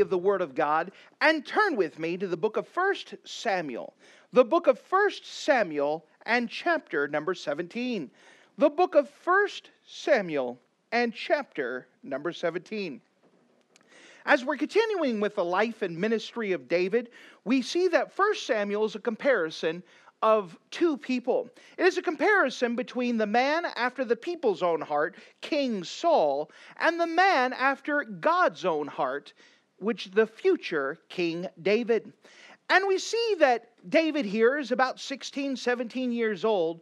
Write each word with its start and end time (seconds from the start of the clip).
Of 0.00 0.10
the 0.10 0.18
Word 0.18 0.40
of 0.40 0.54
God 0.54 0.92
and 1.20 1.44
turn 1.44 1.76
with 1.76 1.98
me 1.98 2.16
to 2.16 2.26
the 2.26 2.36
book 2.36 2.56
of 2.56 2.68
1 2.74 2.94
Samuel. 3.24 3.94
The 4.32 4.44
book 4.44 4.66
of 4.66 4.80
1 4.90 5.10
Samuel 5.22 6.04
and 6.26 6.48
chapter 6.48 7.08
number 7.08 7.34
17. 7.34 8.10
The 8.58 8.70
book 8.70 8.94
of 8.94 9.10
1 9.24 9.48
Samuel 9.86 10.58
and 10.92 11.12
chapter 11.12 11.86
number 12.02 12.32
17. 12.32 13.00
As 14.26 14.44
we're 14.44 14.56
continuing 14.56 15.20
with 15.20 15.34
the 15.34 15.44
life 15.44 15.82
and 15.82 15.98
ministry 15.98 16.52
of 16.52 16.68
David, 16.68 17.10
we 17.44 17.60
see 17.60 17.88
that 17.88 18.16
1 18.16 18.34
Samuel 18.36 18.86
is 18.86 18.94
a 18.94 19.00
comparison 19.00 19.82
of 20.22 20.56
two 20.70 20.96
people. 20.96 21.50
It 21.76 21.84
is 21.84 21.98
a 21.98 22.02
comparison 22.02 22.74
between 22.76 23.18
the 23.18 23.26
man 23.26 23.66
after 23.76 24.06
the 24.06 24.16
people's 24.16 24.62
own 24.62 24.80
heart, 24.80 25.16
King 25.42 25.84
Saul, 25.84 26.50
and 26.78 26.98
the 26.98 27.06
man 27.06 27.52
after 27.52 28.04
God's 28.04 28.64
own 28.64 28.86
heart, 28.86 29.34
which 29.78 30.10
the 30.12 30.26
future 30.26 30.98
King 31.08 31.48
David. 31.60 32.12
And 32.70 32.86
we 32.86 32.98
see 32.98 33.36
that 33.38 33.70
David 33.88 34.24
here 34.24 34.58
is 34.58 34.72
about 34.72 34.98
16, 34.98 35.56
17 35.56 36.12
years 36.12 36.44
old, 36.44 36.80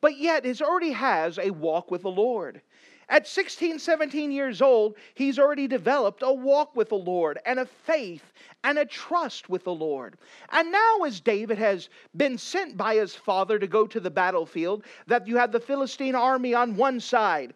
but 0.00 0.18
yet 0.18 0.44
is 0.44 0.60
already 0.60 0.92
has 0.92 1.38
a 1.38 1.50
walk 1.50 1.90
with 1.90 2.02
the 2.02 2.10
Lord. 2.10 2.60
At 3.08 3.28
16, 3.28 3.78
17 3.78 4.32
years 4.32 4.62
old, 4.62 4.96
he's 5.14 5.38
already 5.38 5.68
developed 5.68 6.22
a 6.22 6.32
walk 6.32 6.74
with 6.74 6.88
the 6.88 6.94
Lord 6.94 7.38
and 7.44 7.60
a 7.60 7.66
faith 7.66 8.32
and 8.64 8.78
a 8.78 8.86
trust 8.86 9.50
with 9.50 9.64
the 9.64 9.74
Lord. 9.74 10.16
And 10.50 10.72
now, 10.72 11.02
as 11.06 11.20
David 11.20 11.58
has 11.58 11.90
been 12.16 12.38
sent 12.38 12.78
by 12.78 12.94
his 12.94 13.14
father 13.14 13.58
to 13.58 13.66
go 13.66 13.86
to 13.86 14.00
the 14.00 14.10
battlefield, 14.10 14.84
that 15.06 15.28
you 15.28 15.36
have 15.36 15.52
the 15.52 15.60
Philistine 15.60 16.14
army 16.14 16.54
on 16.54 16.76
one 16.76 16.98
side 16.98 17.52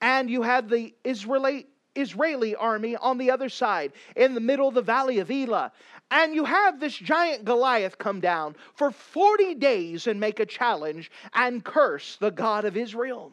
and 0.00 0.30
you 0.30 0.42
have 0.42 0.68
the 0.68 0.94
Israelite 1.02 1.68
Israeli 1.94 2.54
army 2.54 2.96
on 2.96 3.18
the 3.18 3.30
other 3.30 3.48
side, 3.48 3.92
in 4.16 4.34
the 4.34 4.40
middle 4.40 4.68
of 4.68 4.74
the 4.74 4.82
valley 4.82 5.18
of 5.18 5.30
Elah. 5.30 5.72
And 6.10 6.34
you 6.34 6.44
have 6.44 6.80
this 6.80 6.96
giant 6.96 7.44
Goliath 7.44 7.98
come 7.98 8.20
down 8.20 8.56
for 8.74 8.90
40 8.90 9.54
days 9.54 10.06
and 10.06 10.20
make 10.20 10.40
a 10.40 10.46
challenge 10.46 11.10
and 11.32 11.64
curse 11.64 12.16
the 12.16 12.30
God 12.30 12.64
of 12.64 12.76
Israel. 12.76 13.32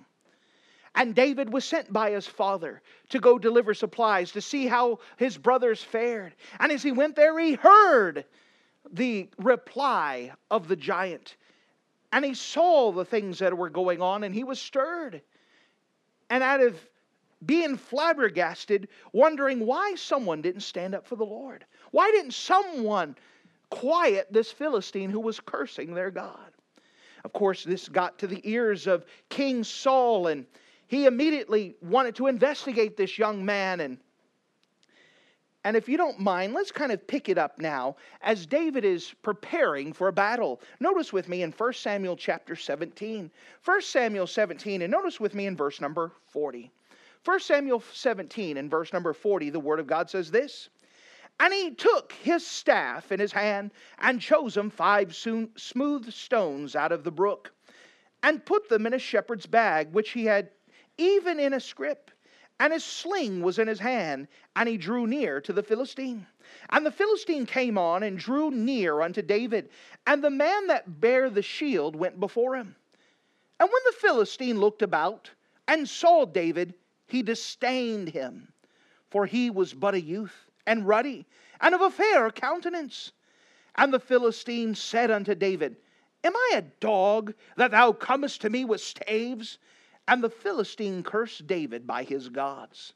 And 0.96 1.16
David 1.16 1.52
was 1.52 1.64
sent 1.64 1.92
by 1.92 2.12
his 2.12 2.28
father 2.28 2.82
to 3.10 3.20
go 3.20 3.40
deliver 3.40 3.74
supplies 3.74 4.32
to 4.34 4.42
see 4.42 4.68
how 4.68 5.00
his 5.18 5.38
brothers 5.38 5.82
fared. 5.82 6.36
And 6.60 6.72
as 6.72 6.84
he 6.84 6.92
went 6.92 7.16
there, 7.16 7.38
he 7.40 7.54
heard 7.54 8.26
the 8.92 9.30
reply 9.38 10.34
of 10.50 10.68
the 10.68 10.76
giant. 10.76 11.38
And 12.12 12.26
he 12.26 12.34
saw 12.34 12.92
the 12.92 13.06
things 13.06 13.40
that 13.40 13.58
were 13.58 13.70
going 13.70 14.02
on 14.02 14.24
and 14.24 14.36
he 14.36 14.44
was 14.44 14.60
stirred. 14.60 15.22
And 16.30 16.44
out 16.44 16.62
of 16.62 16.78
being 17.46 17.78
flabbergasted, 17.78 18.88
wondering 19.14 19.66
why 19.66 19.96
someone 19.96 20.42
didn't 20.42 20.62
stand 20.62 20.94
up 20.94 21.08
for 21.08 21.16
the 21.16 21.26
Lord. 21.26 21.66
Why 21.92 22.12
didn't 22.12 22.34
someone 22.34 23.16
quiet 23.70 24.28
this 24.32 24.52
Philistine 24.52 25.10
who 25.10 25.20
was 25.20 25.40
cursing 25.40 25.94
their 25.94 26.12
God? 26.12 26.52
Of 27.24 27.34
course, 27.34 27.64
this 27.64 27.88
got 27.88 28.18
to 28.20 28.28
the 28.28 28.42
ears 28.44 28.88
of 28.88 29.06
King 29.30 29.64
Saul, 29.64 30.28
and 30.28 30.46
he 30.88 31.06
immediately 31.06 31.76
wanted 31.82 32.16
to 32.16 32.28
investigate 32.28 32.98
this 32.98 33.18
young 33.18 33.46
man. 33.46 33.80
And, 33.80 33.98
and 35.64 35.78
if 35.78 35.88
you 35.88 35.98
don't 35.98 36.20
mind, 36.20 36.54
let's 36.54 36.72
kind 36.72 36.92
of 36.92 37.06
pick 37.06 37.30
it 37.30 37.38
up 37.38 37.60
now 37.60 37.96
as 38.22 38.46
David 38.46 38.86
is 38.86 39.14
preparing 39.22 39.94
for 39.94 40.08
a 40.08 40.14
battle. 40.14 40.62
Notice 40.80 41.14
with 41.14 41.30
me 41.30 41.44
in 41.44 41.52
1 41.52 41.74
Samuel 41.74 42.16
chapter 42.16 42.56
17. 42.56 43.30
1 43.64 43.82
Samuel 43.82 44.28
17, 44.28 44.82
and 44.82 44.92
notice 44.92 45.20
with 45.20 45.36
me 45.36 45.46
in 45.46 45.56
verse 45.56 45.80
number 45.80 46.12
40. 46.28 46.72
1 47.24 47.40
Samuel 47.40 47.84
17 47.94 48.58
and 48.58 48.72
verse 48.72 48.92
number 48.92 49.14
40, 49.14 49.52
the 49.52 49.60
Word 49.60 49.80
of 49.80 49.86
God 49.86 50.10
says 50.10 50.32
this 50.32 50.70
And 51.40 51.54
he 51.54 51.72
took 51.72 52.14
his 52.14 52.46
staff 52.46 53.12
in 53.12 53.20
his 53.20 53.32
hand 53.32 53.72
and 54.00 54.20
chose 54.20 54.58
him 54.58 54.72
five 54.72 55.16
smooth 55.16 56.12
stones 56.12 56.76
out 56.76 56.92
of 56.92 57.04
the 57.04 57.12
brook 57.12 57.54
and 58.24 58.44
put 58.44 58.70
them 58.70 58.88
in 58.88 58.94
a 58.94 59.00
shepherd's 59.00 59.46
bag, 59.46 59.94
which 59.94 60.12
he 60.12 60.26
had 60.26 60.50
even 60.98 61.40
in 61.40 61.54
a 61.54 61.60
scrip. 61.60 62.10
And 62.60 62.74
his 62.74 62.84
sling 62.84 63.42
was 63.42 63.58
in 63.58 63.68
his 63.68 63.80
hand, 63.80 64.28
and 64.56 64.70
he 64.70 64.78
drew 64.78 65.08
near 65.08 65.42
to 65.42 65.54
the 65.54 65.64
Philistine. 65.64 66.28
And 66.70 66.86
the 66.86 66.92
Philistine 66.92 67.48
came 67.48 67.78
on 67.78 68.04
and 68.04 68.20
drew 68.20 68.52
near 68.52 69.02
unto 69.02 69.24
David, 69.24 69.70
and 70.06 70.24
the 70.24 70.30
man 70.30 70.68
that 70.68 71.00
bare 71.00 71.30
the 71.30 71.42
shield 71.42 71.96
went 71.96 72.20
before 72.20 72.56
him. 72.56 72.76
And 73.60 73.68
when 73.68 73.82
the 73.86 73.98
Philistine 74.00 74.60
looked 74.60 74.84
about 74.84 75.32
and 75.68 75.90
saw 75.90 76.26
David, 76.26 76.76
he 77.12 77.22
disdained 77.22 78.10
him, 78.10 78.54
for 79.10 79.26
he 79.26 79.50
was 79.50 79.74
but 79.74 79.94
a 79.94 80.02
youth 80.02 80.46
and 80.66 80.88
ruddy 80.88 81.26
and 81.60 81.76
of 81.76 81.82
a 81.82 81.92
fair 81.92 82.32
countenance. 82.32 83.12
And 83.76 83.94
the 83.94 84.00
Philistine 84.00 84.76
said 84.76 85.12
unto 85.12 85.36
David, 85.36 85.76
Am 86.24 86.36
I 86.36 86.54
a 86.56 86.62
dog 86.80 87.34
that 87.58 87.72
thou 87.72 87.92
comest 87.92 88.42
to 88.42 88.50
me 88.50 88.64
with 88.64 88.82
staves? 88.82 89.58
And 90.08 90.24
the 90.24 90.30
Philistine 90.30 91.04
cursed 91.04 91.48
David 91.48 91.86
by 91.86 92.04
his 92.04 92.30
gods. 92.30 92.94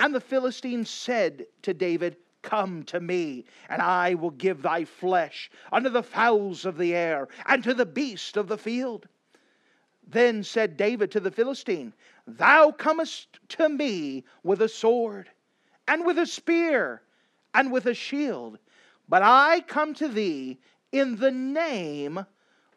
And 0.00 0.14
the 0.14 0.20
Philistine 0.20 0.84
said 0.84 1.46
to 1.62 1.74
David, 1.74 2.16
Come 2.42 2.84
to 2.84 3.00
me, 3.00 3.44
and 3.68 3.82
I 3.82 4.14
will 4.14 4.30
give 4.30 4.62
thy 4.62 4.84
flesh 4.84 5.50
unto 5.72 5.88
the 5.88 6.02
fowls 6.02 6.64
of 6.64 6.78
the 6.78 6.94
air 6.94 7.28
and 7.46 7.64
to 7.64 7.74
the 7.74 7.86
beast 7.86 8.36
of 8.36 8.48
the 8.48 8.58
field. 8.58 9.08
Then 10.06 10.42
said 10.42 10.76
David 10.76 11.10
to 11.12 11.20
the 11.20 11.30
Philistine, 11.30 11.92
Thou 12.36 12.72
comest 12.72 13.40
to 13.48 13.70
me 13.70 14.22
with 14.42 14.60
a 14.60 14.68
sword, 14.68 15.30
and 15.86 16.04
with 16.04 16.18
a 16.18 16.26
spear, 16.26 17.00
and 17.54 17.72
with 17.72 17.86
a 17.86 17.94
shield, 17.94 18.58
but 19.08 19.22
I 19.22 19.60
come 19.60 19.94
to 19.94 20.08
thee 20.08 20.58
in 20.92 21.16
the 21.16 21.30
name 21.30 22.26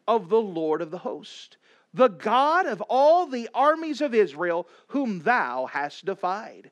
of 0.08 0.30
the 0.30 0.42
Lord 0.42 0.82
of 0.82 0.90
the 0.90 1.00
host, 1.00 1.58
the 1.94 2.08
God 2.08 2.66
of 2.66 2.80
all 2.84 3.26
the 3.26 3.50
armies 3.54 4.00
of 4.00 4.16
Israel, 4.16 4.70
whom 4.88 5.20
thou 5.20 5.66
hast 5.66 6.06
defied. 6.06 6.72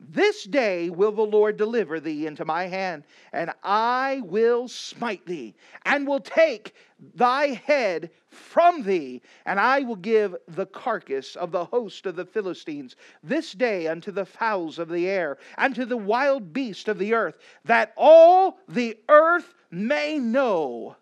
This 0.00 0.44
day 0.44 0.90
will 0.90 1.10
the 1.10 1.22
Lord 1.22 1.56
deliver 1.56 1.98
thee 1.98 2.26
into 2.26 2.44
my 2.44 2.66
hand, 2.66 3.02
and 3.32 3.52
I 3.64 4.22
will 4.24 4.68
smite 4.68 5.26
thee, 5.26 5.56
and 5.84 6.06
will 6.06 6.20
take 6.20 6.74
thy 7.14 7.48
head 7.48 8.10
from 8.28 8.84
thee, 8.84 9.22
and 9.44 9.58
I 9.58 9.80
will 9.80 9.96
give 9.96 10.36
the 10.46 10.66
carcass 10.66 11.34
of 11.34 11.50
the 11.50 11.64
host 11.64 12.06
of 12.06 12.14
the 12.14 12.24
Philistines 12.24 12.94
this 13.24 13.52
day 13.52 13.88
unto 13.88 14.12
the 14.12 14.24
fowls 14.24 14.78
of 14.78 14.88
the 14.88 15.08
air, 15.08 15.36
and 15.56 15.74
to 15.74 15.84
the 15.84 15.96
wild 15.96 16.52
beast 16.52 16.86
of 16.86 16.98
the 16.98 17.12
earth, 17.12 17.36
that 17.64 17.92
all 17.96 18.60
the 18.68 18.96
earth 19.08 19.52
may 19.72 20.18
know 20.18 20.96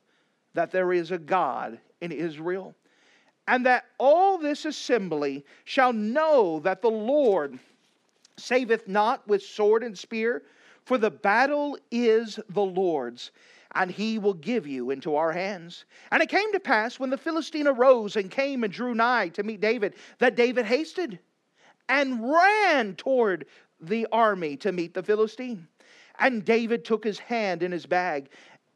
that 0.55 0.71
there 0.71 0.93
is 0.95 1.11
a 1.11 1.19
God 1.19 1.79
in 2.01 2.13
Israel, 2.13 2.75
and 3.47 3.67
that 3.67 3.85
all 3.99 4.39
this 4.39 4.65
assembly 4.65 5.45
shall 5.65 5.93
know 5.93 6.61
that 6.61 6.81
the 6.81 6.91
Lord 6.91 7.59
saveth 8.39 8.87
not 8.89 9.27
with 9.27 9.43
sword 9.43 9.83
and 9.83 9.97
spear, 9.97 10.43
for 10.85 10.99
the 10.99 11.11
battle 11.11 11.79
is 11.91 12.39
the 12.49 12.63
Lord's, 12.63 13.33
and 13.75 13.91
he 13.91 14.19
will 14.19 14.35
give 14.35 14.67
you 14.67 14.91
into 14.91 15.17
our 15.17 15.33
hands. 15.33 15.85
And 16.11 16.23
it 16.23 16.29
came 16.29 16.53
to 16.53 16.61
pass 16.61 16.99
when 16.99 17.11
the 17.11 17.19
Philistine 17.19 17.67
arose 17.67 18.17
and 18.17 18.31
came 18.31 18.65
and 18.65 18.73
drew 18.73 18.95
nigh 18.95 19.29
to 19.31 19.43
meet 19.43 19.61
David, 19.61 19.95
that 20.19 20.37
David 20.37 20.65
hasted 20.65 21.19
and 21.89 22.31
ran 22.31 22.95
toward 22.95 23.47
the 23.81 24.07
army 24.13 24.57
to 24.59 24.73
meet 24.73 24.95
the 24.95 25.03
Philistine. 25.03 25.69
And 26.19 26.45
David 26.45 26.85
took 26.85 27.05
his 27.05 27.19
hand 27.19 27.63
in 27.63 27.73
his 27.73 27.87
bag 27.87 28.31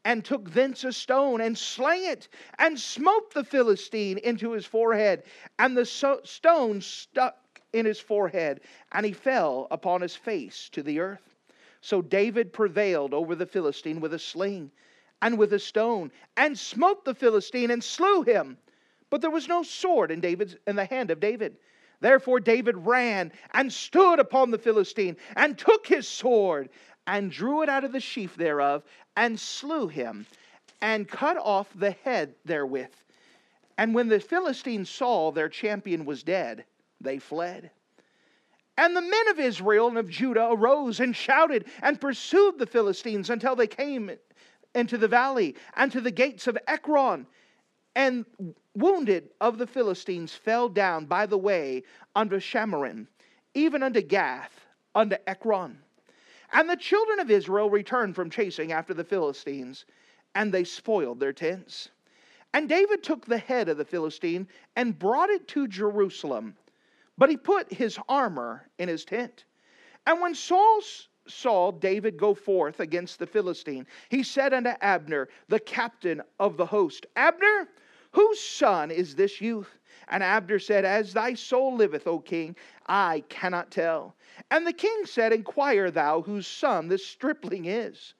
and 0.05 0.23
took 0.23 0.51
thence 0.51 0.83
a 0.83 0.91
stone 0.91 1.41
and 1.41 1.57
slang 1.57 2.05
it 2.05 2.27
and 2.59 2.79
smote 2.79 3.33
the 3.33 3.43
Philistine 3.43 4.17
into 4.19 4.51
his 4.51 4.65
forehead. 4.65 5.23
And 5.59 5.75
the 5.77 5.85
so- 5.85 6.21
stone 6.23 6.81
stuck 6.81 7.37
in 7.73 7.85
his 7.85 7.99
forehead, 7.99 8.61
and 8.91 9.05
he 9.05 9.13
fell 9.13 9.67
upon 9.71 10.01
his 10.01 10.15
face 10.15 10.69
to 10.69 10.83
the 10.83 10.99
earth. 10.99 11.35
So 11.81 12.01
David 12.01 12.53
prevailed 12.53 13.13
over 13.13 13.35
the 13.35 13.45
Philistine 13.45 14.01
with 14.01 14.13
a 14.13 14.19
sling 14.19 14.71
and 15.21 15.37
with 15.37 15.53
a 15.53 15.59
stone, 15.59 16.11
and 16.37 16.57
smote 16.57 17.05
the 17.05 17.13
Philistine 17.13 17.71
and 17.71 17.83
slew 17.83 18.23
him. 18.23 18.57
But 19.09 19.21
there 19.21 19.29
was 19.29 19.47
no 19.47 19.63
sword 19.63 20.11
in 20.11 20.19
David's 20.19 20.55
in 20.67 20.75
the 20.75 20.85
hand 20.85 21.11
of 21.11 21.19
David. 21.19 21.57
Therefore 21.99 22.39
David 22.39 22.77
ran 22.77 23.31
and 23.53 23.71
stood 23.71 24.19
upon 24.19 24.49
the 24.49 24.57
Philistine, 24.57 25.17
and 25.35 25.57
took 25.57 25.85
his 25.85 26.07
sword, 26.07 26.69
and 27.05 27.31
drew 27.31 27.61
it 27.61 27.69
out 27.69 27.83
of 27.83 27.91
the 27.91 27.99
sheath 27.99 28.35
thereof, 28.35 28.83
and 29.15 29.39
slew 29.39 29.87
him, 29.87 30.25
and 30.81 31.07
cut 31.07 31.37
off 31.37 31.67
the 31.75 31.91
head 31.91 32.33
therewith. 32.45 32.93
And 33.77 33.93
when 33.93 34.07
the 34.07 34.19
Philistines 34.19 34.89
saw 34.89 35.31
their 35.31 35.49
champion 35.49 36.05
was 36.05 36.23
dead, 36.23 36.65
they 37.03 37.19
fled. 37.19 37.71
And 38.77 38.95
the 38.95 39.01
men 39.01 39.27
of 39.29 39.39
Israel 39.39 39.87
and 39.87 39.97
of 39.97 40.09
Judah 40.09 40.49
arose 40.51 40.99
and 40.99 41.15
shouted 41.15 41.65
and 41.81 42.01
pursued 42.01 42.57
the 42.57 42.65
Philistines 42.65 43.29
until 43.29 43.55
they 43.55 43.67
came 43.67 44.11
into 44.73 44.97
the 44.97 45.07
valley 45.07 45.55
and 45.75 45.91
to 45.91 46.01
the 46.01 46.11
gates 46.11 46.47
of 46.47 46.57
Ekron. 46.67 47.27
And 47.95 48.25
wounded 48.73 49.29
of 49.41 49.57
the 49.57 49.67
Philistines 49.67 50.33
fell 50.33 50.69
down 50.69 51.05
by 51.05 51.25
the 51.25 51.37
way 51.37 51.83
unto 52.15 52.39
Shamarim, 52.39 53.07
even 53.53 53.83
unto 53.83 54.01
Gath, 54.01 54.65
unto 54.95 55.17
Ekron. 55.27 55.77
And 56.53 56.69
the 56.69 56.77
children 56.77 57.19
of 57.19 57.29
Israel 57.29 57.69
returned 57.69 58.15
from 58.15 58.29
chasing 58.29 58.71
after 58.71 58.93
the 58.93 59.03
Philistines, 59.03 59.85
and 60.35 60.53
they 60.53 60.63
spoiled 60.63 61.19
their 61.19 61.33
tents. 61.33 61.89
And 62.53 62.67
David 62.67 63.03
took 63.03 63.25
the 63.25 63.37
head 63.37 63.69
of 63.69 63.77
the 63.77 63.85
Philistine 63.85 64.47
and 64.75 64.97
brought 64.97 65.29
it 65.29 65.47
to 65.49 65.67
Jerusalem, 65.67 66.55
but 67.21 67.29
he 67.29 67.37
put 67.37 67.71
his 67.71 67.99
armor 68.09 68.67
in 68.79 68.89
his 68.89 69.05
tent. 69.05 69.45
And 70.07 70.19
when 70.21 70.33
Saul 70.33 70.81
saw 71.27 71.71
David 71.71 72.17
go 72.17 72.33
forth 72.33 72.79
against 72.79 73.19
the 73.19 73.27
Philistine, 73.27 73.85
he 74.09 74.23
said 74.23 74.55
unto 74.55 74.71
Abner, 74.81 75.29
the 75.47 75.59
captain 75.59 76.23
of 76.39 76.57
the 76.57 76.65
host, 76.65 77.05
Abner, 77.15 77.67
whose 78.11 78.39
son 78.39 78.89
is 78.89 79.13
this 79.13 79.39
youth? 79.39 79.69
And 80.07 80.23
Abner 80.23 80.57
said, 80.57 80.83
As 80.83 81.13
thy 81.13 81.35
soul 81.35 81.75
liveth, 81.75 82.07
O 82.07 82.17
king, 82.17 82.55
I 82.87 83.23
cannot 83.29 83.69
tell. 83.69 84.15
And 84.49 84.65
the 84.65 84.73
king 84.73 85.05
said, 85.05 85.31
Inquire 85.31 85.91
thou 85.91 86.23
whose 86.23 86.47
son 86.47 86.87
this 86.87 87.05
stripling 87.05 87.65
is. 87.65 88.15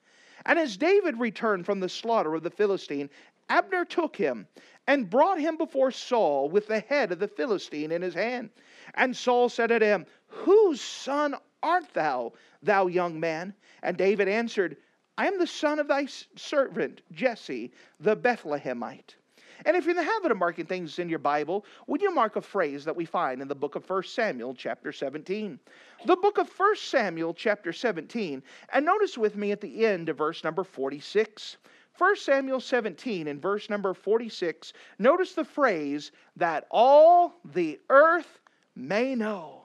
And 0.46 0.60
as 0.60 0.76
David 0.76 1.18
returned 1.18 1.66
from 1.66 1.80
the 1.80 1.88
slaughter 1.88 2.36
of 2.36 2.44
the 2.44 2.50
Philistine, 2.50 3.10
Abner 3.48 3.84
took 3.84 4.14
him 4.14 4.46
and 4.86 5.10
brought 5.10 5.40
him 5.40 5.56
before 5.56 5.90
Saul 5.90 6.48
with 6.48 6.68
the 6.68 6.80
head 6.80 7.10
of 7.10 7.18
the 7.18 7.26
Philistine 7.26 7.90
in 7.90 8.00
his 8.00 8.14
hand. 8.14 8.50
And 8.94 9.16
Saul 9.16 9.48
said 9.48 9.72
unto 9.72 9.86
him, 9.86 10.06
Whose 10.26 10.80
son 10.80 11.34
art 11.62 11.92
thou, 11.92 12.32
thou 12.62 12.86
young 12.86 13.18
man? 13.20 13.54
And 13.82 13.96
David 13.96 14.28
answered, 14.28 14.76
I 15.18 15.26
am 15.26 15.38
the 15.38 15.46
son 15.46 15.78
of 15.78 15.88
thy 15.88 16.06
servant 16.36 17.02
Jesse 17.12 17.72
the 18.00 18.16
Bethlehemite. 18.16 19.16
And 19.64 19.76
if 19.76 19.84
you're 19.84 19.92
in 19.92 19.96
the 19.96 20.02
habit 20.02 20.32
of 20.32 20.38
marking 20.38 20.66
things 20.66 20.98
in 20.98 21.08
your 21.08 21.18
Bible, 21.18 21.64
would 21.86 22.02
you 22.02 22.12
mark 22.12 22.36
a 22.36 22.40
phrase 22.40 22.84
that 22.84 22.96
we 22.96 23.04
find 23.04 23.40
in 23.40 23.48
the 23.48 23.54
book 23.54 23.76
of 23.76 23.88
1 23.88 24.02
Samuel, 24.04 24.54
chapter 24.54 24.90
17? 24.90 25.60
The 26.06 26.16
book 26.16 26.38
of 26.38 26.48
1 26.48 26.76
Samuel, 26.76 27.34
chapter 27.34 27.72
17, 27.72 28.42
and 28.72 28.84
notice 28.84 29.16
with 29.16 29.36
me 29.36 29.52
at 29.52 29.60
the 29.60 29.86
end 29.86 30.08
of 30.08 30.18
verse 30.18 30.42
number 30.42 30.64
46. 30.64 31.58
1 31.98 32.16
Samuel 32.16 32.60
17 32.60 33.28
in 33.28 33.38
verse 33.38 33.68
number 33.68 33.92
46, 33.92 34.72
notice 34.98 35.34
the 35.34 35.44
phrase 35.44 36.10
that 36.36 36.66
all 36.70 37.34
the 37.44 37.78
earth 37.90 38.40
may 38.74 39.14
know. 39.14 39.58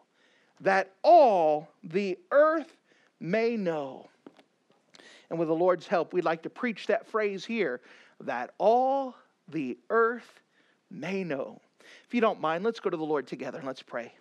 That 0.62 0.94
all 1.04 1.69
the 1.83 2.18
earth 2.31 2.75
may 3.19 3.57
know. 3.57 4.09
And 5.30 5.38
with 5.38 5.50
the 5.50 5.54
Lord's 5.54 5.88
help, 5.88 6.13
we'd 6.13 6.25
like 6.25 6.44
to 6.44 6.50
preach 6.50 6.88
that 6.88 7.07
phrase 7.07 7.45
here 7.45 7.81
that 8.21 8.51
all 8.57 9.15
the 9.50 9.77
earth 9.89 10.42
may 10.89 11.24
know. 11.24 11.62
If 12.06 12.13
you 12.13 12.21
don't 12.21 12.42
mind, 12.42 12.63
let's 12.63 12.80
go 12.80 12.89
to 12.89 12.98
the 12.98 13.04
Lord 13.04 13.27
together 13.27 13.57
and 13.59 13.68
let's 13.68 13.83
pray. 13.83 14.13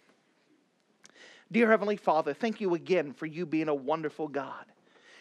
Dear 1.52 1.70
Heavenly 1.70 1.96
Father, 1.96 2.34
thank 2.34 2.60
you 2.60 2.74
again 2.74 3.12
for 3.12 3.26
you 3.26 3.46
being 3.46 3.68
a 3.68 3.74
wonderful 3.74 4.28
God. 4.28 4.64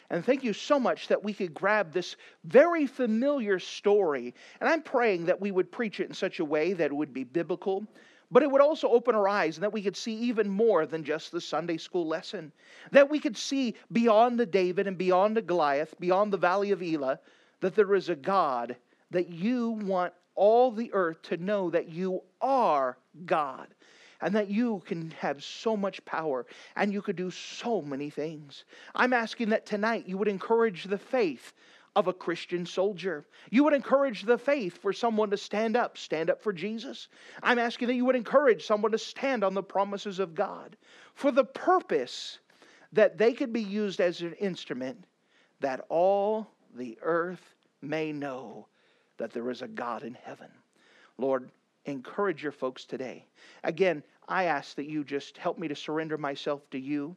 And 0.09 0.23
thank 0.23 0.43
you 0.43 0.53
so 0.53 0.79
much 0.79 1.07
that 1.07 1.23
we 1.23 1.33
could 1.33 1.53
grab 1.53 1.91
this 1.91 2.15
very 2.43 2.85
familiar 2.85 3.59
story. 3.59 4.33
And 4.59 4.69
I'm 4.69 4.81
praying 4.81 5.25
that 5.25 5.41
we 5.41 5.51
would 5.51 5.71
preach 5.71 5.99
it 5.99 6.07
in 6.07 6.13
such 6.13 6.39
a 6.39 6.45
way 6.45 6.73
that 6.73 6.91
it 6.91 6.95
would 6.95 7.13
be 7.13 7.23
biblical, 7.23 7.85
but 8.31 8.43
it 8.43 8.49
would 8.49 8.61
also 8.61 8.89
open 8.89 9.15
our 9.15 9.27
eyes 9.27 9.57
and 9.57 9.63
that 9.63 9.73
we 9.73 9.81
could 9.81 9.95
see 9.95 10.15
even 10.15 10.49
more 10.49 10.85
than 10.85 11.03
just 11.03 11.31
the 11.31 11.41
Sunday 11.41 11.77
school 11.77 12.07
lesson. 12.07 12.51
That 12.91 13.09
we 13.09 13.19
could 13.19 13.37
see 13.37 13.75
beyond 13.91 14.39
the 14.39 14.45
David 14.45 14.87
and 14.87 14.97
beyond 14.97 15.37
the 15.37 15.41
Goliath, 15.41 15.93
beyond 15.99 16.33
the 16.33 16.37
valley 16.37 16.71
of 16.71 16.81
Elah, 16.81 17.19
that 17.61 17.75
there 17.75 17.95
is 17.95 18.09
a 18.09 18.15
God 18.15 18.75
that 19.11 19.29
you 19.29 19.71
want 19.71 20.13
all 20.35 20.71
the 20.71 20.91
earth 20.93 21.21
to 21.23 21.37
know 21.37 21.69
that 21.69 21.89
you 21.89 22.21
are 22.41 22.97
God 23.25 23.67
and 24.21 24.35
that 24.35 24.49
you 24.49 24.81
can 24.85 25.11
have 25.11 25.43
so 25.43 25.77
much 25.77 26.03
power 26.05 26.45
and 26.75 26.91
you 26.91 27.01
could 27.01 27.15
do 27.15 27.31
so 27.31 27.81
many 27.81 28.09
things. 28.09 28.65
I'm 28.93 29.13
asking 29.13 29.49
that 29.49 29.65
tonight 29.65 30.07
you 30.07 30.17
would 30.17 30.27
encourage 30.27 30.85
the 30.85 30.97
faith 30.97 31.53
of 31.95 32.07
a 32.07 32.13
Christian 32.13 32.65
soldier. 32.65 33.25
You 33.49 33.63
would 33.63 33.73
encourage 33.73 34.23
the 34.23 34.37
faith 34.37 34.77
for 34.81 34.91
someone 34.91 35.29
to 35.29 35.37
stand 35.37 35.77
up, 35.77 35.97
stand 35.97 36.29
up 36.29 36.41
for 36.41 36.51
Jesus. 36.51 37.07
I'm 37.41 37.59
asking 37.59 37.87
that 37.87 37.95
you 37.95 38.05
would 38.05 38.15
encourage 38.15 38.65
someone 38.65 38.91
to 38.91 38.97
stand 38.97 39.43
on 39.43 39.53
the 39.53 39.63
promises 39.63 40.19
of 40.19 40.35
God 40.35 40.75
for 41.13 41.31
the 41.31 41.45
purpose 41.45 42.39
that 42.91 43.17
they 43.17 43.33
could 43.33 43.53
be 43.53 43.63
used 43.63 43.99
as 43.99 44.21
an 44.21 44.33
instrument 44.33 45.05
that 45.59 45.85
all 45.89 46.47
the 46.75 46.97
earth 47.01 47.55
may 47.81 48.11
know 48.11 48.67
that 49.17 49.31
there 49.31 49.49
is 49.49 49.61
a 49.61 49.67
God 49.67 50.03
in 50.03 50.17
heaven. 50.23 50.49
Lord, 51.17 51.49
encourage 51.85 52.43
your 52.43 52.51
folks 52.51 52.83
today. 52.83 53.25
Again, 53.63 54.03
I 54.27 54.45
ask 54.45 54.75
that 54.75 54.89
you 54.89 55.03
just 55.03 55.37
help 55.37 55.57
me 55.57 55.67
to 55.67 55.75
surrender 55.75 56.17
myself 56.17 56.69
to 56.71 56.79
you, 56.79 57.15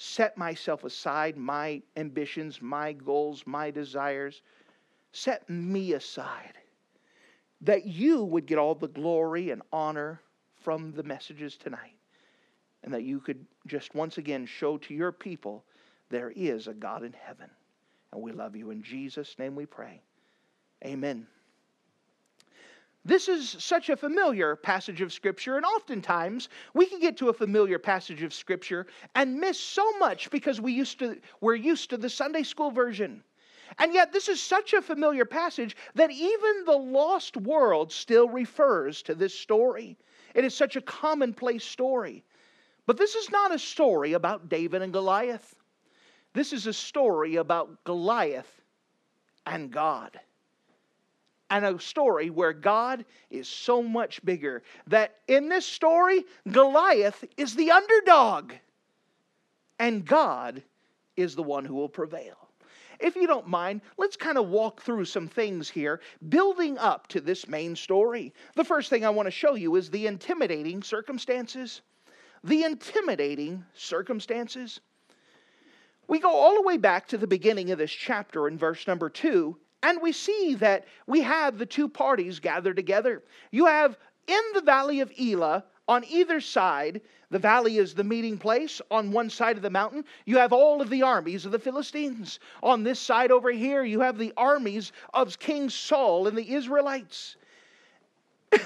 set 0.00 0.38
myself 0.38 0.84
aside, 0.84 1.36
my 1.36 1.82
ambitions, 1.96 2.62
my 2.62 2.92
goals, 2.92 3.42
my 3.46 3.70
desires. 3.70 4.40
Set 5.12 5.48
me 5.50 5.92
aside 5.92 6.54
that 7.60 7.84
you 7.84 8.24
would 8.24 8.46
get 8.46 8.56
all 8.56 8.74
the 8.74 8.88
glory 8.88 9.50
and 9.50 9.60
honor 9.72 10.22
from 10.62 10.92
the 10.92 11.02
messages 11.02 11.56
tonight. 11.56 11.96
And 12.82 12.94
that 12.94 13.02
you 13.02 13.20
could 13.20 13.44
just 13.66 13.94
once 13.94 14.16
again 14.16 14.46
show 14.46 14.78
to 14.78 14.94
your 14.94 15.12
people 15.12 15.64
there 16.08 16.32
is 16.34 16.66
a 16.66 16.72
God 16.72 17.02
in 17.02 17.12
heaven. 17.12 17.50
And 18.12 18.22
we 18.22 18.32
love 18.32 18.56
you. 18.56 18.70
In 18.70 18.82
Jesus' 18.82 19.38
name 19.38 19.54
we 19.54 19.66
pray. 19.66 20.00
Amen. 20.82 21.26
This 23.04 23.28
is 23.28 23.48
such 23.48 23.88
a 23.88 23.96
familiar 23.96 24.56
passage 24.56 25.00
of 25.00 25.12
Scripture, 25.12 25.56
and 25.56 25.64
oftentimes 25.64 26.50
we 26.74 26.84
can 26.84 27.00
get 27.00 27.16
to 27.18 27.30
a 27.30 27.32
familiar 27.32 27.78
passage 27.78 28.22
of 28.22 28.34
Scripture 28.34 28.86
and 29.14 29.40
miss 29.40 29.58
so 29.58 29.90
much 29.98 30.30
because 30.30 30.60
we 30.60 30.72
used 30.72 30.98
to, 30.98 31.18
we're 31.40 31.54
used 31.54 31.88
to 31.90 31.96
the 31.96 32.10
Sunday 32.10 32.42
school 32.42 32.70
version. 32.70 33.24
And 33.78 33.94
yet, 33.94 34.12
this 34.12 34.28
is 34.28 34.40
such 34.40 34.74
a 34.74 34.82
familiar 34.82 35.24
passage 35.24 35.76
that 35.94 36.10
even 36.10 36.64
the 36.66 36.76
lost 36.76 37.36
world 37.38 37.90
still 37.90 38.28
refers 38.28 39.00
to 39.02 39.14
this 39.14 39.38
story. 39.38 39.96
It 40.34 40.44
is 40.44 40.54
such 40.54 40.76
a 40.76 40.82
commonplace 40.82 41.64
story. 41.64 42.22
But 42.84 42.98
this 42.98 43.14
is 43.14 43.30
not 43.30 43.54
a 43.54 43.58
story 43.58 44.12
about 44.12 44.48
David 44.48 44.82
and 44.82 44.92
Goliath. 44.92 45.54
This 46.34 46.52
is 46.52 46.66
a 46.66 46.72
story 46.72 47.36
about 47.36 47.82
Goliath 47.84 48.60
and 49.46 49.70
God 49.70 50.20
and 51.50 51.64
a 51.64 51.78
story 51.78 52.30
where 52.30 52.52
God 52.52 53.04
is 53.28 53.48
so 53.48 53.82
much 53.82 54.24
bigger 54.24 54.62
that 54.86 55.16
in 55.26 55.48
this 55.48 55.66
story, 55.66 56.24
Goliath 56.50 57.24
is 57.36 57.54
the 57.54 57.72
underdog 57.72 58.52
and 59.78 60.04
God 60.04 60.62
is 61.16 61.34
the 61.34 61.42
one 61.42 61.64
who 61.64 61.74
will 61.74 61.88
prevail. 61.88 62.36
If 63.00 63.16
you 63.16 63.26
don't 63.26 63.48
mind, 63.48 63.80
let's 63.96 64.16
kind 64.16 64.36
of 64.36 64.48
walk 64.48 64.82
through 64.82 65.06
some 65.06 65.26
things 65.26 65.70
here, 65.70 66.00
building 66.28 66.76
up 66.78 67.08
to 67.08 67.20
this 67.20 67.48
main 67.48 67.74
story. 67.74 68.32
The 68.56 68.64
first 68.64 68.90
thing 68.90 69.04
I 69.04 69.10
want 69.10 69.26
to 69.26 69.30
show 69.30 69.54
you 69.54 69.74
is 69.76 69.90
the 69.90 70.06
intimidating 70.06 70.82
circumstances. 70.82 71.80
The 72.44 72.64
intimidating 72.64 73.64
circumstances. 73.74 74.80
We 76.08 76.18
go 76.18 76.30
all 76.30 76.54
the 76.54 76.62
way 76.62 76.76
back 76.76 77.08
to 77.08 77.18
the 77.18 77.26
beginning 77.26 77.70
of 77.70 77.78
this 77.78 77.90
chapter 77.90 78.48
in 78.48 78.58
verse 78.58 78.86
number 78.86 79.08
two, 79.08 79.56
and 79.82 80.00
we 80.02 80.12
see 80.12 80.54
that 80.56 80.86
we 81.06 81.22
have 81.22 81.58
the 81.58 81.66
two 81.66 81.88
parties 81.88 82.40
gathered 82.40 82.76
together. 82.76 83.22
You 83.50 83.66
have 83.66 83.96
in 84.26 84.42
the 84.54 84.60
valley 84.60 85.00
of 85.00 85.12
Elah, 85.18 85.64
on 85.88 86.04
either 86.04 86.40
side, 86.40 87.00
the 87.30 87.38
valley 87.38 87.78
is 87.78 87.94
the 87.94 88.04
meeting 88.04 88.38
place. 88.38 88.80
On 88.90 89.10
one 89.10 89.30
side 89.30 89.56
of 89.56 89.62
the 89.62 89.70
mountain, 89.70 90.04
you 90.24 90.36
have 90.36 90.52
all 90.52 90.80
of 90.80 90.90
the 90.90 91.02
armies 91.02 91.46
of 91.46 91.52
the 91.52 91.58
Philistines. 91.58 92.38
On 92.62 92.84
this 92.84 93.00
side 93.00 93.32
over 93.32 93.50
here, 93.50 93.82
you 93.82 94.00
have 94.00 94.18
the 94.18 94.32
armies 94.36 94.92
of 95.14 95.38
King 95.38 95.68
Saul 95.68 96.28
and 96.28 96.36
the 96.36 96.52
Israelites. 96.52 97.36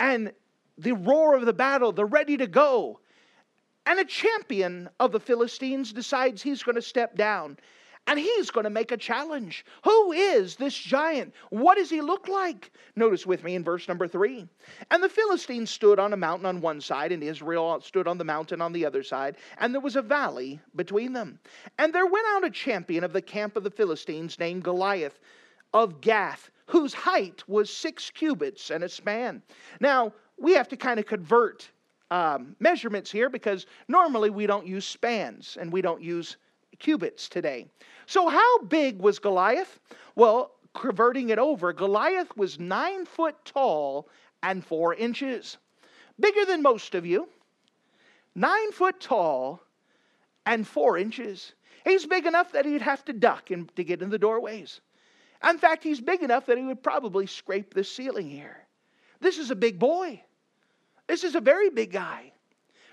and 0.00 0.32
the 0.76 0.92
roar 0.92 1.34
of 1.34 1.46
the 1.46 1.52
battle, 1.52 1.92
they're 1.92 2.06
ready 2.06 2.36
to 2.36 2.46
go. 2.46 3.00
And 3.86 3.98
a 3.98 4.04
champion 4.04 4.88
of 4.98 5.12
the 5.12 5.20
Philistines 5.20 5.92
decides 5.92 6.42
he's 6.42 6.62
going 6.62 6.76
to 6.76 6.82
step 6.82 7.16
down 7.16 7.56
and 8.06 8.18
he's 8.18 8.50
going 8.50 8.64
to 8.64 8.70
make 8.70 8.90
a 8.90 8.96
challenge. 8.96 9.64
Who 9.84 10.12
is 10.12 10.56
this 10.56 10.76
giant? 10.76 11.32
What 11.50 11.76
does 11.76 11.90
he 11.90 12.00
look 12.00 12.26
like? 12.26 12.72
Notice 12.96 13.24
with 13.24 13.44
me 13.44 13.54
in 13.54 13.62
verse 13.62 13.86
number 13.86 14.08
three. 14.08 14.48
And 14.90 15.02
the 15.02 15.08
Philistines 15.08 15.70
stood 15.70 15.98
on 16.00 16.12
a 16.12 16.16
mountain 16.16 16.46
on 16.46 16.60
one 16.60 16.80
side, 16.80 17.12
and 17.12 17.22
Israel 17.22 17.80
stood 17.80 18.08
on 18.08 18.18
the 18.18 18.24
mountain 18.24 18.60
on 18.60 18.72
the 18.72 18.84
other 18.84 19.02
side, 19.02 19.36
and 19.58 19.72
there 19.72 19.80
was 19.80 19.96
a 19.96 20.02
valley 20.02 20.60
between 20.74 21.12
them. 21.12 21.38
And 21.78 21.92
there 21.92 22.06
went 22.06 22.26
out 22.30 22.44
a 22.44 22.50
champion 22.50 23.04
of 23.04 23.12
the 23.12 23.22
camp 23.22 23.56
of 23.56 23.62
the 23.62 23.70
Philistines 23.70 24.38
named 24.38 24.64
Goliath 24.64 25.20
of 25.72 26.00
Gath, 26.00 26.50
whose 26.66 26.92
height 26.92 27.44
was 27.48 27.70
six 27.70 28.10
cubits 28.10 28.70
and 28.70 28.82
a 28.82 28.88
span. 28.88 29.42
Now, 29.80 30.12
we 30.36 30.52
have 30.54 30.68
to 30.68 30.76
kind 30.76 30.98
of 30.98 31.06
convert 31.06 31.70
um, 32.10 32.56
measurements 32.58 33.10
here 33.10 33.28
because 33.28 33.66
normally 33.86 34.30
we 34.30 34.46
don't 34.46 34.66
use 34.66 34.84
spans 34.84 35.56
and 35.60 35.72
we 35.72 35.80
don't 35.80 36.02
use 36.02 36.38
cubits 36.80 37.28
today. 37.28 37.68
So, 38.06 38.28
how 38.28 38.58
big 38.62 39.00
was 39.00 39.18
Goliath? 39.18 39.78
Well, 40.16 40.52
converting 40.74 41.30
it 41.30 41.38
over, 41.38 41.72
Goliath 41.72 42.36
was 42.36 42.58
nine 42.58 43.06
foot 43.06 43.36
tall 43.44 44.08
and 44.42 44.64
four 44.64 44.94
inches, 44.94 45.58
bigger 46.18 46.44
than 46.44 46.62
most 46.62 46.94
of 46.94 47.06
you, 47.06 47.28
nine 48.34 48.72
foot 48.72 49.00
tall 49.00 49.60
and 50.46 50.66
four 50.66 50.98
inches. 50.98 51.52
He's 51.84 52.06
big 52.06 52.26
enough 52.26 52.52
that 52.52 52.66
he'd 52.66 52.82
have 52.82 53.04
to 53.06 53.12
duck 53.12 53.50
in, 53.50 53.68
to 53.76 53.84
get 53.84 54.02
in 54.02 54.10
the 54.10 54.18
doorways. 54.18 54.80
In 55.48 55.58
fact, 55.58 55.82
he's 55.82 56.00
big 56.00 56.22
enough 56.22 56.46
that 56.46 56.58
he 56.58 56.64
would 56.64 56.82
probably 56.82 57.26
scrape 57.26 57.72
the 57.72 57.84
ceiling 57.84 58.28
here. 58.28 58.66
This 59.20 59.38
is 59.38 59.50
a 59.50 59.56
big 59.56 59.78
boy. 59.78 60.22
This 61.06 61.24
is 61.24 61.34
a 61.34 61.40
very 61.40 61.70
big 61.70 61.92
guy. 61.92 62.32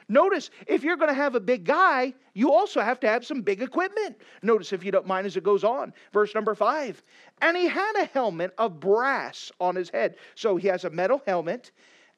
Notice, 0.09 0.51
if 0.67 0.83
you're 0.83 0.95
going 0.95 1.09
to 1.09 1.13
have 1.13 1.35
a 1.35 1.39
big 1.39 1.65
guy, 1.65 2.13
you 2.33 2.53
also 2.53 2.81
have 2.81 2.99
to 3.01 3.07
have 3.07 3.25
some 3.25 3.41
big 3.41 3.61
equipment. 3.61 4.21
Notice, 4.41 4.71
if 4.71 4.83
you 4.83 4.91
don't 4.91 5.07
mind, 5.07 5.27
as 5.27 5.35
it 5.35 5.43
goes 5.43 5.65
on, 5.65 5.93
verse 6.13 6.33
number 6.33 6.55
five. 6.55 7.03
And 7.41 7.57
he 7.57 7.67
had 7.67 7.93
a 7.97 8.05
helmet 8.05 8.53
of 8.57 8.79
brass 8.79 9.51
on 9.59 9.75
his 9.75 9.89
head. 9.89 10.15
So 10.35 10.55
he 10.55 10.67
has 10.69 10.85
a 10.85 10.89
metal 10.89 11.21
helmet, 11.27 11.71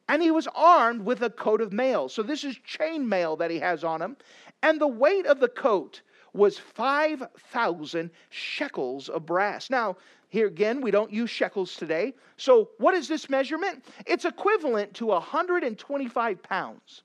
and 0.07 0.21
he 0.21 0.29
was 0.29 0.47
armed 0.53 1.01
with 1.01 1.23
a 1.23 1.31
coat 1.31 1.61
of 1.61 1.73
mail. 1.73 2.09
So 2.09 2.21
this 2.21 2.43
is 2.43 2.57
chain 2.63 3.09
mail 3.09 3.35
that 3.37 3.49
he 3.49 3.57
has 3.59 3.83
on 3.83 4.01
him. 4.01 4.17
And 4.61 4.79
the 4.79 4.87
weight 4.87 5.25
of 5.25 5.39
the 5.39 5.47
coat 5.47 6.01
was 6.33 6.59
5,000 6.59 8.11
shekels 8.29 9.09
of 9.09 9.25
brass. 9.25 9.71
Now, 9.71 9.97
here 10.29 10.45
again, 10.45 10.81
we 10.81 10.91
don't 10.91 11.11
use 11.11 11.31
shekels 11.31 11.75
today. 11.75 12.13
So, 12.37 12.69
what 12.77 12.93
is 12.93 13.07
this 13.07 13.29
measurement? 13.29 13.83
It's 14.05 14.25
equivalent 14.25 14.93
to 14.95 15.07
125 15.07 16.43
pounds. 16.43 17.01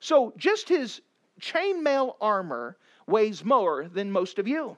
So, 0.00 0.32
just 0.36 0.68
his 0.68 1.00
chainmail 1.40 2.16
armor 2.20 2.76
weighs 3.06 3.44
more 3.44 3.88
than 3.88 4.10
most 4.10 4.38
of 4.38 4.46
you. 4.48 4.76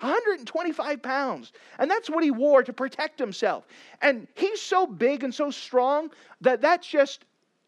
125 0.00 1.02
pounds. 1.02 1.52
And 1.78 1.90
that's 1.90 2.10
what 2.10 2.24
he 2.24 2.30
wore 2.30 2.62
to 2.64 2.72
protect 2.72 3.18
himself. 3.18 3.66
And 4.00 4.26
he's 4.34 4.60
so 4.60 4.86
big 4.86 5.22
and 5.22 5.32
so 5.32 5.50
strong 5.50 6.10
that 6.40 6.60
that's 6.60 6.86
just 6.86 7.24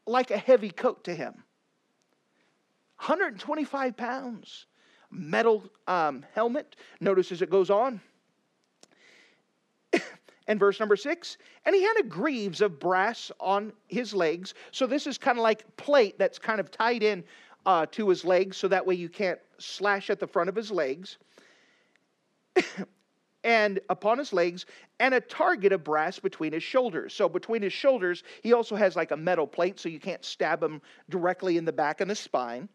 like 0.07 0.31
a 0.33 0.37
heavy 0.37 0.71
coat 0.71 1.05
to 1.05 1.15
him. 1.15 1.35
125 2.99 3.97
pounds. 3.97 4.67
Metal 5.11 5.63
um, 5.87 6.25
helmet. 6.35 6.75
Notice 7.01 7.31
as 7.31 7.41
it 7.41 7.51
goes 7.51 7.71
on. 7.71 8.01
And 10.47 10.59
verse 10.59 10.79
number 10.79 10.97
six, 10.97 11.39
and 11.65 11.75
he 11.75 11.83
had 11.83 11.99
a 11.99 12.03
greaves 12.03 12.61
of 12.61 12.79
brass 12.79 13.33
on 13.41 13.73
his 13.89 14.15
legs. 14.15 14.55
So 14.73 14.87
this 14.87 15.07
is 15.07 15.17
kind 15.19 15.39
of 15.39 15.43
like 15.43 15.77
plate 15.77 16.19
that's 16.19 16.39
kind 16.39 16.61
of 16.61 16.71
tied 16.71 17.03
in 17.03 17.25
uh, 17.67 17.87
to 17.93 18.09
his 18.09 18.25
legs, 18.25 18.57
so 18.57 18.69
that 18.69 18.87
way 18.87 18.95
you 18.95 19.09
can't 19.09 19.39
slash 19.59 20.11
at 20.11 20.21
the 20.21 20.27
front 20.27 20.49
of 20.49 20.57
his 20.57 20.71
legs. 20.71 21.17
and 23.45 23.81
upon 23.91 24.19
his 24.19 24.33
legs, 24.33 24.67
and 25.01 25.15
a 25.15 25.21
target 25.21 25.73
of 25.73 25.85
brass 25.85 26.19
between 26.19 26.53
his 26.53 26.63
shoulders. 26.63 27.13
So 27.13 27.29
between 27.29 27.63
his 27.63 27.73
shoulders, 27.73 28.23
he 28.43 28.53
also 28.53 28.75
has 28.75 28.97
like 28.97 29.11
a 29.11 29.17
metal 29.17 29.47
plate, 29.47 29.79
so 29.79 29.89
you 29.89 30.01
can't 30.01 30.25
stab 30.25 30.63
him 30.63 30.81
directly 31.11 31.59
in 31.59 31.65
the 31.65 31.73
back 31.73 32.01
and 32.01 32.11
the 32.11 32.15
spine. 32.15 32.69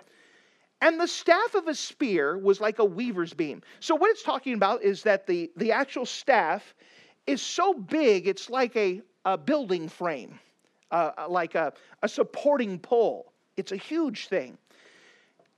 And 0.82 1.00
the 1.00 1.08
staff 1.08 1.56
of 1.56 1.68
a 1.68 1.76
spear 1.76 2.38
was 2.38 2.62
like 2.62 2.80
a 2.80 2.86
weaver's 2.86 3.34
beam. 3.34 3.62
So 3.80 3.96
what 3.96 4.10
it's 4.12 4.24
talking 4.24 4.54
about 4.54 4.82
is 4.82 5.04
that 5.04 5.28
the, 5.28 5.52
the 5.58 5.72
actual 5.72 6.06
staff 6.06 6.74
is 7.30 7.42
so 7.44 7.74
big, 7.74 8.28
it's 8.28 8.50
like 8.50 8.76
a, 8.76 9.02
a 9.24 9.38
building 9.38 9.88
frame, 9.88 10.40
uh, 10.90 11.12
uh, 11.16 11.30
like 11.30 11.54
a, 11.54 11.72
a 12.02 12.10
supporting 12.10 12.80
pole. 12.80 13.32
It's 13.56 13.72
a 13.72 13.78
huge 13.78 14.28
thing. 14.28 14.58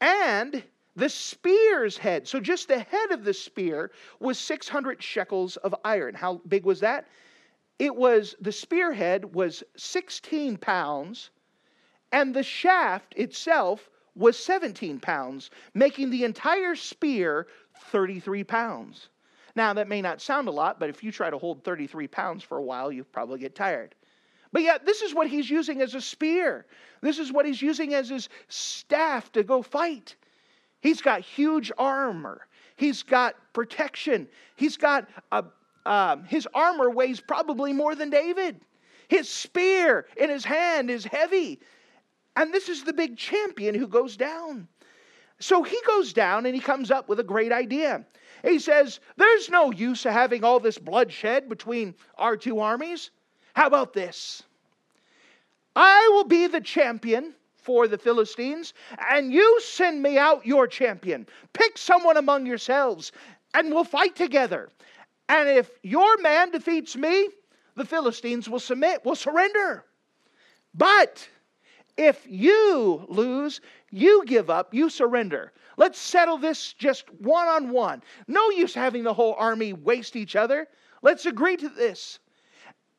And 0.02 0.62
the 0.98 1.08
spear's 1.08 1.98
head, 1.98 2.28
so 2.28 2.42
just 2.42 2.68
the 2.68 2.80
head 2.80 3.12
of 3.12 3.24
the 3.24 3.34
spear, 3.34 3.92
was 4.20 4.38
600 4.38 5.02
shekels 5.02 5.56
of 5.58 5.74
iron. 5.86 6.14
How 6.14 6.42
big 6.50 6.66
was 6.66 6.82
that? 6.82 7.08
It 7.80 7.96
was, 7.96 8.36
the 8.42 8.52
spearhead 8.52 9.34
was 9.34 9.64
16 9.78 10.58
pounds, 10.58 11.30
and 12.12 12.34
the 12.36 12.44
shaft 12.44 13.14
itself 13.16 13.90
was 14.14 14.38
17 14.38 15.00
pounds, 15.00 15.52
making 15.74 16.10
the 16.10 16.26
entire 16.26 16.76
spear 16.76 17.48
33 17.92 18.44
pounds. 18.44 19.08
Now, 19.56 19.74
that 19.74 19.88
may 19.88 20.02
not 20.02 20.22
sound 20.22 20.48
a 20.48 20.52
lot, 20.52 20.80
but 20.80 20.90
if 20.90 21.04
you 21.04 21.12
try 21.12 21.30
to 21.30 21.38
hold 21.38 21.64
33 21.64 22.08
pounds 22.08 22.44
for 22.44 22.58
a 22.58 22.64
while, 22.64 22.92
you 22.92 23.04
probably 23.04 23.40
get 23.40 23.56
tired. 23.56 23.96
But 24.52 24.64
yet, 24.64 24.86
this 24.86 25.02
is 25.02 25.14
what 25.14 25.28
he's 25.28 25.50
using 25.50 25.82
as 25.82 25.96
a 25.96 26.02
spear. 26.02 26.66
This 27.02 27.20
is 27.20 27.32
what 27.32 27.46
he's 27.46 27.62
using 27.62 27.94
as 27.94 28.10
his 28.10 28.30
staff 28.50 29.32
to 29.34 29.44
go 29.44 29.62
fight. 29.62 30.16
He's 30.82 31.02
got 31.02 31.22
huge 31.22 31.72
armor. 31.78 32.48
He's 32.76 33.04
got 33.04 33.36
protection. 33.54 34.28
He's 34.56 34.78
got 34.78 35.08
a, 35.32 35.46
um, 35.86 36.24
his 36.26 36.48
armor 36.54 36.90
weighs 36.90 37.20
probably 37.20 37.74
more 37.74 37.96
than 37.96 38.10
David. 38.10 38.60
His 39.08 39.30
spear 39.30 40.08
in 40.18 40.30
his 40.30 40.44
hand 40.44 40.90
is 40.90 41.06
heavy. 41.06 41.60
And 42.36 42.54
this 42.54 42.70
is 42.70 42.84
the 42.84 42.94
big 42.94 43.18
champion 43.18 43.76
who 43.76 43.88
goes 43.88 44.18
down. 44.18 44.68
So 45.42 45.64
he 45.64 45.80
goes 45.86 46.14
down 46.14 46.46
and 46.46 46.54
he 46.54 46.62
comes 46.62 46.92
up 46.92 47.10
with 47.10 47.20
a 47.20 47.24
great 47.24 47.52
idea. 47.52 48.06
He 48.44 48.60
says, 48.60 49.00
There's 49.18 49.50
no 49.50 49.72
use 49.72 50.06
of 50.06 50.14
having 50.14 50.44
all 50.44 50.60
this 50.60 50.78
bloodshed 50.78 51.50
between 51.50 51.96
our 52.16 52.38
two 52.38 52.60
armies. 52.60 53.10
How 53.54 53.68
about 53.68 53.94
this? 53.94 54.44
I 55.76 56.10
will 56.14 56.26
be 56.26 56.48
the 56.48 56.62
champion 56.62 57.34
for 57.56 57.88
the 57.88 57.98
Philistines, 57.98 58.74
and 59.10 59.32
you 59.32 59.60
send 59.62 60.02
me 60.02 60.18
out 60.18 60.46
your 60.46 60.68
champion. 60.68 61.28
Pick 61.54 61.78
someone 61.78 62.18
among 62.18 62.46
yourselves, 62.46 63.12
and 63.54 63.72
we'll 63.72 63.84
fight 63.84 64.16
together. 64.16 64.70
And 65.30 65.48
if 65.48 65.70
your 65.84 66.18
man 66.18 66.52
defeats 66.52 66.96
me, 66.96 67.30
the 67.76 67.86
Philistines 67.86 68.50
will 68.50 68.60
submit, 68.60 69.06
will 69.06 69.16
surrender. 69.16 69.86
But 70.74 71.28
if 71.98 72.26
you 72.28 73.06
lose, 73.08 73.62
you 73.92 74.24
give 74.26 74.50
up, 74.50 74.74
you 74.74 74.90
surrender. 74.90 75.52
Let's 75.78 76.00
settle 76.00 76.38
this 76.38 76.74
just 76.74 77.12
one 77.20 77.48
on 77.48 77.70
one. 77.72 78.02
No 78.28 78.50
use 78.50 78.74
having 78.74 79.04
the 79.04 79.14
whole 79.14 79.36
army 79.38 79.74
waste 79.74 80.16
each 80.16 80.36
other. 80.36 80.68
Let's 81.02 81.26
agree 81.26 81.58
to 81.58 81.70
this. 81.70 82.20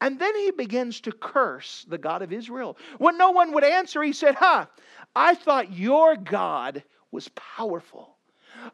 And 0.01 0.19
then 0.19 0.35
he 0.35 0.51
begins 0.51 1.01
to 1.03 1.13
curse 1.13 1.87
the 1.89 1.99
God 1.99 2.23
of 2.23 2.33
Israel. 2.33 2.77
When 2.99 3.17
no 3.17 3.31
one 3.31 3.53
would 3.53 3.65
answer, 3.65 4.03
he 4.03 4.13
said, 4.13 4.35
Huh, 4.35 4.67
I 5.15 5.35
thought 5.35 5.73
your 5.73 6.17
God 6.17 6.83
was 7.13 7.29
powerful. 7.31 8.17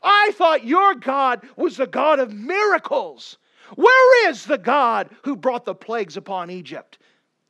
I 0.02 0.32
thought 0.34 0.64
your 0.64 0.94
God 0.94 1.46
was 1.56 1.76
the 1.76 1.86
God 1.86 2.18
of 2.18 2.32
miracles. 2.32 3.38
Where 3.74 4.30
is 4.30 4.44
the 4.44 4.58
God 4.58 5.10
who 5.22 5.36
brought 5.36 5.66
the 5.66 5.74
plagues 5.74 6.16
upon 6.16 6.50
Egypt? 6.50 6.98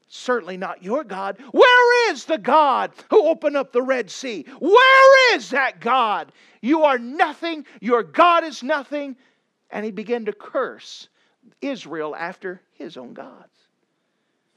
Certainly 0.08 0.56
not 0.56 0.82
your 0.82 1.04
God. 1.04 1.38
Where 1.52 2.12
is 2.12 2.24
the 2.24 2.38
God 2.38 2.92
who 3.10 3.28
opened 3.28 3.56
up 3.56 3.72
the 3.72 3.82
Red 3.82 4.10
Sea? 4.10 4.46
Where 4.58 5.36
is 5.36 5.50
that 5.50 5.80
God? 5.80 6.32
You 6.62 6.84
are 6.84 6.98
nothing. 6.98 7.66
Your 7.80 8.02
God 8.02 8.42
is 8.42 8.62
nothing. 8.62 9.16
And 9.70 9.84
he 9.84 9.90
began 9.90 10.24
to 10.24 10.32
curse 10.32 11.08
Israel 11.60 12.16
after 12.16 12.62
his 12.72 12.96
own 12.96 13.12
gods. 13.12 13.52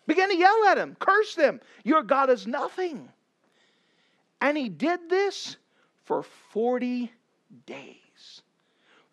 Began 0.07 0.29
to 0.29 0.37
yell 0.37 0.65
at 0.69 0.77
him, 0.77 0.95
curse 0.99 1.35
them. 1.35 1.59
Your 1.83 2.01
God 2.01 2.29
is 2.29 2.47
nothing. 2.47 3.09
And 4.39 4.57
he 4.57 4.69
did 4.69 5.09
this 5.09 5.57
for 6.05 6.23
40 6.23 7.11
days. 7.65 8.41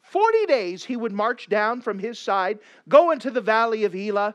40 0.02 0.46
days 0.46 0.84
he 0.84 0.96
would 0.96 1.12
march 1.12 1.48
down 1.48 1.82
from 1.82 1.98
his 1.98 2.18
side, 2.18 2.60
go 2.88 3.10
into 3.10 3.30
the 3.30 3.40
valley 3.40 3.84
of 3.84 3.94
Elah, 3.94 4.34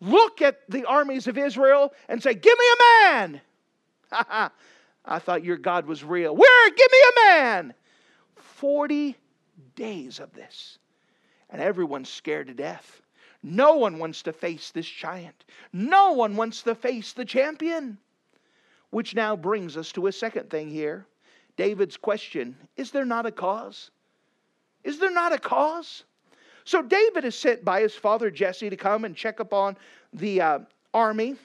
look 0.00 0.42
at 0.42 0.60
the 0.68 0.84
armies 0.84 1.26
of 1.26 1.38
Israel 1.38 1.92
and 2.08 2.22
say, 2.22 2.34
Give 2.34 2.56
me 2.58 2.64
a 2.72 2.82
man. 2.82 3.40
I 5.04 5.18
thought 5.18 5.44
your 5.44 5.56
God 5.56 5.86
was 5.86 6.04
real. 6.04 6.34
Where? 6.36 6.70
Give 6.70 6.92
me 6.92 6.98
a 6.98 7.20
man. 7.30 7.74
40 8.36 9.16
days 9.74 10.20
of 10.20 10.32
this. 10.34 10.78
And 11.50 11.62
everyone's 11.62 12.10
scared 12.10 12.48
to 12.48 12.54
death. 12.54 13.00
No 13.42 13.76
one 13.76 13.98
wants 13.98 14.22
to 14.22 14.32
face 14.32 14.70
this 14.70 14.88
giant. 14.88 15.44
No 15.72 16.12
one 16.12 16.36
wants 16.36 16.62
to 16.62 16.74
face 16.74 17.12
the 17.12 17.24
champion. 17.24 17.98
Which 18.90 19.14
now 19.14 19.36
brings 19.36 19.76
us 19.76 19.92
to 19.92 20.06
a 20.06 20.12
second 20.12 20.50
thing 20.50 20.68
here. 20.68 21.06
David's 21.56 21.96
question 21.96 22.56
Is 22.76 22.90
there 22.90 23.04
not 23.04 23.26
a 23.26 23.32
cause? 23.32 23.90
Is 24.84 24.98
there 24.98 25.12
not 25.12 25.32
a 25.32 25.38
cause? 25.38 26.04
So 26.68 26.82
David 26.82 27.24
is 27.24 27.34
sent 27.34 27.64
by 27.64 27.80
his 27.80 27.94
father 27.94 28.30
Jesse 28.30 28.68
to 28.68 28.76
come 28.76 29.06
and 29.06 29.16
check 29.16 29.40
upon 29.40 29.78
the 30.12 30.42
uh, 30.42 30.58
army. 30.92 31.36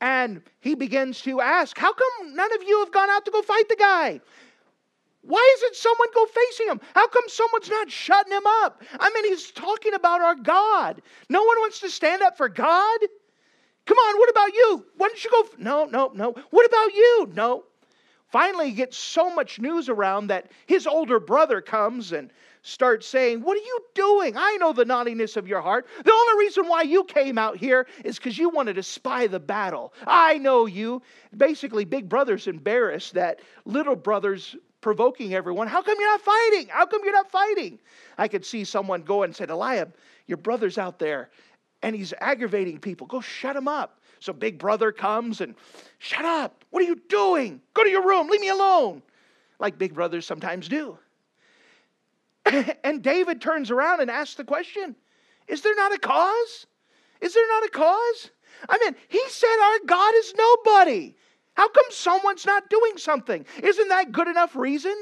And 0.00 0.42
he 0.58 0.74
begins 0.74 1.22
to 1.22 1.40
ask, 1.40 1.78
How 1.78 1.92
come 1.92 2.34
none 2.34 2.52
of 2.52 2.64
you 2.64 2.80
have 2.80 2.90
gone 2.90 3.08
out 3.10 3.24
to 3.26 3.30
go 3.30 3.42
fight 3.42 3.68
the 3.68 3.76
guy? 3.76 4.20
Why 5.22 5.54
isn't 5.58 5.76
someone 5.76 6.08
go 6.12 6.26
facing 6.26 6.66
him? 6.66 6.80
How 6.96 7.06
come 7.06 7.22
someone's 7.28 7.70
not 7.70 7.88
shutting 7.88 8.32
him 8.32 8.42
up? 8.64 8.82
I 8.98 9.08
mean, 9.10 9.24
he's 9.26 9.52
talking 9.52 9.94
about 9.94 10.20
our 10.20 10.34
God. 10.34 11.00
No 11.28 11.44
one 11.44 11.60
wants 11.60 11.78
to 11.78 11.88
stand 11.88 12.22
up 12.22 12.36
for 12.36 12.48
God. 12.48 12.98
Come 13.84 13.98
on, 13.98 14.18
what 14.18 14.30
about 14.30 14.52
you? 14.52 14.84
Why 14.96 15.06
don't 15.06 15.24
you 15.24 15.30
go? 15.30 15.48
No, 15.58 15.84
no, 15.84 16.10
no. 16.12 16.34
What 16.50 16.66
about 16.66 16.92
you? 16.92 17.30
No. 17.34 17.62
Finally, 18.32 18.70
he 18.70 18.74
gets 18.74 18.96
so 18.96 19.32
much 19.32 19.60
news 19.60 19.88
around 19.88 20.26
that 20.26 20.50
his 20.66 20.88
older 20.88 21.20
brother 21.20 21.60
comes 21.60 22.10
and 22.10 22.32
starts 22.66 23.06
saying, 23.06 23.42
What 23.42 23.56
are 23.56 23.60
you 23.60 23.80
doing? 23.94 24.36
I 24.36 24.56
know 24.56 24.72
the 24.72 24.84
naughtiness 24.84 25.36
of 25.36 25.46
your 25.46 25.60
heart. 25.60 25.86
The 26.04 26.12
only 26.12 26.44
reason 26.44 26.66
why 26.66 26.82
you 26.82 27.04
came 27.04 27.38
out 27.38 27.56
here 27.56 27.86
is 28.04 28.16
because 28.16 28.36
you 28.36 28.48
wanted 28.48 28.74
to 28.74 28.82
spy 28.82 29.26
the 29.26 29.40
battle. 29.40 29.92
I 30.06 30.38
know 30.38 30.66
you. 30.66 31.02
Basically, 31.36 31.84
big 31.84 32.08
brother's 32.08 32.46
embarrassed 32.46 33.14
that 33.14 33.40
little 33.64 33.96
brother's 33.96 34.56
provoking 34.80 35.34
everyone. 35.34 35.68
How 35.68 35.82
come 35.82 35.96
you're 35.98 36.10
not 36.10 36.20
fighting? 36.20 36.68
How 36.68 36.86
come 36.86 37.02
you're 37.04 37.12
not 37.12 37.30
fighting? 37.30 37.78
I 38.18 38.28
could 38.28 38.44
see 38.44 38.64
someone 38.64 39.02
go 39.02 39.22
and 39.22 39.34
said, 39.34 39.50
Eliab, 39.50 39.94
your 40.26 40.38
brother's 40.38 40.78
out 40.78 40.98
there 40.98 41.30
and 41.82 41.94
he's 41.94 42.12
aggravating 42.20 42.78
people. 42.78 43.06
Go 43.06 43.20
shut 43.20 43.54
him 43.56 43.68
up. 43.68 44.00
So 44.18 44.32
big 44.32 44.58
brother 44.58 44.92
comes 44.92 45.40
and, 45.40 45.54
shut 45.98 46.24
up. 46.24 46.64
What 46.70 46.82
are 46.82 46.86
you 46.86 47.00
doing? 47.08 47.60
Go 47.74 47.84
to 47.84 47.90
your 47.90 48.06
room. 48.06 48.28
Leave 48.28 48.40
me 48.40 48.48
alone. 48.48 49.02
Like 49.58 49.78
big 49.78 49.94
brothers 49.94 50.26
sometimes 50.26 50.68
do. 50.68 50.98
and 52.84 53.02
David 53.02 53.40
turns 53.40 53.70
around 53.70 54.00
and 54.00 54.10
asks 54.10 54.36
the 54.36 54.44
question 54.44 54.96
Is 55.48 55.62
there 55.62 55.74
not 55.74 55.94
a 55.94 55.98
cause? 55.98 56.66
Is 57.20 57.34
there 57.34 57.48
not 57.48 57.64
a 57.64 57.70
cause? 57.70 58.30
I 58.68 58.78
mean, 58.78 58.94
he 59.08 59.22
said 59.28 59.56
our 59.62 59.78
God 59.86 60.14
is 60.16 60.34
nobody. 60.36 61.14
How 61.54 61.68
come 61.68 61.84
someone's 61.90 62.46
not 62.46 62.68
doing 62.68 62.98
something? 62.98 63.44
Isn't 63.62 63.88
that 63.88 64.12
good 64.12 64.28
enough 64.28 64.54
reason? 64.54 64.94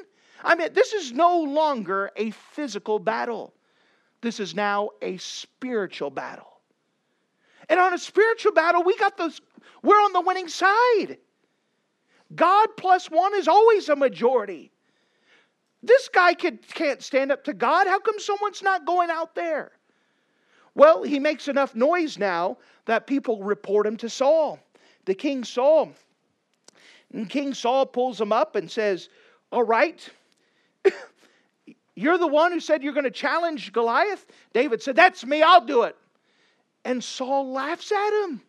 I 0.43 0.55
mean, 0.55 0.73
this 0.73 0.93
is 0.93 1.13
no 1.13 1.41
longer 1.41 2.11
a 2.17 2.31
physical 2.31 2.99
battle. 2.99 3.55
This 4.21 4.41
is 4.41 4.55
now 4.55 4.91
a 5.03 5.17
spiritual 5.17 6.11
battle. 6.11 6.61
And 7.69 7.81
on 7.81 7.93
a 7.93 7.99
spiritual 7.99 8.53
battle, 8.53 8.83
we 8.85 8.97
got 8.97 9.17
those, 9.17 9.41
we're 9.83 9.97
on 9.97 10.13
the 10.13 10.21
winning 10.21 10.49
side. 10.49 11.19
God 12.35 12.69
plus 12.77 13.11
one 13.11 13.35
is 13.35 13.49
always 13.49 13.89
a 13.89 13.97
majority. 13.97 14.71
This 15.87 16.09
guy 16.09 16.35
can't 16.35 17.03
stand 17.03 17.31
up 17.31 17.45
to 17.45 17.53
God. 17.53 17.87
How 17.87 17.99
come 17.99 18.19
someone's 18.19 18.63
not 18.63 18.87
going 18.87 19.11
out 19.11 19.35
there? 19.35 19.73
Well, 20.75 21.03
he 21.03 21.19
makes 21.19 21.47
enough 21.47 21.75
noise 21.75 22.19
now 22.19 22.57
that 22.87 23.07
people 23.07 23.43
report 23.43 23.87
him 23.87 23.97
to 23.99 24.09
Saul, 24.09 24.59
the 25.05 25.15
King 25.15 25.45
Saul. 25.45 25.93
And 27.13 27.29
King 27.29 27.55
Saul 27.55 27.87
pulls 27.87 28.21
him 28.21 28.33
up 28.33 28.57
and 28.57 28.71
says, 28.71 29.09
All 29.53 29.63
right, 29.63 30.09
you're 31.95 32.19
the 32.19 32.27
one 32.27 32.51
who 32.51 32.61
said 32.61 32.83
you're 32.83 32.95
going 32.95 33.05
to 33.05 33.11
challenge 33.11 33.73
Goliath? 33.73 34.27
David 34.53 34.83
said, 34.83 34.97
That's 34.97 35.25
me, 35.25 35.43
I'll 35.43 35.65
do 35.65 35.83
it. 35.83 35.97
And 36.85 37.05
Saul 37.05 37.53
laughs 37.53 37.93
at 37.93 38.25
him. 38.25 38.41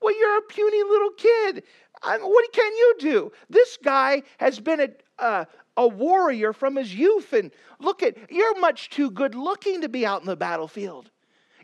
Well, 0.00 0.18
you're 0.18 0.38
a 0.38 0.42
puny 0.42 0.82
little 0.82 1.10
kid. 1.10 1.62
I 2.02 2.18
mean, 2.18 2.26
what 2.26 2.52
can 2.52 2.76
you 2.76 2.94
do? 2.98 3.32
This 3.48 3.78
guy 3.82 4.22
has 4.38 4.58
been 4.58 4.80
a, 4.80 4.88
uh, 5.18 5.44
a 5.76 5.86
warrior 5.86 6.52
from 6.52 6.76
his 6.76 6.94
youth. 6.94 7.32
And 7.32 7.50
look 7.80 8.02
at, 8.02 8.16
you're 8.30 8.58
much 8.60 8.90
too 8.90 9.10
good 9.10 9.34
looking 9.34 9.82
to 9.82 9.88
be 9.88 10.06
out 10.06 10.20
in 10.20 10.26
the 10.26 10.36
battlefield. 10.36 11.10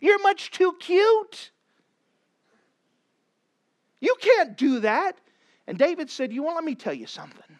You're 0.00 0.22
much 0.22 0.50
too 0.50 0.74
cute. 0.80 1.50
You 4.00 4.16
can't 4.20 4.56
do 4.56 4.80
that. 4.80 5.16
And 5.66 5.78
David 5.78 6.10
said, 6.10 6.32
You 6.32 6.42
want, 6.42 6.56
let 6.56 6.64
me 6.64 6.74
tell 6.74 6.92
you 6.92 7.06
something. 7.06 7.58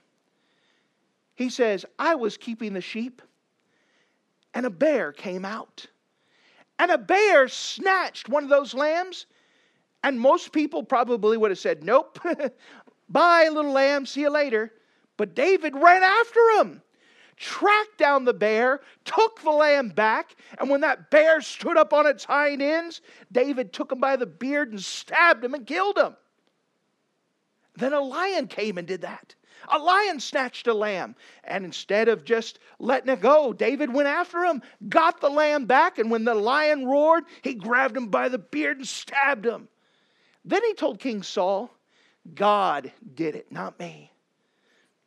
He 1.35 1.49
says, 1.49 1.87
I 1.99 2.15
was 2.15 2.37
keeping 2.37 2.75
the 2.75 2.81
sheep, 2.81 3.23
and 4.53 4.67
a 4.67 4.71
bear 4.71 5.13
came 5.13 5.45
out. 5.45 5.87
And 6.79 6.91
a 6.91 6.99
bear 6.99 7.49
snatched 7.49 8.29
one 8.29 8.43
of 8.43 8.51
those 8.51 8.75
lambs. 8.75 9.27
And 10.03 10.19
most 10.19 10.53
people 10.53 10.83
probably 10.83 11.37
would 11.37 11.53
have 11.53 11.59
said, 11.59 11.85
Nope, 11.85 12.19
bye, 13.09 13.49
little 13.49 13.73
lamb, 13.73 14.05
see 14.05 14.23
you 14.23 14.31
later. 14.31 14.73
But 15.16 15.35
David 15.35 15.75
ran 15.75 16.03
after 16.03 16.40
him, 16.59 16.83
tracked 17.37 17.98
down 17.98 18.25
the 18.25 18.35
bear, 18.35 18.81
took 19.05 19.40
the 19.42 19.51
lamb 19.51 19.88
back, 19.88 20.37
and 20.59 20.70
when 20.70 20.81
that 20.83 21.11
bear 21.11 21.40
stood 21.40 21.77
up 21.77 21.92
on 21.92 22.07
its 22.07 22.25
hind 22.25 22.62
ends, 22.62 23.01
David 23.31 23.72
took 23.72 23.92
him 23.92 24.01
by 24.01 24.16
the 24.16 24.27
beard 24.27 24.70
and 24.70 24.83
stabbed 24.83 25.44
him 25.44 25.55
and 25.55 25.66
killed 25.66 25.98
him. 25.98 26.16
Then 27.75 27.92
a 27.92 28.01
lion 28.01 28.48
came 28.48 28.79
and 28.79 28.87
did 28.87 29.01
that. 29.03 29.35
A 29.68 29.79
lion 29.79 30.18
snatched 30.20 30.66
a 30.66 30.75
lamb, 30.75 31.14
and 31.44 31.64
instead 31.64 32.09
of 32.09 32.25
just 32.25 32.59
letting 32.79 33.12
it 33.12 33.20
go, 33.20 33.53
David 33.53 33.92
went 33.92 34.09
after 34.09 34.44
him, 34.44 34.62
got 34.88 35.20
the 35.20 35.31
lamb 35.31 35.66
back, 35.66 35.98
and 35.98 36.11
when 36.11 36.25
the 36.25 36.35
lion 36.35 36.87
roared, 36.87 37.25
he 37.42 37.55
grabbed 37.55 37.96
him 37.96 38.09
by 38.09 38.29
the 38.29 38.38
beard 38.38 38.79
and 38.79 38.88
stabbed 38.88 39.46
him. 39.46 39.68
Then 40.44 40.62
he 40.64 40.75
told 40.75 40.98
King 40.98 41.22
Saul, 41.22 41.70
God 42.35 42.92
did 43.14 43.37
it, 43.37 43.51
not 43.51 43.79
me. 43.79 44.12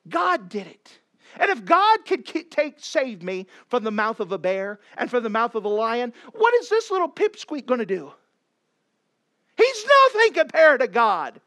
God 0.07 0.49
did 0.49 0.67
it. 0.67 0.99
And 1.39 1.49
if 1.49 1.65
God 1.65 2.05
could 2.05 2.25
take 2.25 2.75
save 2.77 3.21
me 3.21 3.47
from 3.67 3.83
the 3.83 3.91
mouth 3.91 4.19
of 4.19 4.31
a 4.31 4.37
bear 4.37 4.79
and 4.97 5.09
from 5.09 5.23
the 5.23 5.29
mouth 5.29 5.55
of 5.55 5.65
a 5.65 5.69
lion, 5.69 6.13
what 6.33 6.53
is 6.55 6.69
this 6.69 6.91
little 6.91 7.09
pipsqueak 7.09 7.65
going 7.65 7.79
to 7.79 7.85
do? 7.85 8.11
He's 9.57 9.85
nothing 9.85 10.33
compared 10.33 10.81
to 10.81 10.87
God. 10.87 11.39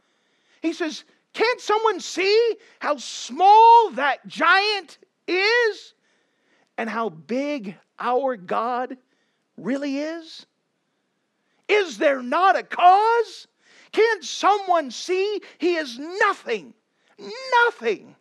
He 0.60 0.72
says, 0.72 1.04
Can't 1.32 1.60
someone 1.60 2.00
see 2.00 2.56
how 2.80 2.96
small 2.96 3.90
that 3.92 4.26
giant 4.26 4.98
is 5.26 5.94
and 6.76 6.90
how 6.90 7.08
big 7.08 7.76
our 7.98 8.36
God 8.36 8.96
really 9.56 9.98
is? 9.98 10.46
Is 11.68 11.98
there 11.98 12.22
not 12.22 12.58
a 12.58 12.62
cause? 12.62 13.46
Can't 13.92 14.24
someone 14.24 14.90
see 14.90 15.40
he 15.58 15.76
is 15.76 15.98
nothing? 15.98 16.74
Nothing 17.64 18.14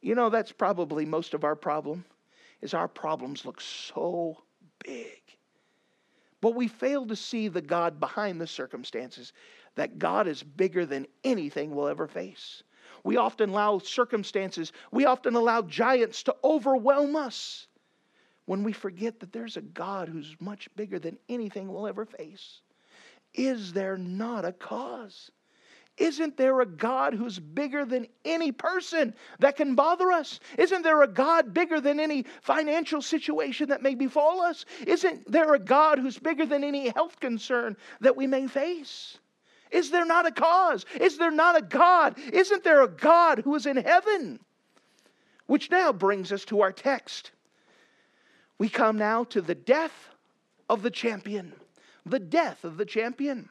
you 0.00 0.14
know, 0.14 0.30
that's 0.30 0.52
probably 0.52 1.04
most 1.04 1.34
of 1.34 1.44
our 1.44 1.56
problem, 1.56 2.04
is 2.60 2.74
our 2.74 2.88
problems 2.88 3.44
look 3.44 3.60
so 3.60 4.36
big. 4.84 5.20
But 6.40 6.54
we 6.54 6.68
fail 6.68 7.06
to 7.06 7.16
see 7.16 7.48
the 7.48 7.60
God 7.60 7.98
behind 7.98 8.40
the 8.40 8.46
circumstances, 8.46 9.32
that 9.74 9.98
God 9.98 10.28
is 10.28 10.42
bigger 10.42 10.86
than 10.86 11.06
anything 11.24 11.74
we'll 11.74 11.88
ever 11.88 12.06
face. 12.06 12.62
We 13.04 13.16
often 13.16 13.50
allow 13.50 13.78
circumstances, 13.78 14.72
we 14.92 15.04
often 15.04 15.34
allow 15.34 15.62
giants 15.62 16.22
to 16.24 16.36
overwhelm 16.42 17.16
us 17.16 17.66
when 18.46 18.62
we 18.62 18.72
forget 18.72 19.20
that 19.20 19.32
there's 19.32 19.56
a 19.56 19.62
God 19.62 20.08
who's 20.08 20.36
much 20.40 20.68
bigger 20.74 20.98
than 20.98 21.18
anything 21.28 21.68
we'll 21.68 21.86
ever 21.86 22.06
face. 22.06 22.60
Is 23.34 23.72
there 23.72 23.98
not 23.98 24.44
a 24.44 24.52
cause? 24.52 25.30
Isn't 25.98 26.36
there 26.36 26.60
a 26.60 26.66
God 26.66 27.14
who's 27.14 27.38
bigger 27.38 27.84
than 27.84 28.06
any 28.24 28.52
person 28.52 29.14
that 29.40 29.56
can 29.56 29.74
bother 29.74 30.12
us? 30.12 30.40
Isn't 30.56 30.82
there 30.82 31.02
a 31.02 31.08
God 31.08 31.52
bigger 31.52 31.80
than 31.80 31.98
any 31.98 32.24
financial 32.40 33.02
situation 33.02 33.68
that 33.70 33.82
may 33.82 33.94
befall 33.94 34.40
us? 34.40 34.64
Isn't 34.86 35.30
there 35.30 35.54
a 35.54 35.58
God 35.58 35.98
who's 35.98 36.18
bigger 36.18 36.46
than 36.46 36.62
any 36.62 36.88
health 36.90 37.18
concern 37.20 37.76
that 38.00 38.16
we 38.16 38.26
may 38.26 38.46
face? 38.46 39.18
Is 39.70 39.90
there 39.90 40.06
not 40.06 40.26
a 40.26 40.30
cause? 40.30 40.86
Is 41.00 41.18
there 41.18 41.30
not 41.30 41.58
a 41.58 41.62
God? 41.62 42.18
Isn't 42.32 42.64
there 42.64 42.82
a 42.82 42.88
God 42.88 43.40
who 43.40 43.54
is 43.54 43.66
in 43.66 43.76
heaven? 43.76 44.40
Which 45.46 45.70
now 45.70 45.92
brings 45.92 46.32
us 46.32 46.44
to 46.46 46.60
our 46.60 46.72
text. 46.72 47.32
We 48.58 48.68
come 48.68 48.98
now 48.98 49.24
to 49.24 49.40
the 49.40 49.54
death 49.54 50.08
of 50.68 50.82
the 50.82 50.90
champion. 50.90 51.52
The 52.06 52.18
death 52.18 52.64
of 52.64 52.76
the 52.76 52.84
champion. 52.84 53.48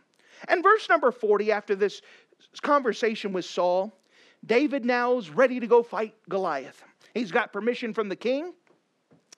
And 0.48 0.64
verse 0.64 0.88
number 0.90 1.12
40, 1.12 1.52
after 1.52 1.76
this 1.76 2.02
conversation 2.62 3.34
with 3.34 3.46
Saul, 3.46 3.94
David 4.46 4.86
now 4.86 5.18
is 5.18 5.30
ready 5.30 5.60
to 5.60 5.68
go 5.68 5.84
fight 5.84 6.14
Goliath. 6.30 6.84
He's 7.14 7.32
got 7.32 7.54
permission 7.54 7.94
from 7.94 8.10
the 8.10 8.16
king. 8.16 8.54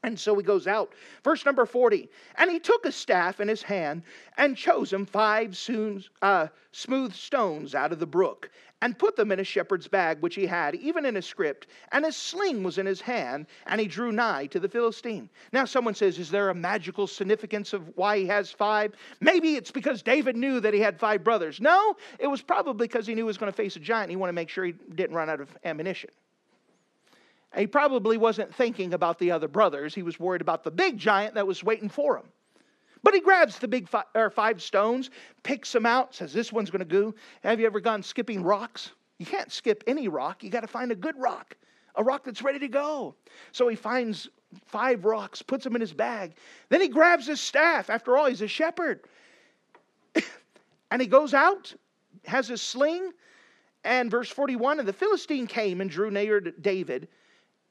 And 0.04 0.18
so 0.18 0.36
he 0.36 0.44
goes 0.44 0.66
out. 0.66 0.94
Verse 1.24 1.46
number 1.46 1.66
40. 1.66 2.10
And 2.36 2.50
he 2.50 2.60
took 2.60 2.86
a 2.86 2.92
staff 2.92 3.40
in 3.42 3.48
his 3.48 3.62
hand 3.62 4.04
and 4.38 4.56
chose 4.56 4.94
him 4.94 5.06
five 5.06 5.58
soon, 5.58 6.04
uh, 6.22 6.48
smooth 6.72 7.14
stones 7.14 7.76
out 7.76 7.92
of 7.92 8.00
the 8.00 8.06
brook 8.08 8.50
and 8.82 8.98
put 8.98 9.16
them 9.16 9.32
in 9.32 9.40
a 9.40 9.44
shepherd's 9.44 9.88
bag 9.88 10.22
which 10.22 10.36
he 10.36 10.46
had, 10.46 10.76
even 10.76 11.06
in 11.06 11.18
a 11.18 11.22
script, 11.22 11.68
and 11.92 12.06
his 12.06 12.16
sling 12.16 12.64
was 12.64 12.78
in 12.78 12.86
his 12.86 13.02
hand, 13.02 13.46
and 13.68 13.82
he 13.82 13.88
drew 13.88 14.12
nigh 14.12 14.46
to 14.48 14.60
the 14.60 14.70
Philistine. 14.70 15.30
Now, 15.52 15.66
someone 15.66 15.96
says, 15.96 16.18
Is 16.18 16.32
there 16.32 16.50
a 16.50 16.56
magical 16.56 17.06
significance 17.06 17.74
of 17.74 17.92
why 17.98 18.20
he 18.20 18.26
has 18.28 18.52
five? 18.52 18.94
Maybe 19.20 19.56
it's 19.56 19.72
because 19.72 20.02
David 20.02 20.38
knew 20.38 20.60
that 20.62 20.74
he 20.74 20.80
had 20.80 20.98
five 20.98 21.24
brothers. 21.24 21.60
No, 21.60 21.98
it 22.20 22.28
was 22.28 22.42
probably 22.42 22.88
because 22.88 23.06
he 23.06 23.16
knew 23.16 23.24
he 23.24 23.28
was 23.28 23.38
going 23.38 23.52
to 23.52 23.56
face 23.56 23.76
a 23.76 23.80
giant. 23.80 24.10
He 24.10 24.16
wanted 24.16 24.32
to 24.32 24.36
make 24.36 24.50
sure 24.50 24.64
he 24.64 24.74
didn't 24.96 25.16
run 25.16 25.30
out 25.30 25.42
of 25.42 25.50
ammunition. 25.66 26.12
He 27.58 27.68
probably 27.68 28.18
wasn't 28.18 28.54
thinking 28.54 28.94
about 28.94 29.18
the 29.20 29.32
other 29.32 29.48
brothers. 29.48 29.96
He 29.96 30.04
was 30.04 30.20
worried 30.20 30.42
about 30.42 30.64
the 30.64 30.72
big 30.72 30.98
giant 30.98 31.34
that 31.34 31.48
was 31.48 31.64
waiting 31.64 31.90
for 31.90 32.18
him. 32.18 32.26
But 33.02 33.14
he 33.14 33.22
grabs 33.22 33.58
the 33.58 33.68
big 33.68 33.88
five, 33.88 34.06
or 34.14 34.30
five 34.30 34.62
stones, 34.62 35.10
picks 35.44 35.72
them 35.72 35.86
out, 35.86 36.14
says, 36.14 36.34
This 36.34 36.52
one's 36.52 36.70
going 36.70 36.80
to 36.80 36.86
go. 36.86 37.16
Have 37.44 37.60
you 37.60 37.66
ever 37.66 37.80
gone 37.80 38.04
skipping 38.04 38.44
rocks? 38.44 38.92
You 39.18 39.26
can't 39.26 39.52
skip 39.52 39.84
any 39.88 40.08
rock. 40.08 40.44
You 40.44 40.50
got 40.50 40.62
to 40.62 40.68
find 40.68 40.92
a 40.92 40.96
good 40.96 41.18
rock. 41.18 41.56
a 41.96 42.04
rock 42.04 42.24
that's 42.24 42.42
ready 42.42 42.60
to 42.60 42.68
go. 42.68 43.16
So 43.52 43.68
he 43.68 43.76
finds 43.76 44.30
five 44.66 45.06
rocks, 45.06 45.42
puts 45.42 45.64
them 45.64 45.76
in 45.76 45.82
his 45.82 45.94
bag. 45.94 46.36
Then 46.70 46.82
he 46.82 46.88
grabs 46.88 47.28
his 47.28 47.42
staff. 47.42 47.90
After 47.90 48.18
all, 48.18 48.28
he's 48.28 48.42
a 48.42 48.48
shepherd. 48.48 49.02
and 50.92 51.02
he 51.02 51.08
goes 51.08 51.34
out, 51.34 51.74
has 52.26 52.48
his 52.48 52.62
sling, 52.62 53.12
and 53.84 54.12
verse 54.12 54.30
41 54.30 54.80
And 54.80 54.88
the 54.88 54.94
Philistine 54.94 55.48
came 55.48 55.82
and 55.82 55.90
drew 55.90 56.12
near 56.12 56.40
to 56.42 56.52
David, 56.52 57.08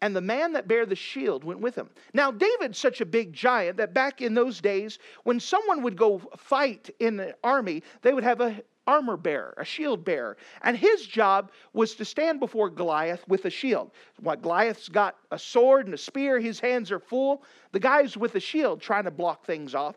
and 0.01 0.15
the 0.15 0.21
man 0.21 0.53
that 0.53 0.69
bare 0.69 0.87
the 0.87 0.95
shield 0.95 1.45
went 1.45 1.61
with 1.61 1.75
him. 1.75 1.91
Now, 2.15 2.31
David's 2.31 2.79
such 2.79 3.01
a 3.01 3.07
big 3.07 3.33
giant 3.33 3.77
that 3.79 3.95
back 3.95 4.21
in 4.21 4.35
those 4.35 4.61
days, 4.61 4.99
when 5.25 5.41
someone 5.41 5.83
would 5.83 5.97
go 5.97 6.19
fight 6.37 6.91
in 7.01 7.17
the 7.17 7.35
army, 7.43 7.83
they 8.03 8.13
would 8.13 8.25
have 8.25 8.41
a 8.41 8.63
armor 8.87 9.19
bearer, 9.19 9.55
a 9.59 9.65
shield 9.65 10.05
bearer. 10.05 10.37
And 10.63 10.77
his 10.77 11.07
job 11.07 11.53
was 11.75 11.95
to 11.97 12.05
stand 12.05 12.41
before 12.41 12.71
Goliath 12.71 13.23
with 13.29 13.45
a 13.45 13.51
shield. 13.51 13.91
What 14.21 14.43
Goliath's 14.43 14.89
got 14.89 15.17
a 15.31 15.39
sword 15.39 15.85
and 15.85 15.95
a 15.95 15.99
spear, 15.99 16.41
his 16.41 16.59
hands 16.59 16.91
are 16.91 16.99
full. 16.99 17.43
The 17.73 17.81
guy's 17.81 18.17
with 18.17 18.35
a 18.35 18.41
shield 18.41 18.81
trying 18.81 19.05
to 19.05 19.11
block 19.11 19.45
things 19.45 19.75
off. 19.75 19.97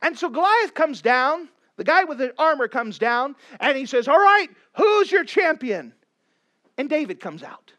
And 0.00 0.16
so 0.16 0.28
Goliath 0.30 0.74
comes 0.74 1.02
down, 1.02 1.48
the 1.76 1.84
guy 1.84 2.04
with 2.04 2.18
the 2.18 2.32
armor 2.38 2.68
comes 2.68 2.98
down, 2.98 3.34
and 3.58 3.76
he 3.76 3.84
says, 3.84 4.06
All 4.06 4.20
right, 4.20 4.48
who's 4.76 5.10
your 5.10 5.24
champion? 5.24 5.92
And 6.78 6.88
David 6.88 7.20
comes 7.20 7.42
out. 7.42 7.72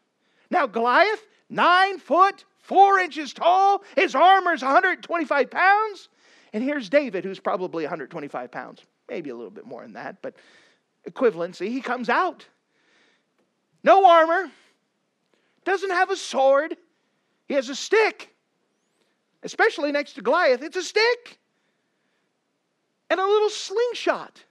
Now, 0.50 0.68
Goliath, 0.68 1.26
nine 1.52 2.00
foot, 2.00 2.46
four 2.58 2.98
inches 2.98 3.34
tall, 3.34 3.84
his 3.96 4.16
armor's 4.16 4.64
125 4.64 5.52
pounds. 5.52 6.10
And 6.54 6.64
here's 6.64 6.90
David, 6.90 7.24
who's 7.24 7.40
probably 7.40 7.84
125 7.84 8.52
pounds 8.52 8.82
maybe 9.12 9.30
a 9.30 9.36
little 9.36 9.52
bit 9.52 9.66
more 9.66 9.82
than 9.82 9.94
that, 9.94 10.22
but 10.22 10.36
equivalency. 11.08 11.68
He 11.68 11.82
comes 11.82 12.10
out. 12.10 12.46
No 13.84 14.10
armor, 14.10 14.50
doesn't 15.66 15.90
have 15.90 16.10
a 16.10 16.16
sword, 16.16 16.78
he 17.48 17.56
has 17.56 17.70
a 17.70 17.76
stick. 17.76 18.34
Especially 19.44 19.92
next 19.92 20.14
to 20.14 20.22
Goliath, 20.22 20.62
it's 20.62 20.78
a 20.78 20.84
stick 20.84 21.40
and 23.10 23.20
a 23.20 23.26
little 23.26 23.50
slingshot. 23.50 24.44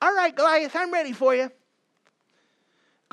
All 0.00 0.14
right, 0.14 0.34
Goliath, 0.34 0.76
I'm 0.76 0.92
ready 0.92 1.12
for 1.12 1.34
you. 1.34 1.50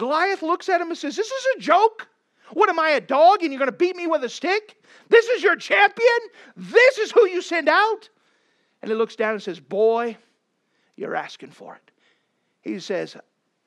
Goliath 0.02 0.42
looks 0.42 0.68
at 0.68 0.82
him 0.82 0.88
and 0.88 0.98
says, 0.98 1.16
This 1.16 1.30
is 1.30 1.46
a 1.56 1.60
joke. 1.60 2.08
What 2.54 2.70
am 2.70 2.80
I, 2.80 2.90
a 2.90 3.00
dog, 3.00 3.44
and 3.44 3.52
you're 3.52 3.60
going 3.60 3.68
to 3.70 3.78
beat 3.78 3.96
me 3.96 4.08
with 4.08 4.24
a 4.24 4.30
stick? 4.30 4.84
This 5.10 5.28
is 5.28 5.44
your 5.44 5.56
champion? 5.56 6.10
This 6.58 6.98
is 6.98 7.12
who 7.12 7.28
you 7.28 7.40
send 7.40 7.70
out? 7.70 8.10
And 8.82 8.90
he 8.90 8.98
looks 8.98 9.16
down 9.16 9.34
and 9.34 9.44
says, 9.44 9.60
Boy, 9.60 10.18
you're 10.96 11.16
asking 11.16 11.52
for 11.52 11.76
it. 11.76 11.92
He 12.62 12.80
says, 12.80 13.16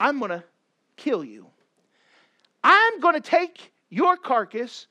I'm 0.00 0.18
going 0.18 0.32
to 0.32 0.42
kill 0.96 1.22
you. 1.24 1.46
I'm 2.64 2.98
going 2.98 3.14
to 3.14 3.20
take 3.20 3.70
your 3.90 4.16
carcass 4.16 4.88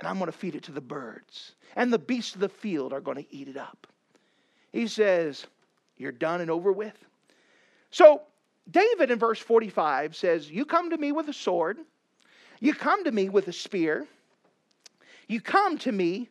and 0.00 0.06
I'm 0.06 0.18
going 0.18 0.30
to 0.30 0.36
feed 0.36 0.54
it 0.54 0.64
to 0.64 0.72
the 0.72 0.82
birds. 0.82 1.52
And 1.76 1.90
the 1.90 1.98
beasts 1.98 2.34
of 2.34 2.42
the 2.42 2.50
field 2.50 2.92
are 2.92 3.00
going 3.00 3.16
to 3.16 3.34
eat 3.34 3.48
it 3.48 3.56
up. 3.56 3.86
He 4.70 4.86
says, 4.86 5.46
You're 5.96 6.12
done 6.12 6.42
and 6.42 6.50
over 6.50 6.72
with. 6.72 7.06
So, 7.90 8.20
David 8.70 9.10
in 9.10 9.18
verse 9.18 9.38
45 9.38 10.16
says, 10.16 10.50
You 10.50 10.64
come 10.64 10.90
to 10.90 10.96
me 10.96 11.12
with 11.12 11.28
a 11.28 11.32
sword, 11.32 11.78
you 12.60 12.74
come 12.74 13.04
to 13.04 13.12
me 13.12 13.28
with 13.28 13.48
a 13.48 13.52
spear, 13.52 14.06
you 15.28 15.40
come 15.40 15.78
to 15.78 15.92
me 15.92 16.28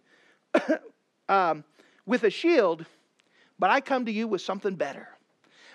um, 1.30 1.64
with 2.06 2.24
a 2.24 2.30
shield, 2.30 2.86
but 3.58 3.70
I 3.70 3.82
come 3.82 4.06
to 4.06 4.12
you 4.12 4.28
with 4.28 4.42
something 4.42 4.76
better. 4.76 5.10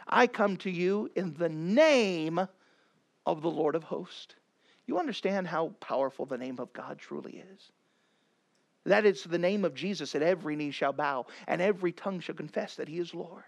I 0.07 0.27
come 0.27 0.57
to 0.59 0.71
you 0.71 1.11
in 1.15 1.35
the 1.35 1.49
name 1.49 2.47
of 3.27 3.43
the 3.43 3.51
Lord 3.51 3.75
of 3.75 3.85
hosts. 3.85 4.35
You 4.87 4.99
understand 4.99 5.47
how 5.47 5.69
powerful 5.81 6.27
the 6.27 6.39
name 6.39 6.59
of 6.59 6.73
God 6.73 6.99
truly 6.99 7.45
is? 7.53 7.71
That 8.85 9.07
it's 9.07 9.25
the 9.25 9.39
name 9.39 9.65
of 9.65 9.75
Jesus 9.75 10.13
that 10.13 10.23
every 10.23 10.57
knee 10.57 10.73
shall 10.73 10.93
bow 10.93 11.27
and 11.47 11.63
every 11.63 11.93
tongue 11.93 12.21
shall 12.21 12.35
confess 12.35 12.77
that 12.77 12.89
he 12.89 12.99
is 12.99 13.15
Lord. 13.15 13.45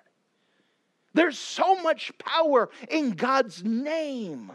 There's 1.14 1.38
so 1.38 1.74
much 1.82 2.12
power 2.18 2.70
in 2.90 3.10
God's 3.10 3.62
name. 3.64 4.50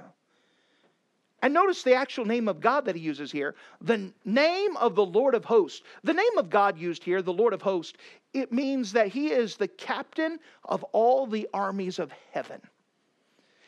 And 1.41 1.53
notice 1.53 1.83
the 1.83 1.93
actual 1.93 2.25
name 2.25 2.47
of 2.47 2.59
God 2.59 2.85
that 2.85 2.95
he 2.95 3.01
uses 3.01 3.31
here 3.31 3.55
the 3.79 4.11
name 4.25 4.75
of 4.77 4.95
the 4.95 5.05
Lord 5.05 5.35
of 5.35 5.45
hosts. 5.45 5.83
The 6.03 6.13
name 6.13 6.37
of 6.37 6.49
God 6.49 6.77
used 6.77 7.03
here, 7.03 7.21
the 7.21 7.31
Lord 7.31 7.53
of 7.53 7.61
hosts, 7.61 7.97
it 8.33 8.51
means 8.51 8.91
that 8.93 9.07
he 9.07 9.27
is 9.27 9.55
the 9.55 9.67
captain 9.67 10.39
of 10.65 10.83
all 10.85 11.27
the 11.27 11.47
armies 11.53 11.99
of 11.99 12.11
heaven. 12.31 12.59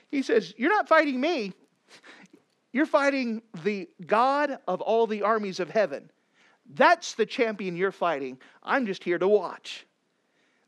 He 0.10 0.24
says, 0.24 0.54
You're 0.58 0.72
not 0.72 0.88
fighting 0.88 1.22
me, 1.22 1.54
you're 2.74 2.88
fighting 2.88 3.42
the 3.64 3.88
God 4.06 4.58
of 4.68 4.82
all 4.82 5.06
the 5.06 5.22
armies 5.22 5.60
of 5.60 5.70
heaven. 5.70 6.10
That's 6.74 7.16
the 7.16 7.26
champion 7.26 7.76
you're 7.76 7.92
fighting. 7.92 8.38
I'm 8.64 8.86
just 8.86 9.04
here 9.04 9.18
to 9.18 9.28
watch. 9.28 9.86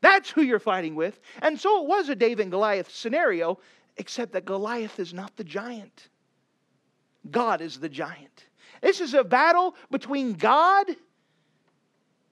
That's 0.02 0.28
who 0.28 0.42
you're 0.42 0.58
fighting 0.58 0.94
with. 0.94 1.18
And 1.40 1.58
so 1.58 1.82
it 1.82 1.88
was 1.88 2.10
a 2.10 2.14
David 2.14 2.42
and 2.42 2.50
Goliath 2.50 2.90
scenario, 2.90 3.58
except 3.96 4.32
that 4.32 4.44
Goliath 4.44 5.00
is 5.00 5.14
not 5.14 5.34
the 5.36 5.44
giant. 5.44 6.08
God 7.30 7.60
is 7.60 7.78
the 7.80 7.88
giant. 7.88 8.46
This 8.82 9.00
is 9.00 9.14
a 9.14 9.24
battle 9.24 9.74
between 9.90 10.34
God 10.34 10.86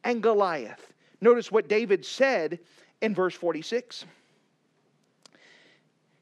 and 0.05 0.23
Goliath. 0.23 0.93
Notice 1.21 1.53
what 1.53 1.69
David 1.69 2.05
said 2.05 2.59
in 3.01 3.15
verse 3.15 3.35
46. 3.35 4.05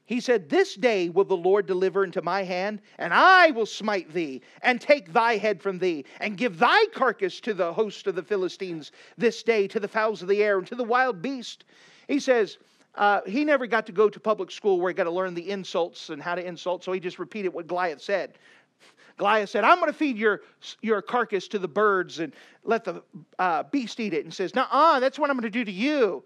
He 0.09 0.19
said, 0.21 0.49
This 0.49 0.73
day 0.73 1.09
will 1.09 1.23
the 1.23 1.37
Lord 1.37 1.67
deliver 1.67 2.03
into 2.03 2.23
my 2.23 2.41
hand, 2.41 2.81
and 2.97 3.13
I 3.13 3.51
will 3.51 3.67
smite 3.67 4.11
thee, 4.11 4.41
and 4.63 4.81
take 4.81 5.13
thy 5.13 5.37
head 5.37 5.61
from 5.61 5.77
thee, 5.77 6.03
and 6.19 6.35
give 6.35 6.57
thy 6.57 6.87
carcass 6.95 7.39
to 7.41 7.53
the 7.53 7.71
host 7.71 8.07
of 8.07 8.15
the 8.15 8.23
Philistines 8.23 8.91
this 9.19 9.43
day, 9.43 9.67
to 9.67 9.79
the 9.79 9.87
fowls 9.87 10.23
of 10.23 10.27
the 10.27 10.43
air, 10.43 10.57
and 10.57 10.65
to 10.65 10.73
the 10.73 10.83
wild 10.83 11.21
beast. 11.21 11.63
He 12.07 12.19
says, 12.19 12.57
uh, 12.95 13.21
he 13.27 13.45
never 13.45 13.67
got 13.67 13.85
to 13.85 13.91
go 13.91 14.09
to 14.09 14.19
public 14.19 14.49
school 14.49 14.79
where 14.79 14.89
he 14.89 14.95
got 14.95 15.03
to 15.03 15.11
learn 15.11 15.35
the 15.35 15.47
insults 15.47 16.09
and 16.09 16.19
how 16.19 16.33
to 16.33 16.43
insult, 16.43 16.83
so 16.83 16.91
he 16.91 16.99
just 16.99 17.19
repeated 17.19 17.49
what 17.49 17.67
Goliath 17.67 18.01
said. 18.01 18.33
Goliath 19.17 19.51
said, 19.51 19.63
I'm 19.63 19.77
going 19.77 19.91
to 19.91 19.97
feed 19.97 20.17
your, 20.17 20.41
your 20.81 21.03
carcass 21.03 21.47
to 21.49 21.59
the 21.59 21.67
birds 21.67 22.17
and 22.17 22.33
let 22.63 22.83
the 22.83 23.03
uh, 23.37 23.61
beast 23.61 23.99
eat 23.99 24.15
it. 24.15 24.25
And 24.25 24.33
says, 24.33 24.55
Nah, 24.55 24.99
that's 24.99 25.19
what 25.19 25.29
I'm 25.29 25.35
going 25.35 25.43
to 25.43 25.51
do 25.51 25.65
to 25.65 25.71
you. 25.71 26.23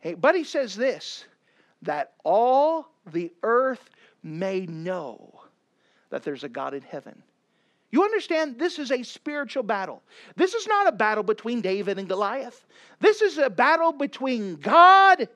Hey, 0.00 0.14
but 0.14 0.34
he 0.34 0.42
says 0.42 0.74
this 0.74 1.26
that 1.84 2.12
all 2.24 2.88
the 3.12 3.32
earth 3.42 3.90
may 4.22 4.66
know 4.66 5.40
that 6.10 6.22
there's 6.22 6.44
a 6.44 6.48
God 6.48 6.74
in 6.74 6.82
heaven. 6.82 7.22
You 7.90 8.02
understand, 8.02 8.58
this 8.58 8.78
is 8.78 8.90
a 8.90 9.02
spiritual 9.02 9.62
battle. 9.62 10.02
This 10.36 10.54
is 10.54 10.66
not 10.66 10.88
a 10.88 10.92
battle 10.92 11.22
between 11.22 11.60
David 11.60 11.98
and 11.98 12.08
Goliath. 12.08 12.66
This 13.00 13.22
is 13.22 13.38
a 13.38 13.48
battle 13.48 13.92
between 13.92 14.56
God 14.56 15.28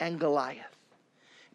and 0.00 0.20
Goliath. 0.20 0.76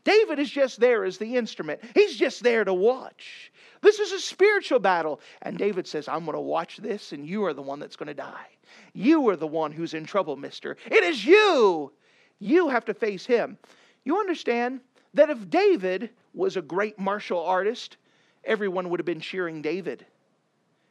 David 0.04 0.40
is 0.40 0.50
just 0.50 0.80
there 0.80 1.04
as 1.04 1.18
the 1.18 1.36
instrument, 1.36 1.82
he's 1.94 2.16
just 2.16 2.42
there 2.42 2.64
to 2.64 2.74
watch. 2.74 3.52
This 3.82 4.00
is 4.00 4.12
a 4.12 4.20
spiritual 4.20 4.80
battle. 4.80 5.22
And 5.42 5.58
David 5.58 5.88
says, 5.88 6.08
I'm 6.08 6.26
going 6.26 6.36
to 6.36 6.42
watch 6.42 6.78
this, 6.78 7.12
and 7.12 7.26
you 7.28 7.46
are 7.46 7.54
the 7.54 7.62
one 7.62 7.80
that's 7.80 7.96
going 7.96 8.08
to 8.08 8.14
die. 8.14 8.48
You 8.94 9.28
are 9.30 9.36
the 9.36 9.48
one 9.48 9.72
who's 9.72 9.94
in 9.94 10.06
trouble, 10.06 10.36
mister. 10.36 10.78
It 10.86 11.04
is 11.04 11.24
you. 11.24 11.92
You 12.40 12.70
have 12.70 12.86
to 12.86 12.94
face 12.94 13.26
him. 13.26 13.58
You 14.04 14.20
understand 14.20 14.82
that 15.14 15.30
if 15.30 15.50
David 15.50 16.10
was 16.34 16.58
a 16.58 16.62
great 16.62 17.00
martial 17.00 17.44
artist, 17.44 17.98
everyone 18.44 18.90
would 18.90 19.00
have 19.00 19.06
been 19.06 19.20
cheering 19.20 19.62
David. 19.62 20.06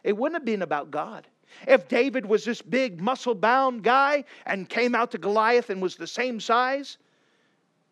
It 0.04 0.16
wouldn't 0.16 0.36
have 0.36 0.44
been 0.44 0.62
about 0.62 0.90
God. 0.90 1.26
If 1.66 1.88
David 1.88 2.26
was 2.26 2.44
this 2.44 2.60
big, 2.60 3.00
muscle 3.00 3.34
bound 3.34 3.82
guy 3.82 4.24
and 4.46 4.68
came 4.68 4.94
out 4.94 5.10
to 5.12 5.18
Goliath 5.18 5.70
and 5.70 5.80
was 5.80 5.96
the 5.96 6.06
same 6.06 6.40
size, 6.40 6.98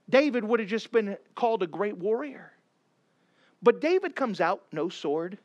David 0.08 0.44
would 0.44 0.60
have 0.60 0.68
just 0.68 0.92
been 0.92 1.16
called 1.34 1.62
a 1.62 1.66
great 1.66 1.96
warrior. 1.96 2.52
But 3.62 3.80
David 3.80 4.14
comes 4.14 4.40
out, 4.40 4.64
no 4.72 4.88
sword, 4.88 5.38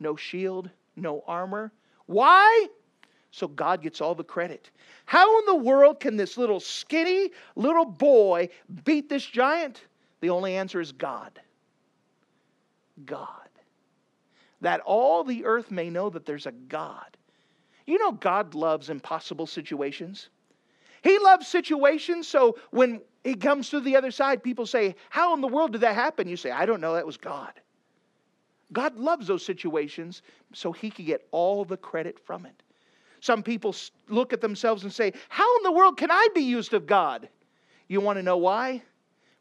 no 0.00 0.16
shield, 0.16 0.70
no 0.96 1.22
armor. 1.26 1.70
Why? 2.06 2.68
So 3.30 3.46
God 3.46 3.82
gets 3.82 4.00
all 4.00 4.14
the 4.14 4.24
credit. 4.24 4.70
How 5.06 5.38
in 5.38 5.46
the 5.46 5.54
world 5.56 6.00
can 6.00 6.16
this 6.16 6.36
little 6.36 6.60
skinny 6.60 7.30
little 7.54 7.84
boy 7.84 8.48
beat 8.84 9.08
this 9.08 9.24
giant? 9.24 9.84
The 10.20 10.30
only 10.30 10.56
answer 10.56 10.80
is 10.80 10.92
God. 10.92 11.38
God. 13.06 13.28
That 14.60 14.80
all 14.80 15.24
the 15.24 15.44
earth 15.44 15.70
may 15.70 15.90
know 15.90 16.10
that 16.10 16.26
there's 16.26 16.46
a 16.46 16.52
God. 16.52 17.16
You 17.86 17.98
know, 17.98 18.12
God 18.12 18.54
loves 18.54 18.90
impossible 18.90 19.46
situations. 19.46 20.28
He 21.02 21.18
loves 21.18 21.46
situations 21.46 22.28
so 22.28 22.58
when 22.70 23.00
he 23.24 23.34
comes 23.34 23.70
to 23.70 23.80
the 23.80 23.96
other 23.96 24.10
side. 24.10 24.42
People 24.42 24.66
say, 24.66 24.94
How 25.08 25.34
in 25.34 25.40
the 25.40 25.48
world 25.48 25.72
did 25.72 25.80
that 25.82 25.94
happen? 25.94 26.28
You 26.28 26.36
say, 26.36 26.50
I 26.50 26.66
don't 26.66 26.80
know. 26.80 26.94
That 26.94 27.06
was 27.06 27.16
God. 27.16 27.52
God 28.72 28.96
loves 28.96 29.26
those 29.26 29.44
situations 29.44 30.22
so 30.52 30.72
he 30.72 30.90
can 30.90 31.04
get 31.04 31.26
all 31.30 31.64
the 31.64 31.76
credit 31.76 32.18
from 32.24 32.46
it. 32.46 32.62
Some 33.20 33.42
people 33.42 33.74
look 34.08 34.32
at 34.32 34.40
themselves 34.40 34.82
and 34.82 34.92
say, 34.92 35.12
How 35.28 35.56
in 35.58 35.62
the 35.62 35.72
world 35.72 35.96
can 35.96 36.10
I 36.10 36.28
be 36.34 36.42
used 36.42 36.74
of 36.74 36.86
God? 36.86 37.28
You 37.88 38.00
want 38.00 38.18
to 38.18 38.22
know 38.22 38.36
why? 38.36 38.82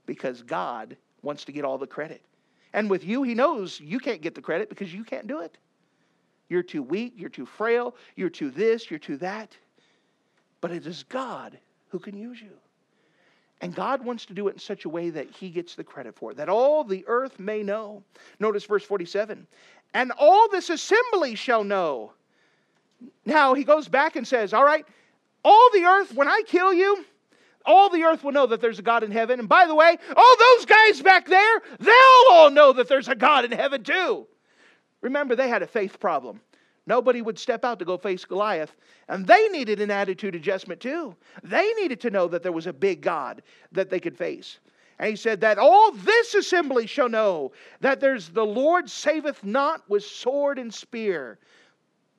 Because 0.06 0.42
God 0.42 0.98
wants 1.22 1.46
to 1.46 1.52
get 1.52 1.66
all 1.66 1.78
the 1.78 1.88
credit. 1.88 2.22
And 2.74 2.90
with 2.90 3.04
you, 3.04 3.24
he 3.24 3.34
knows 3.34 3.80
you 3.80 4.00
can't 4.00 4.22
get 4.22 4.36
the 4.36 4.42
credit 4.42 4.70
because 4.70 4.94
you 4.94 5.04
can't 5.04 5.28
do 5.28 5.40
it. 5.40 5.58
You're 6.50 6.64
too 6.64 6.84
weak, 6.84 7.14
you're 7.16 7.30
too 7.30 7.46
frail, 7.46 7.96
you're 8.16 8.30
too 8.30 8.50
this, 8.50 8.90
you're 8.90 9.00
too 9.00 9.18
that. 9.18 9.56
But 10.62 10.72
it 10.72 10.86
is 10.86 11.04
God 11.04 11.58
who 11.90 12.00
can 12.00 12.18
use 12.18 12.42
you. 12.42 12.52
And 13.62 13.76
God 13.76 14.04
wants 14.04 14.26
to 14.28 14.34
do 14.34 14.48
it 14.48 14.54
in 14.54 14.60
such 14.60 14.86
a 14.86 14.90
way 14.90 15.10
that 15.10 15.30
he 15.30 15.50
gets 15.50 15.76
the 15.76 15.84
credit 15.84 16.16
for 16.16 16.32
it, 16.32 16.38
that 16.38 16.50
all 16.50 16.84
the 16.84 17.04
earth 17.08 17.40
may 17.40 17.62
know. 17.62 18.04
Notice 18.40 18.66
verse 18.66 18.84
47 18.84 19.46
and 19.94 20.12
all 20.18 20.48
this 20.50 20.70
assembly 20.70 21.36
shall 21.36 21.64
know. 21.64 22.12
Now 23.26 23.54
he 23.54 23.64
goes 23.64 23.88
back 23.88 24.16
and 24.16 24.28
says, 24.28 24.54
All 24.54 24.64
right, 24.64 24.86
all 25.44 25.70
the 25.74 25.84
earth, 25.84 26.14
when 26.14 26.28
I 26.28 26.44
kill 26.46 26.74
you, 26.74 27.06
all 27.66 27.90
the 27.90 28.04
earth 28.04 28.24
will 28.24 28.32
know 28.32 28.48
that 28.48 28.62
there's 28.62 28.80
a 28.80 28.84
God 28.84 29.04
in 29.04 29.12
heaven. 29.12 29.40
And 29.40 29.50
by 29.50 29.66
the 29.68 29.76
way, 29.76 29.98
all 30.16 30.36
those 30.38 30.66
guys 30.66 31.02
back 31.02 31.28
there, 31.28 31.62
they'll 31.80 32.32
all 32.32 32.50
know 32.50 32.74
that 32.74 32.88
there's 32.88 33.08
a 33.08 33.16
God 33.16 33.46
in 33.46 33.52
heaven 33.52 33.84
too. 33.84 34.28
Remember, 35.02 35.36
they 35.36 35.48
had 35.48 35.62
a 35.62 35.68
faith 35.68 36.00
problem. 36.00 36.42
Nobody 36.88 37.22
would 37.22 37.38
step 37.38 37.64
out 37.64 37.78
to 37.80 37.86
go 37.86 37.98
face 37.98 38.26
Goliath. 38.26 38.76
And 39.08 39.26
they 39.26 39.48
needed 39.50 39.80
an 39.80 39.92
attitude 39.92 40.34
adjustment 40.34 40.82
too. 40.82 41.16
They 41.44 41.72
needed 41.74 42.02
to 42.02 42.10
know 42.10 42.28
that 42.28 42.42
there 42.42 42.52
was 42.52 42.68
a 42.68 42.74
big 42.74 43.02
God 43.02 43.44
that 43.72 43.90
they 43.90 44.00
could 44.00 44.18
face. 44.18 44.60
And 44.98 45.10
he 45.10 45.16
said, 45.16 45.40
That 45.42 45.60
all 45.60 45.92
this 45.92 46.34
assembly 46.34 46.88
shall 46.88 47.08
know 47.08 47.52
that 47.80 48.00
there's 48.00 48.30
the 48.30 48.46
Lord 48.46 48.90
saveth 48.90 49.44
not 49.44 49.88
with 49.88 50.04
sword 50.04 50.58
and 50.58 50.74
spear, 50.74 51.38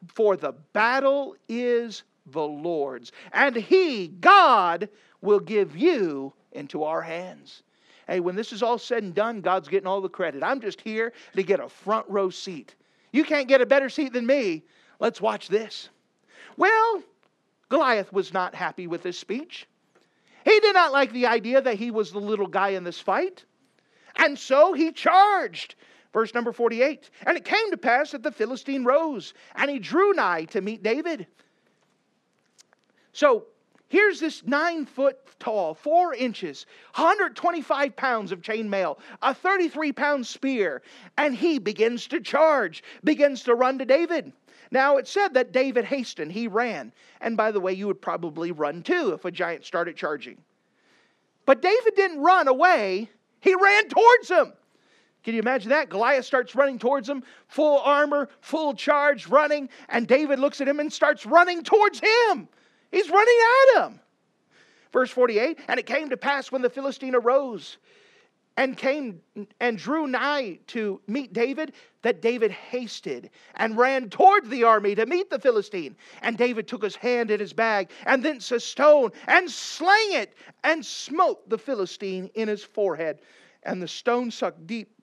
for 0.08 0.36
the 0.36 0.52
battle 0.72 1.36
is 1.48 2.02
the 2.26 2.42
Lord's. 2.42 3.12
And 3.32 3.56
he, 3.56 4.08
God, 4.08 4.88
will 5.20 5.40
give 5.40 5.76
you 5.76 6.32
into 6.52 6.84
our 6.84 7.02
hands. 7.02 7.62
Hey, 8.06 8.20
when 8.20 8.34
this 8.34 8.52
is 8.52 8.62
all 8.62 8.78
said 8.78 9.02
and 9.02 9.14
done, 9.14 9.40
God's 9.40 9.68
getting 9.68 9.86
all 9.86 10.00
the 10.00 10.08
credit. 10.08 10.42
I'm 10.42 10.60
just 10.60 10.80
here 10.80 11.12
to 11.36 11.42
get 11.42 11.60
a 11.60 11.68
front 11.68 12.06
row 12.08 12.30
seat. 12.30 12.74
You 13.12 13.24
can't 13.24 13.48
get 13.48 13.60
a 13.60 13.66
better 13.66 13.88
seat 13.88 14.12
than 14.12 14.26
me. 14.26 14.64
Let's 14.98 15.20
watch 15.20 15.48
this. 15.48 15.88
Well, 16.56 17.02
Goliath 17.68 18.12
was 18.12 18.32
not 18.32 18.54
happy 18.54 18.86
with 18.86 19.02
this 19.02 19.18
speech. 19.18 19.66
He 20.44 20.58
did 20.60 20.74
not 20.74 20.92
like 20.92 21.12
the 21.12 21.26
idea 21.26 21.60
that 21.60 21.76
he 21.76 21.90
was 21.90 22.10
the 22.10 22.18
little 22.18 22.46
guy 22.46 22.70
in 22.70 22.84
this 22.84 22.98
fight. 22.98 23.44
And 24.16 24.38
so 24.38 24.72
he 24.72 24.92
charged. 24.92 25.76
Verse 26.12 26.34
number 26.34 26.52
48. 26.52 27.10
And 27.26 27.36
it 27.36 27.44
came 27.44 27.70
to 27.70 27.76
pass 27.76 28.10
that 28.10 28.22
the 28.22 28.32
Philistine 28.32 28.84
rose, 28.84 29.34
and 29.54 29.70
he 29.70 29.78
drew 29.78 30.12
nigh 30.12 30.44
to 30.46 30.60
meet 30.60 30.82
David. 30.82 31.26
So 33.12 33.46
Here's 33.90 34.20
this 34.20 34.46
nine 34.46 34.86
foot 34.86 35.18
tall, 35.40 35.74
four 35.74 36.14
inches, 36.14 36.64
125 36.94 37.96
pounds 37.96 38.30
of 38.30 38.40
chainmail, 38.40 38.98
a 39.20 39.34
33 39.34 39.92
pound 39.92 40.24
spear, 40.24 40.82
and 41.18 41.34
he 41.34 41.58
begins 41.58 42.06
to 42.06 42.20
charge, 42.20 42.84
begins 43.02 43.42
to 43.42 43.56
run 43.56 43.78
to 43.78 43.84
David. 43.84 44.32
Now 44.70 44.96
it 44.98 45.08
said 45.08 45.34
that 45.34 45.50
David 45.50 45.84
hastened, 45.84 46.30
he 46.30 46.46
ran. 46.46 46.92
And 47.20 47.36
by 47.36 47.50
the 47.50 47.58
way, 47.58 47.72
you 47.72 47.88
would 47.88 48.00
probably 48.00 48.52
run 48.52 48.84
too 48.84 49.12
if 49.12 49.24
a 49.24 49.30
giant 49.32 49.64
started 49.64 49.96
charging. 49.96 50.38
But 51.44 51.60
David 51.60 51.96
didn't 51.96 52.20
run 52.20 52.46
away, 52.46 53.10
he 53.40 53.56
ran 53.56 53.88
towards 53.88 54.28
him. 54.28 54.52
Can 55.22 55.34
you 55.34 55.40
imagine 55.40 55.70
that? 55.70 55.90
Goliath 55.90 56.24
starts 56.24 56.54
running 56.54 56.78
towards 56.78 57.08
him, 57.08 57.22
full 57.48 57.78
armor, 57.80 58.28
full 58.40 58.74
charge, 58.74 59.26
running, 59.26 59.68
and 59.88 60.06
David 60.06 60.38
looks 60.38 60.60
at 60.60 60.68
him 60.68 60.80
and 60.80 60.92
starts 60.92 61.26
running 61.26 61.62
towards 61.62 62.00
him. 62.00 62.48
He's 62.90 63.10
running 63.10 63.38
at 63.74 63.84
him. 63.84 64.00
Verse 64.92 65.10
48 65.10 65.58
And 65.68 65.78
it 65.78 65.86
came 65.86 66.08
to 66.10 66.16
pass 66.16 66.50
when 66.50 66.62
the 66.62 66.70
Philistine 66.70 67.14
arose 67.14 67.78
and 68.56 68.76
came 68.76 69.20
and 69.60 69.78
drew 69.78 70.06
nigh 70.06 70.58
to 70.66 71.00
meet 71.06 71.32
David 71.32 71.72
that 72.02 72.20
David 72.20 72.50
hasted 72.50 73.30
and 73.56 73.76
ran 73.76 74.10
toward 74.10 74.50
the 74.50 74.64
army 74.64 74.94
to 74.96 75.06
meet 75.06 75.30
the 75.30 75.38
Philistine. 75.38 75.96
And 76.22 76.36
David 76.36 76.66
took 76.66 76.82
his 76.82 76.96
hand 76.96 77.30
in 77.30 77.40
his 77.40 77.52
bag 77.52 77.90
and 78.06 78.22
thence 78.22 78.50
a 78.52 78.60
stone 78.60 79.12
and 79.28 79.50
slang 79.50 80.12
it 80.12 80.34
and 80.64 80.84
smote 80.84 81.48
the 81.48 81.58
Philistine 81.58 82.30
in 82.34 82.48
his 82.48 82.64
forehead. 82.64 83.20
And 83.62 83.80
the 83.80 83.88
stone 83.88 84.30
sunk 84.30 84.54
deep 84.66 84.99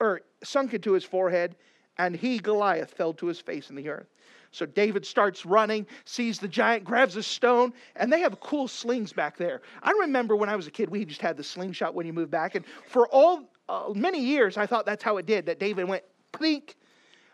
or 0.00 0.22
sunk 0.42 0.74
into 0.74 0.92
his 0.92 1.04
forehead, 1.04 1.56
and 1.98 2.14
he, 2.14 2.38
Goliath, 2.38 2.92
fell 2.92 3.12
to 3.14 3.26
his 3.26 3.40
face 3.40 3.70
in 3.70 3.76
the 3.76 3.88
earth. 3.88 4.06
So 4.50 4.64
David 4.64 5.04
starts 5.04 5.44
running, 5.44 5.86
sees 6.04 6.38
the 6.38 6.48
giant, 6.48 6.84
grabs 6.84 7.16
a 7.16 7.22
stone, 7.22 7.72
and 7.96 8.12
they 8.12 8.20
have 8.20 8.40
cool 8.40 8.66
slings 8.66 9.12
back 9.12 9.36
there. 9.36 9.60
I 9.82 9.90
remember 9.90 10.36
when 10.36 10.48
I 10.48 10.56
was 10.56 10.66
a 10.66 10.70
kid, 10.70 10.88
we 10.88 11.04
just 11.04 11.20
had 11.20 11.36
the 11.36 11.44
slingshot 11.44 11.94
when 11.94 12.06
you 12.06 12.12
moved 12.12 12.30
back. 12.30 12.54
And 12.54 12.64
for 12.86 13.08
all 13.08 13.50
uh, 13.68 13.92
many 13.94 14.20
years, 14.20 14.56
I 14.56 14.66
thought 14.66 14.86
that's 14.86 15.02
how 15.02 15.18
it 15.18 15.26
did, 15.26 15.44
that 15.46 15.58
David 15.58 15.86
went 15.86 16.04
plink. 16.32 16.74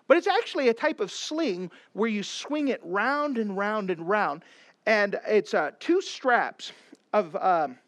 But 0.09 0.16
it's 0.16 0.27
actually 0.27 0.68
a 0.68 0.74
type 0.74 1.00
of 1.00 1.11
sling 1.11 1.70
where 1.92 2.11
you 2.11 2.22
swing 2.22 2.68
it 2.68 2.81
round 2.85 3.38
and 3.38 3.57
round 3.57 3.90
and 3.90 4.09
round. 4.09 4.42
And 4.87 5.18
it's 5.27 5.55
uh, 5.55 5.70
two 5.79 6.03
straps 6.03 6.72
of, 7.12 7.37
um, 7.37 7.79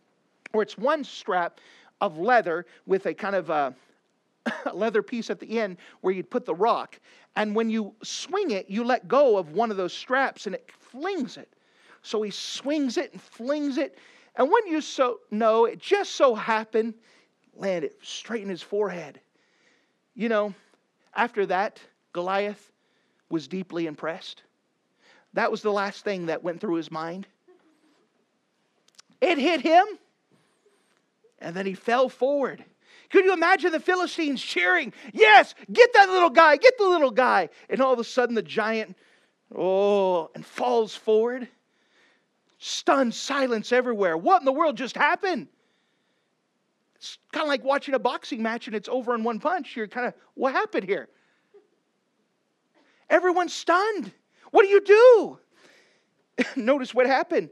or 0.53 0.63
it's 0.63 0.79
one 0.79 1.05
strap 1.05 1.61
of 2.01 2.17
leather 2.17 2.65
with 2.87 3.07
a 3.07 3.15
kind 3.15 3.35
of 3.35 3.51
uh, 3.51 3.73
leather 4.75 5.03
piece 5.03 5.31
at 5.31 5.41
the 5.41 5.59
end 5.59 5.77
where 6.01 6.13
you'd 6.13 6.31
put 6.31 6.45
the 6.45 6.55
rock. 6.55 6.99
And 7.37 7.55
when 7.55 7.71
you 7.71 7.95
swing 8.03 8.51
it, 8.51 8.71
you 8.71 8.85
let 8.85 9.09
go 9.09 9.37
of 9.37 9.53
one 9.53 9.71
of 9.71 9.77
those 9.77 9.93
straps 9.93 10.47
and 10.47 10.55
it 10.55 10.71
flings 10.73 11.37
it. 11.37 11.53
So 12.03 12.23
he 12.23 12.31
swings 12.31 12.97
it 12.97 13.13
and 13.13 13.21
flings 13.21 13.79
it. 13.79 13.99
And 14.37 14.51
when 14.51 14.67
you 14.67 14.81
so 14.81 15.21
know, 15.31 15.65
it 15.65 15.79
just 15.79 16.13
so 16.13 16.35
happened, 16.35 16.95
landed 17.55 17.93
straight 18.03 18.43
in 18.43 18.49
his 18.49 18.63
forehead. 18.63 19.21
You 20.15 20.29
know, 20.29 20.55
after 21.15 21.47
that, 21.47 21.81
Goliath 22.13 22.73
was 23.29 23.49
deeply 23.49 23.87
impressed. 23.87 24.43
That 25.33 25.51
was 25.51 25.63
the 25.63 25.73
last 25.73 26.05
thing 26.05 26.27
that 26.27 26.43
went 26.43 26.61
through 26.61 26.77
his 26.77 26.91
mind. 26.91 27.27
It 29.21 29.39
hit 29.39 29.61
him, 29.61 29.87
and 31.41 31.55
then 31.55 31.67
he 31.67 31.75
fell 31.75 32.09
forward. 32.09 32.65
Could 33.17 33.25
you 33.25 33.33
imagine 33.33 33.73
the 33.73 33.81
Philistines 33.81 34.43
cheering, 34.43 34.93
Yes, 35.15 35.55
get 35.73 35.91
that 35.95 36.11
little 36.11 36.29
guy, 36.29 36.59
get 36.59 36.77
the 36.77 36.87
little 36.87 37.11
guy. 37.11 37.49
And 37.71 37.81
all 37.81 37.95
of 37.95 37.99
a 37.99 38.05
sudden 38.05 38.35
the 38.35 38.43
giant, 38.43 38.95
oh, 39.57 40.31
and 40.35 40.45
falls 40.45 40.95
forward. 40.95 41.49
Stunned 42.59 43.15
silence 43.15 43.73
everywhere. 43.73 44.19
What 44.19 44.43
in 44.43 44.45
the 44.45 44.53
world 44.53 44.77
just 44.77 44.99
happened? 44.99 45.49
It's 46.97 47.17
kind 47.33 47.45
of 47.45 47.49
like 47.49 47.65
watching 47.65 47.95
a 47.95 47.99
boxing 47.99 48.43
match 48.43 48.67
and 48.67 48.77
it's 48.77 48.87
over 48.87 49.15
in 49.15 49.25
one 49.25 49.41
punch. 49.41 49.75
You're 49.77 49.89
kind 49.89 50.09
of, 50.09 50.13
what 50.35 50.53
happened 50.53 50.85
here? 50.85 51.09
Everyone's 53.09 53.55
stunned. 53.55 54.13
What 54.51 54.61
do 54.61 54.69
you 54.69 55.39
do? 56.37 56.45
Notice 56.63 56.93
what 56.93 57.07
happened. 57.07 57.49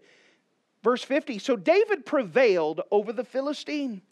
Verse 0.82 1.02
50 1.02 1.38
So 1.38 1.56
David 1.56 2.04
prevailed 2.04 2.82
over 2.90 3.14
the 3.14 3.24
Philistine 3.24 4.02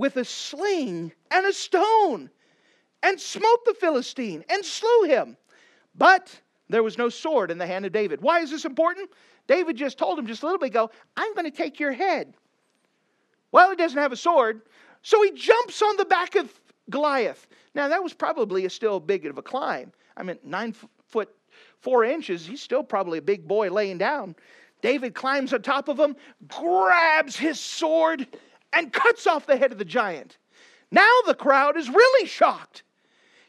with 0.00 0.16
a 0.16 0.24
sling 0.24 1.12
and 1.30 1.46
a 1.46 1.52
stone 1.52 2.30
and 3.02 3.20
smote 3.20 3.66
the 3.66 3.74
Philistine 3.74 4.42
and 4.48 4.64
slew 4.64 5.02
him. 5.02 5.36
But 5.94 6.34
there 6.70 6.82
was 6.82 6.96
no 6.96 7.10
sword 7.10 7.50
in 7.50 7.58
the 7.58 7.66
hand 7.66 7.84
of 7.84 7.92
David. 7.92 8.22
Why 8.22 8.40
is 8.40 8.50
this 8.50 8.64
important? 8.64 9.10
David 9.46 9.76
just 9.76 9.98
told 9.98 10.18
him 10.18 10.26
just 10.26 10.42
a 10.42 10.46
little 10.46 10.58
bit 10.58 10.70
ago, 10.70 10.90
I'm 11.18 11.34
going 11.34 11.44
to 11.44 11.54
take 11.54 11.78
your 11.78 11.92
head. 11.92 12.32
Well, 13.52 13.68
he 13.68 13.76
doesn't 13.76 13.98
have 13.98 14.10
a 14.10 14.16
sword, 14.16 14.62
so 15.02 15.22
he 15.22 15.32
jumps 15.32 15.82
on 15.82 15.98
the 15.98 16.06
back 16.06 16.34
of 16.34 16.50
Goliath. 16.88 17.46
Now, 17.74 17.88
that 17.88 18.02
was 18.02 18.14
probably 18.14 18.64
a 18.64 18.70
still 18.70 19.00
big 19.00 19.26
of 19.26 19.36
a 19.36 19.42
climb. 19.42 19.92
I 20.16 20.22
mean, 20.22 20.38
nine 20.42 20.74
foot 21.08 21.28
four 21.80 22.04
inches, 22.04 22.46
he's 22.46 22.62
still 22.62 22.82
probably 22.82 23.18
a 23.18 23.22
big 23.22 23.46
boy 23.46 23.68
laying 23.70 23.98
down. 23.98 24.34
David 24.80 25.14
climbs 25.14 25.52
on 25.52 25.60
top 25.60 25.88
of 25.88 26.00
him, 26.00 26.16
grabs 26.48 27.36
his 27.36 27.60
sword, 27.60 28.26
and 28.72 28.92
cuts 28.92 29.26
off 29.26 29.46
the 29.46 29.56
head 29.56 29.72
of 29.72 29.78
the 29.78 29.84
giant. 29.84 30.38
Now 30.90 31.10
the 31.26 31.34
crowd 31.34 31.76
is 31.76 31.88
really 31.88 32.26
shocked. 32.26 32.82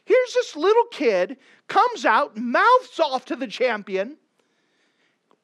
Here's 0.04 0.34
this 0.34 0.56
little 0.56 0.84
kid, 0.90 1.36
comes 1.68 2.04
out, 2.04 2.36
mouths 2.36 3.00
off 3.00 3.24
to 3.26 3.36
the 3.36 3.46
champion, 3.46 4.16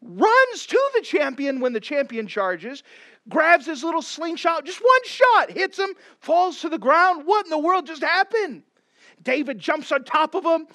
runs 0.02 0.66
to 0.66 0.90
the 0.94 1.02
champion 1.02 1.60
when 1.60 1.72
the 1.72 1.80
champion 1.80 2.26
charges, 2.26 2.82
grabs 3.28 3.66
his 3.66 3.84
little 3.84 4.02
slingshot, 4.02 4.64
just 4.64 4.80
one 4.80 5.04
shot, 5.04 5.50
hits 5.50 5.78
him, 5.78 5.90
falls 6.20 6.60
to 6.60 6.68
the 6.68 6.78
ground. 6.78 7.22
What 7.24 7.46
in 7.46 7.50
the 7.50 7.58
world 7.58 7.86
just 7.86 8.02
happened? 8.02 8.62
David 9.22 9.58
jumps 9.58 9.92
on 9.92 10.04
top 10.04 10.34
of 10.34 10.44
him. 10.44 10.66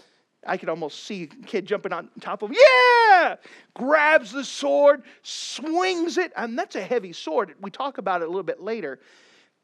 I 0.46 0.58
could 0.58 0.70
almost 0.70 1.04
see 1.04 1.24
a 1.24 1.28
kid 1.46 1.66
jumping 1.66 1.94
on 1.94 2.10
top 2.22 2.42
of 2.42 2.50
him. 2.50 2.58
Yeah! 2.60 3.36
Grabs 3.74 4.32
the 4.32 4.44
sword, 4.44 5.04
swings 5.22 6.18
it, 6.18 6.34
and 6.36 6.58
that's 6.58 6.76
a 6.76 6.82
heavy 6.82 7.14
sword. 7.14 7.56
We 7.62 7.72
talk 7.72 7.98
about 7.98 8.22
it 8.22 8.26
a 8.26 8.28
little 8.28 8.44
bit 8.44 8.62
later. 8.62 9.00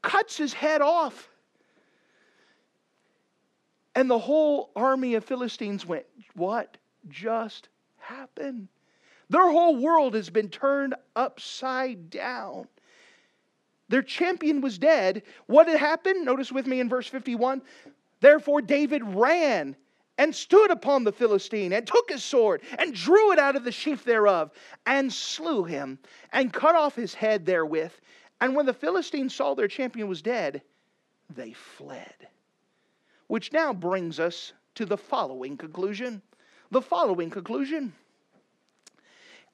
Cuts 0.02 0.38
his 0.38 0.54
head 0.54 0.82
off. 0.82 1.30
And 3.96 4.10
the 4.10 4.20
whole 4.20 4.72
army 4.76 5.16
of 5.16 5.26
Philistines 5.26 5.86
went, 5.86 6.06
What 6.36 6.78
just 7.10 7.70
happened? 7.98 8.68
Their 9.30 9.50
whole 9.50 9.76
world 9.76 10.16
has 10.16 10.30
been 10.30 10.50
turned 10.50 10.96
upside 11.16 12.10
down. 12.10 12.68
their 13.90 14.02
champion 14.02 14.62
was 14.62 14.78
dead, 14.78 15.24
what 15.48 15.68
had 15.68 15.80
happened? 15.80 16.24
Notice 16.24 16.52
with 16.52 16.68
me 16.68 16.80
in 16.80 16.90
verse 16.90 17.08
51 17.08 17.62
Therefore, 18.22 18.62
David 18.62 19.04
ran 19.04 19.76
and 20.20 20.36
stood 20.36 20.70
upon 20.70 21.06
the 21.06 21.14
Philistine, 21.14 21.72
and 21.72 21.88
took 21.88 22.12
his 22.12 22.24
sword, 22.26 22.62
and 22.78 22.94
drew 22.94 23.32
it 23.32 23.40
out 23.40 23.56
of 23.56 23.64
the 23.64 23.72
sheath 23.72 24.04
thereof, 24.04 24.52
and 24.86 25.12
slew 25.12 25.64
him, 25.64 25.98
and 26.34 26.52
cut 26.52 26.76
off 26.76 26.94
his 26.94 27.14
head 27.14 27.46
therewith. 27.46 27.94
And 28.42 28.54
when 28.54 28.66
the 28.66 28.74
Philistines 28.74 29.34
saw 29.34 29.54
their 29.54 29.70
champion 29.70 30.10
was 30.10 30.22
dead, 30.22 30.62
they 31.34 31.54
fled. 31.54 32.28
Which 33.28 33.54
now 33.54 33.72
brings 33.72 34.20
us 34.20 34.52
to 34.76 34.86
the 34.86 34.98
following 34.98 35.56
conclusion. 35.56 36.22
The 36.70 36.82
following 36.82 37.30
conclusion. 37.30 37.94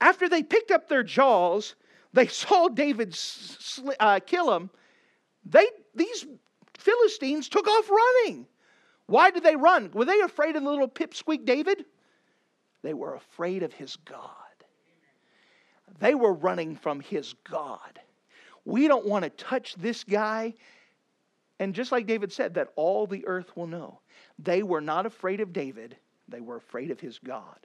After 0.02 0.28
they 0.28 0.42
picked 0.42 0.72
up 0.72 0.90
their 0.90 1.04
jaws, 1.04 1.76
they 2.12 2.26
saw 2.42 2.70
David 2.70 3.14
sl- 3.14 3.92
uh, 4.00 4.20
kill 4.26 4.52
him. 4.56 4.72
They, 5.46 5.68
these 5.94 6.26
Philistines 6.76 7.50
took 7.50 7.68
off 7.68 7.88
running. 7.88 8.48
Why 9.08 9.32
did 9.32 9.44
they 9.44 9.56
run? 9.56 9.92
Were 9.94 10.06
they 10.06 10.20
afraid 10.22 10.56
of 10.56 10.64
the 10.64 10.70
little 10.70 10.88
pipsqueak 10.88 11.46
David? 11.46 11.86
They 12.82 12.94
were 12.94 13.16
afraid 13.16 13.64
of 13.64 13.74
his 13.74 13.96
God. 13.98 14.30
They 16.00 16.16
were 16.16 16.34
running 16.34 16.76
from 16.76 17.00
his 17.00 17.34
God. 17.50 18.00
We 18.66 18.88
don't 18.88 19.06
want 19.06 19.24
to 19.24 19.30
touch 19.30 19.76
this 19.76 20.04
guy. 20.04 20.56
And 21.60 21.74
just 21.74 21.92
like 21.92 22.08
David 22.08 22.34
said, 22.34 22.56
that 22.56 22.70
all 22.76 23.08
the 23.08 23.26
earth 23.28 23.56
will 23.56 23.68
know. 23.68 24.00
They 24.40 24.64
were 24.64 24.82
not 24.82 25.06
afraid 25.06 25.40
of 25.40 25.54
David, 25.54 25.96
they 26.28 26.42
were 26.42 26.58
afraid 26.58 26.92
of 26.92 27.00
his 27.00 27.20
God. 27.20 27.60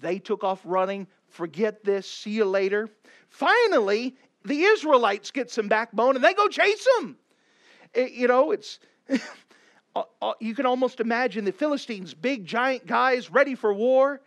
They 0.00 0.18
took 0.18 0.42
off 0.42 0.60
running. 0.64 1.06
Forget 1.28 1.84
this. 1.84 2.08
See 2.10 2.30
you 2.30 2.44
later. 2.44 2.88
Finally, 3.28 4.16
the 4.44 4.62
Israelites 4.62 5.30
get 5.30 5.50
some 5.50 5.68
backbone 5.68 6.16
and 6.16 6.24
they 6.24 6.34
go 6.34 6.48
chase 6.48 6.86
them. 6.98 7.16
It, 7.94 8.00
eh, 8.00 8.08
you 8.12 8.26
know, 8.26 8.52
it's 8.52 8.80
Uh, 9.94 10.02
uh, 10.20 10.32
you 10.40 10.54
can 10.54 10.66
almost 10.66 11.00
imagine 11.00 11.44
the 11.44 11.52
Philistines, 11.52 12.14
big 12.14 12.46
giant 12.46 12.86
guys 12.86 13.30
ready 13.30 13.54
for 13.54 13.72
war. 13.72 14.20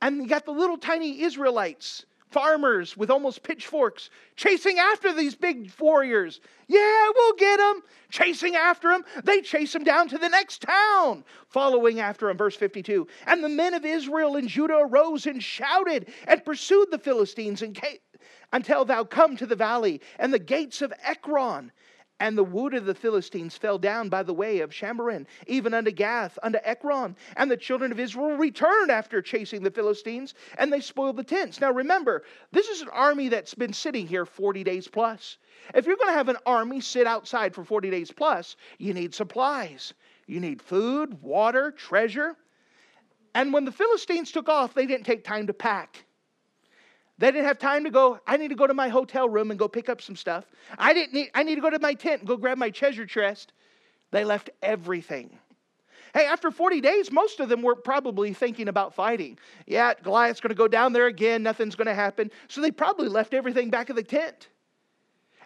And 0.00 0.18
you 0.18 0.28
got 0.28 0.44
the 0.44 0.52
little 0.52 0.78
tiny 0.78 1.22
Israelites, 1.22 2.06
farmers 2.30 2.96
with 2.96 3.10
almost 3.10 3.42
pitchforks, 3.42 4.10
chasing 4.36 4.78
after 4.78 5.12
these 5.12 5.34
big 5.34 5.72
warriors. 5.80 6.40
Yeah, 6.68 7.10
we'll 7.14 7.34
get 7.34 7.56
them. 7.56 7.82
Chasing 8.10 8.54
after 8.54 8.90
them. 8.90 9.04
They 9.24 9.40
chase 9.40 9.72
them 9.72 9.82
down 9.82 10.08
to 10.08 10.18
the 10.18 10.28
next 10.28 10.62
town, 10.62 11.24
following 11.48 11.98
after 11.98 12.28
them. 12.28 12.36
Verse 12.36 12.54
52. 12.54 13.08
And 13.26 13.42
the 13.42 13.48
men 13.48 13.74
of 13.74 13.84
Israel 13.84 14.36
and 14.36 14.48
Judah 14.48 14.78
arose 14.78 15.26
and 15.26 15.42
shouted 15.42 16.12
and 16.28 16.44
pursued 16.44 16.90
the 16.92 16.98
Philistines 16.98 17.64
until 18.52 18.84
thou 18.84 19.02
come 19.02 19.36
to 19.36 19.46
the 19.46 19.56
valley 19.56 20.00
and 20.20 20.32
the 20.32 20.38
gates 20.38 20.82
of 20.82 20.92
Ekron. 21.02 21.72
And 22.20 22.36
the 22.36 22.44
wood 22.44 22.74
of 22.74 22.84
the 22.84 22.94
Philistines 22.94 23.56
fell 23.56 23.78
down 23.78 24.08
by 24.08 24.22
the 24.24 24.34
way 24.34 24.60
of 24.60 24.70
Shambarim, 24.70 25.26
even 25.46 25.72
unto 25.72 25.92
Gath, 25.92 26.38
unto 26.42 26.58
Ekron. 26.64 27.16
And 27.36 27.50
the 27.50 27.56
children 27.56 27.92
of 27.92 28.00
Israel 28.00 28.36
returned 28.36 28.90
after 28.90 29.22
chasing 29.22 29.62
the 29.62 29.70
Philistines, 29.70 30.34
and 30.58 30.72
they 30.72 30.80
spoiled 30.80 31.16
the 31.16 31.24
tents. 31.24 31.60
Now 31.60 31.72
remember, 31.72 32.24
this 32.50 32.68
is 32.68 32.80
an 32.80 32.88
army 32.88 33.28
that's 33.28 33.54
been 33.54 33.72
sitting 33.72 34.06
here 34.06 34.26
40 34.26 34.64
days 34.64 34.88
plus. 34.88 35.38
If 35.74 35.86
you're 35.86 35.96
going 35.96 36.08
to 36.08 36.18
have 36.18 36.28
an 36.28 36.38
army 36.44 36.80
sit 36.80 37.06
outside 37.06 37.54
for 37.54 37.64
40 37.64 37.90
days 37.90 38.10
plus, 38.10 38.56
you 38.78 38.94
need 38.94 39.14
supplies. 39.14 39.94
You 40.26 40.40
need 40.40 40.60
food, 40.60 41.22
water, 41.22 41.70
treasure. 41.70 42.36
And 43.34 43.52
when 43.52 43.64
the 43.64 43.72
Philistines 43.72 44.32
took 44.32 44.48
off, 44.48 44.74
they 44.74 44.86
didn't 44.86 45.06
take 45.06 45.22
time 45.22 45.46
to 45.46 45.54
pack. 45.54 46.04
They 47.18 47.32
didn't 47.32 47.46
have 47.46 47.58
time 47.58 47.84
to 47.84 47.90
go, 47.90 48.20
I 48.26 48.36
need 48.36 48.48
to 48.48 48.54
go 48.54 48.66
to 48.66 48.74
my 48.74 48.88
hotel 48.88 49.28
room 49.28 49.50
and 49.50 49.58
go 49.58 49.66
pick 49.66 49.88
up 49.88 50.00
some 50.00 50.14
stuff. 50.14 50.44
I 50.78 50.92
didn't 50.92 51.12
need, 51.12 51.30
I 51.34 51.42
need 51.42 51.56
to 51.56 51.60
go 51.60 51.70
to 51.70 51.78
my 51.80 51.94
tent 51.94 52.20
and 52.20 52.28
go 52.28 52.36
grab 52.36 52.58
my 52.58 52.70
treasure 52.70 53.06
chest. 53.06 53.52
They 54.12 54.24
left 54.24 54.50
everything. 54.62 55.36
Hey, 56.14 56.24
after 56.26 56.50
40 56.50 56.80
days, 56.80 57.12
most 57.12 57.40
of 57.40 57.48
them 57.48 57.60
were 57.60 57.74
probably 57.74 58.32
thinking 58.32 58.68
about 58.68 58.94
fighting. 58.94 59.38
Yeah, 59.66 59.92
Goliath's 60.02 60.40
going 60.40 60.50
to 60.50 60.54
go 60.54 60.68
down 60.68 60.92
there 60.92 61.06
again, 61.06 61.42
nothing's 61.42 61.74
going 61.74 61.86
to 61.86 61.94
happen. 61.94 62.30
So 62.46 62.60
they 62.60 62.70
probably 62.70 63.08
left 63.08 63.34
everything 63.34 63.68
back 63.68 63.90
in 63.90 63.96
the 63.96 64.02
tent. 64.02 64.48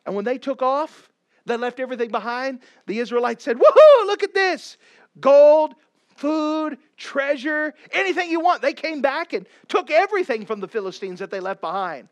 And 0.06 0.14
when 0.14 0.24
they 0.24 0.38
took 0.38 0.62
off, 0.62 1.10
they 1.46 1.56
left 1.56 1.80
everything 1.80 2.10
behind. 2.10 2.60
The 2.86 2.98
Israelites 2.98 3.42
said, 3.44 3.56
Woohoo, 3.56 4.06
look 4.06 4.22
at 4.22 4.34
this 4.34 4.76
gold, 5.20 5.74
food, 6.16 6.78
treasure, 6.96 7.74
anything 7.92 8.30
you 8.30 8.40
want. 8.40 8.62
They 8.62 8.72
came 8.72 9.00
back 9.00 9.32
and 9.32 9.46
took 9.68 9.90
everything 9.90 10.46
from 10.46 10.60
the 10.60 10.68
Philistines 10.68 11.18
that 11.20 11.30
they 11.30 11.40
left 11.40 11.60
behind. 11.60 12.08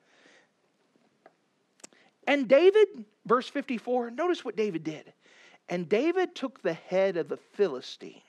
And 2.27 2.49
David, 2.49 3.05
verse 3.27 3.49
54, 3.49 4.11
notice 4.13 4.45
what 4.45 4.57
David 4.57 4.85
did. 4.85 5.13
And 5.69 5.89
David 5.89 6.35
took 6.35 6.63
the 6.63 6.75
head 6.75 7.17
of 7.17 7.29
the 7.29 7.37
Philistine 7.37 8.23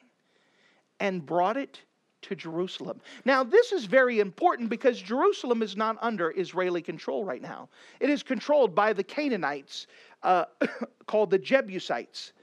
and 1.00 1.26
brought 1.26 1.58
it 1.58 1.82
to 2.24 2.36
Jerusalem. 2.36 3.02
Now, 3.26 3.44
this 3.44 3.72
is 3.72 3.86
very 3.86 4.20
important 4.20 4.70
because 4.70 5.02
Jerusalem 5.02 5.62
is 5.62 5.76
not 5.76 5.98
under 6.02 6.32
Israeli 6.38 6.82
control 6.82 7.26
right 7.26 7.42
now. 7.42 7.70
It 8.00 8.10
is 8.10 8.22
controlled 8.22 8.76
by 8.76 8.94
the 8.94 9.04
Canaanites 9.04 9.88
uh, 10.24 10.46
called 11.08 11.32
the 11.32 11.40
Jebusites. 11.40 12.34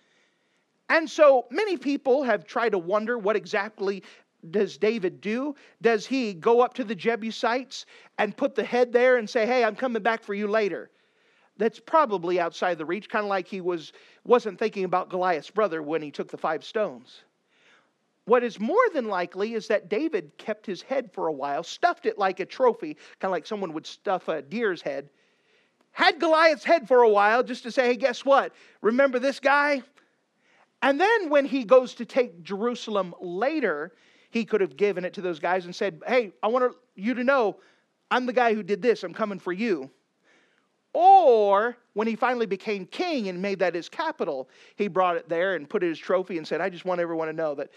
And 0.88 1.09
so 1.09 1.46
many 1.51 1.77
people 1.77 2.22
have 2.22 2.46
tried 2.46 2.70
to 2.70 2.79
wonder 2.79 3.18
what 3.18 3.37
exactly 3.37 4.03
does 4.51 4.79
David 4.79 5.20
do? 5.20 5.55
Does 5.83 6.07
he 6.07 6.33
go 6.33 6.61
up 6.61 6.74
to 6.74 6.85
the 6.85 6.94
Jebusites 6.94 7.87
and 8.18 8.37
put 8.37 8.55
the 8.55 8.64
head 8.64 8.92
there 8.92 9.16
and 9.16 9.29
say, 9.29 9.46
"Hey, 9.46 9.64
I'm 9.64 9.77
coming 9.77 10.03
back 10.03 10.22
for 10.22 10.35
you 10.35 10.46
later"? 10.46 10.90
That's 11.57 11.81
probably 11.81 12.38
outside 12.38 12.79
the 12.79 12.87
reach, 12.87 13.09
kind 13.11 13.24
of 13.24 13.29
like 13.29 13.48
he 13.48 13.61
was 13.61 13.92
wasn't 14.24 14.59
thinking 14.59 14.85
about 14.85 15.11
Goliath's 15.11 15.51
brother 15.51 15.83
when 15.83 16.03
he 16.03 16.11
took 16.11 16.29
the 16.31 16.38
5 16.38 16.64
stones. 16.64 17.24
What 18.27 18.44
is 18.44 18.61
more 18.61 18.88
than 18.92 19.09
likely 19.09 19.55
is 19.55 19.66
that 19.68 19.88
David 19.88 20.37
kept 20.38 20.66
his 20.66 20.83
head 20.83 21.11
for 21.12 21.27
a 21.27 21.33
while, 21.33 21.62
stuffed 21.64 22.07
it 22.07 22.18
like 22.18 22.40
a 22.40 22.46
trophy, 22.46 22.94
kind 23.18 23.31
of 23.31 23.33
like 23.33 23.46
someone 23.46 23.72
would 23.72 23.87
stuff 23.87 24.29
a 24.29 24.40
deer's 24.42 24.83
head. 24.83 25.11
Had 25.90 26.20
Goliath's 26.20 26.64
head 26.64 26.87
for 26.87 27.03
a 27.03 27.09
while 27.09 27.42
just 27.42 27.64
to 27.64 27.72
say, 27.72 27.87
"Hey, 27.87 27.96
guess 27.96 28.24
what? 28.24 28.53
Remember 28.83 29.18
this 29.18 29.40
guy? 29.40 29.83
And 30.83 31.01
then 31.01 31.31
when 31.31 31.45
he 31.45 31.64
goes 31.64 31.95
to 31.95 32.05
take 32.05 32.43
Jerusalem 32.43 33.14
later, 33.21 33.93
he 34.31 34.45
could 34.45 34.61
have 34.61 34.77
given 34.77 35.05
it 35.05 35.14
to 35.14 35.21
those 35.21 35.38
guys 35.38 35.64
and 35.64 35.75
said, 35.75 36.01
Hey, 36.07 36.33
I 36.43 36.49
want 36.49 36.75
you 36.95 37.14
to 37.14 37.25
know 37.25 37.57
I'm 38.11 38.27
the 38.27 38.33
guy 38.33 38.55
who 38.55 38.62
did 38.62 38.81
this, 38.81 39.03
I'm 39.03 39.14
coming 39.14 39.38
for 39.38 39.53
you. 39.53 39.91
Or 40.95 41.77
when 41.93 42.07
he 42.07 42.17
finally 42.17 42.47
became 42.47 42.87
king 42.87 43.29
and 43.29 43.41
made 43.41 43.59
that 43.59 43.75
his 43.75 43.88
capital, 43.88 44.49
he 44.77 44.88
brought 44.88 45.17
it 45.17 45.29
there 45.29 45.55
and 45.55 45.69
put 45.69 45.83
it 45.83 45.91
as 45.91 45.99
trophy 45.99 46.38
and 46.38 46.47
said, 46.47 46.61
I 46.61 46.71
just 46.71 46.85
want 46.85 47.01
everyone 47.01 47.29
to 47.29 47.35
know 47.35 47.55
that 47.57 47.69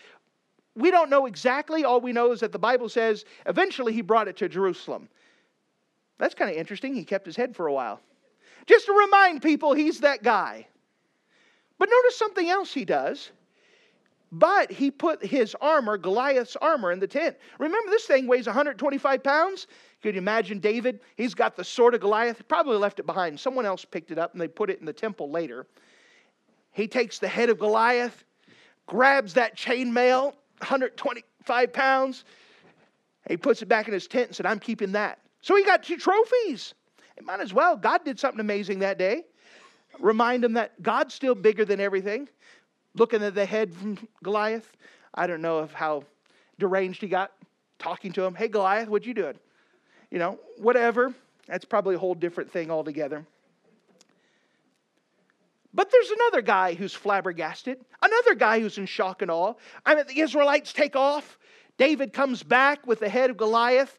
we 0.76 0.90
don't 0.90 1.10
know 1.10 1.26
exactly. 1.26 1.84
All 1.84 2.00
we 2.00 2.14
know 2.14 2.32
is 2.32 2.40
that 2.40 2.54
the 2.54 2.60
Bible 2.60 2.88
says 2.88 3.26
eventually 3.46 3.94
he 3.94 4.02
brought 4.02 4.28
it 4.28 4.38
to 4.38 4.48
Jerusalem. 4.48 5.10
That's 6.18 6.34
kind 6.34 6.50
of 6.50 6.56
interesting. 6.56 6.94
He 6.94 7.04
kept 7.04 7.26
his 7.26 7.36
head 7.36 7.56
for 7.56 7.68
a 7.68 7.74
while. 7.74 8.00
Just 8.68 8.86
to 8.86 8.94
remind 8.94 9.42
people 9.42 9.74
he's 9.74 10.00
that 10.00 10.24
guy. 10.24 10.68
But 11.82 11.90
notice 11.90 12.16
something 12.16 12.48
else 12.48 12.72
he 12.72 12.86
does. 12.86 13.32
But 14.32 14.72
he 14.72 14.92
put 14.92 15.26
his 15.26 15.56
armor, 15.60 15.98
Goliath's 15.98 16.56
armor, 16.58 16.92
in 16.92 17.00
the 17.00 17.08
tent. 17.08 17.38
Remember, 17.58 17.90
this 17.90 18.06
thing 18.06 18.28
weighs 18.28 18.46
125 18.46 19.24
pounds. 19.24 19.66
Could 20.04 20.14
you 20.14 20.20
imagine 20.20 20.60
David? 20.60 21.00
He's 21.16 21.34
got 21.34 21.56
the 21.56 21.64
sword 21.64 21.96
of 21.96 22.02
Goliath. 22.02 22.48
Probably 22.48 22.78
left 22.78 23.00
it 23.00 23.08
behind. 23.08 23.40
Someone 23.40 23.66
else 23.66 23.84
picked 23.84 24.12
it 24.12 24.20
up 24.20 24.34
and 24.34 24.40
they 24.40 24.48
put 24.48 24.70
it 24.70 24.80
in 24.80 24.86
the 24.86 24.94
temple 24.94 25.32
later. 25.32 25.66
He 26.70 26.88
takes 26.88 27.18
the 27.18 27.28
head 27.28 27.50
of 27.50 27.58
Goliath, 27.58 28.26
grabs 28.86 29.34
that 29.34 29.58
chainmail, 29.58 30.36
125 30.60 31.74
pounds. 31.74 32.26
He 33.28 33.38
puts 33.38 33.64
it 33.64 33.70
back 33.70 33.88
in 33.88 33.94
his 33.96 34.06
tent 34.06 34.28
and 34.28 34.36
said, 34.36 34.46
I'm 34.46 34.60
keeping 34.60 34.92
that. 34.92 35.18
So 35.42 35.56
he 35.56 35.64
got 35.64 35.82
two 35.82 35.98
trophies. 35.98 36.76
It 37.18 37.26
might 37.26 37.40
as 37.40 37.56
well. 37.56 37.76
God 37.76 38.06
did 38.06 38.20
something 38.20 38.40
amazing 38.40 38.78
that 38.80 39.00
day 39.00 39.24
remind 40.02 40.44
him 40.44 40.54
that 40.54 40.82
God's 40.82 41.14
still 41.14 41.36
bigger 41.36 41.66
than 41.66 41.80
everything. 41.80 42.28
Looking 42.96 43.24
at 43.24 43.36
the 43.36 43.46
head 43.46 43.74
from 43.74 43.98
Goliath, 44.24 44.72
I 45.14 45.28
don't 45.28 45.42
know 45.42 45.60
of 45.60 45.72
how 45.72 46.04
deranged 46.60 47.02
he 47.02 47.08
got 47.08 47.32
talking 47.80 48.12
to 48.14 48.24
him. 48.24 48.36
Hey, 48.36 48.48
Goliath, 48.48 48.90
what 48.90 49.06
you 49.06 49.14
doing? 49.14 49.36
You 50.10 50.20
know, 50.20 50.40
whatever. 50.58 51.14
That's 51.48 51.66
probably 51.66 51.96
a 51.96 52.00
whole 52.00 52.16
different 52.16 52.52
thing 52.52 52.70
altogether. 52.70 53.26
But 55.74 55.90
there's 55.90 56.12
another 56.12 56.42
guy 56.42 56.74
who's 56.74 56.94
flabbergasted, 56.94 57.80
another 58.02 58.36
guy 58.36 58.60
who's 58.60 58.78
in 58.78 58.86
shock 58.86 59.22
and 59.22 59.32
awe. 59.32 59.54
I 59.86 59.96
mean, 59.96 60.04
the 60.08 60.20
Israelites 60.20 60.74
take 60.74 60.98
off. 60.98 61.38
David 61.78 62.12
comes 62.12 62.44
back 62.44 62.86
with 62.86 63.00
the 63.00 63.10
head 63.10 63.30
of 63.30 63.38
Goliath 63.38 63.98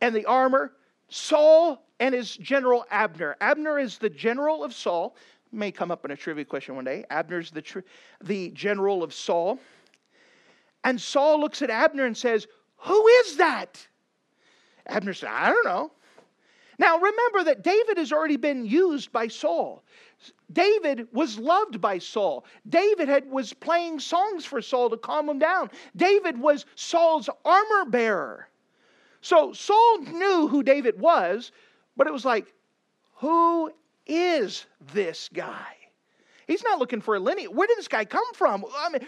and 0.00 0.14
the 0.14 0.24
armor. 0.24 0.72
Saul 1.10 1.84
and 1.98 2.14
his 2.14 2.34
general 2.36 2.86
Abner. 2.90 3.36
Abner 3.40 3.78
is 3.78 3.98
the 3.98 4.08
general 4.08 4.64
of 4.64 4.72
Saul. 4.72 5.14
May 5.52 5.72
come 5.72 5.90
up 5.90 6.04
in 6.04 6.10
a 6.10 6.16
trivia 6.16 6.44
question 6.44 6.76
one 6.76 6.84
day. 6.84 7.04
Abner's 7.10 7.50
the, 7.50 7.62
tri- 7.62 7.82
the 8.22 8.50
general 8.50 9.02
of 9.02 9.12
Saul. 9.12 9.58
And 10.84 11.00
Saul 11.00 11.40
looks 11.40 11.62
at 11.62 11.70
Abner 11.70 12.06
and 12.06 12.16
says, 12.16 12.46
Who 12.78 13.06
is 13.06 13.36
that? 13.36 13.86
Abner 14.86 15.12
said, 15.12 15.30
I 15.30 15.50
don't 15.50 15.64
know. 15.64 15.92
Now 16.78 16.98
remember 16.98 17.44
that 17.44 17.62
David 17.62 17.98
has 17.98 18.10
already 18.10 18.38
been 18.38 18.64
used 18.64 19.12
by 19.12 19.28
Saul. 19.28 19.82
David 20.52 21.08
was 21.12 21.38
loved 21.38 21.80
by 21.80 21.98
Saul. 21.98 22.46
David 22.68 23.08
had, 23.08 23.30
was 23.30 23.52
playing 23.52 24.00
songs 24.00 24.44
for 24.44 24.62
Saul 24.62 24.88
to 24.90 24.96
calm 24.96 25.28
him 25.28 25.38
down. 25.38 25.70
David 25.94 26.38
was 26.38 26.64
Saul's 26.74 27.28
armor 27.44 27.84
bearer. 27.84 28.48
So 29.20 29.52
Saul 29.52 29.98
knew 29.98 30.48
who 30.48 30.62
David 30.62 30.98
was, 30.98 31.52
but 31.96 32.06
it 32.06 32.12
was 32.12 32.24
like, 32.24 32.52
who 33.16 33.70
is 34.10 34.66
this 34.92 35.30
guy? 35.32 35.76
He's 36.46 36.64
not 36.64 36.80
looking 36.80 37.00
for 37.00 37.14
a 37.14 37.20
lineage. 37.20 37.50
Where 37.50 37.68
did 37.68 37.78
this 37.78 37.88
guy 37.88 38.04
come 38.04 38.34
from? 38.34 38.64
I 38.76 38.90
mean, 38.90 39.06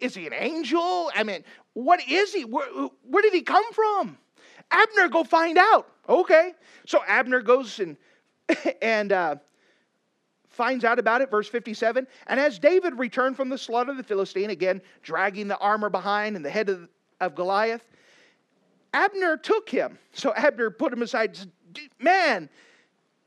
is 0.00 0.14
he 0.14 0.26
an 0.26 0.32
angel? 0.32 1.10
I 1.14 1.22
mean, 1.22 1.44
what 1.74 2.00
is 2.08 2.32
he? 2.32 2.44
Where, 2.44 2.66
where 3.08 3.22
did 3.22 3.34
he 3.34 3.42
come 3.42 3.70
from? 3.72 4.16
Abner, 4.70 5.08
go 5.08 5.22
find 5.22 5.58
out. 5.58 5.86
Okay. 6.08 6.52
So 6.86 7.02
Abner 7.06 7.42
goes 7.42 7.78
and 7.78 7.96
and 8.82 9.12
uh, 9.12 9.36
finds 10.48 10.84
out 10.84 10.98
about 10.98 11.20
it, 11.20 11.30
verse 11.30 11.48
57. 11.48 12.06
And 12.26 12.40
as 12.40 12.58
David 12.58 12.98
returned 12.98 13.36
from 13.36 13.50
the 13.50 13.58
slaughter 13.58 13.90
of 13.90 13.98
the 13.98 14.02
Philistine, 14.02 14.50
again, 14.50 14.80
dragging 15.02 15.48
the 15.48 15.58
armor 15.58 15.90
behind 15.90 16.36
and 16.36 16.44
the 16.44 16.50
head 16.50 16.70
of, 16.70 16.88
of 17.20 17.34
Goliath, 17.34 17.86
Abner 18.94 19.36
took 19.36 19.68
him. 19.68 19.98
So 20.12 20.32
Abner 20.34 20.70
put 20.70 20.92
him 20.92 21.02
aside, 21.02 21.38
Man, 22.00 22.48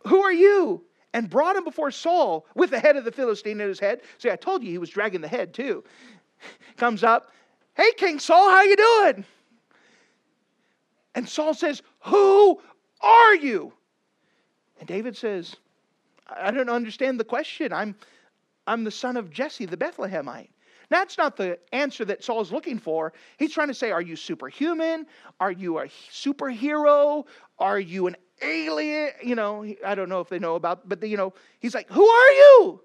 who 0.05 0.21
are 0.21 0.33
you? 0.33 0.83
And 1.13 1.29
brought 1.29 1.55
him 1.55 1.63
before 1.63 1.89
Saul 1.89 2.45
with 2.55 2.69
the 2.69 2.79
head 2.79 2.95
of 2.95 3.03
the 3.03 3.11
Philistine 3.11 3.59
in 3.59 3.67
his 3.67 3.79
head. 3.79 4.01
See, 4.19 4.29
I 4.29 4.35
told 4.35 4.63
you 4.63 4.69
he 4.69 4.77
was 4.77 4.91
dragging 4.91 5.21
the 5.21 5.27
head 5.27 5.53
too. 5.53 5.83
Comes 6.77 7.03
up, 7.03 7.31
Hey, 7.75 7.91
King 7.93 8.19
Saul, 8.19 8.49
how 8.49 8.61
you 8.61 8.75
doing? 8.75 9.25
And 11.15 11.27
Saul 11.27 11.53
says, 11.53 11.81
Who 12.01 12.61
are 13.01 13.35
you? 13.35 13.73
And 14.79 14.87
David 14.87 15.17
says, 15.17 15.55
I 16.27 16.51
don't 16.51 16.69
understand 16.69 17.19
the 17.19 17.23
question. 17.23 17.73
I'm, 17.73 17.95
I'm 18.67 18.83
the 18.83 18.91
son 18.91 19.17
of 19.17 19.31
Jesse, 19.31 19.65
the 19.65 19.77
Bethlehemite. 19.77 20.49
That's 20.89 21.17
not 21.17 21.37
the 21.37 21.59
answer 21.71 22.03
that 22.05 22.23
Saul's 22.23 22.51
looking 22.51 22.79
for. 22.79 23.13
He's 23.37 23.53
trying 23.53 23.67
to 23.67 23.73
say, 23.73 23.91
Are 23.91 24.01
you 24.01 24.15
superhuman? 24.15 25.05
Are 25.39 25.51
you 25.51 25.79
a 25.79 25.85
superhero? 25.85 27.25
Are 27.59 27.79
you 27.79 28.07
an 28.07 28.15
alien? 28.41 29.11
You 29.23 29.35
know, 29.35 29.65
I 29.85 29.95
don't 29.95 30.09
know 30.09 30.19
if 30.19 30.29
they 30.29 30.39
know 30.39 30.55
about, 30.55 30.89
but, 30.89 31.03
you 31.07 31.17
know, 31.17 31.33
he's 31.59 31.75
like, 31.75 31.89
Who 31.91 32.05
are 32.05 32.31
you? 32.31 32.81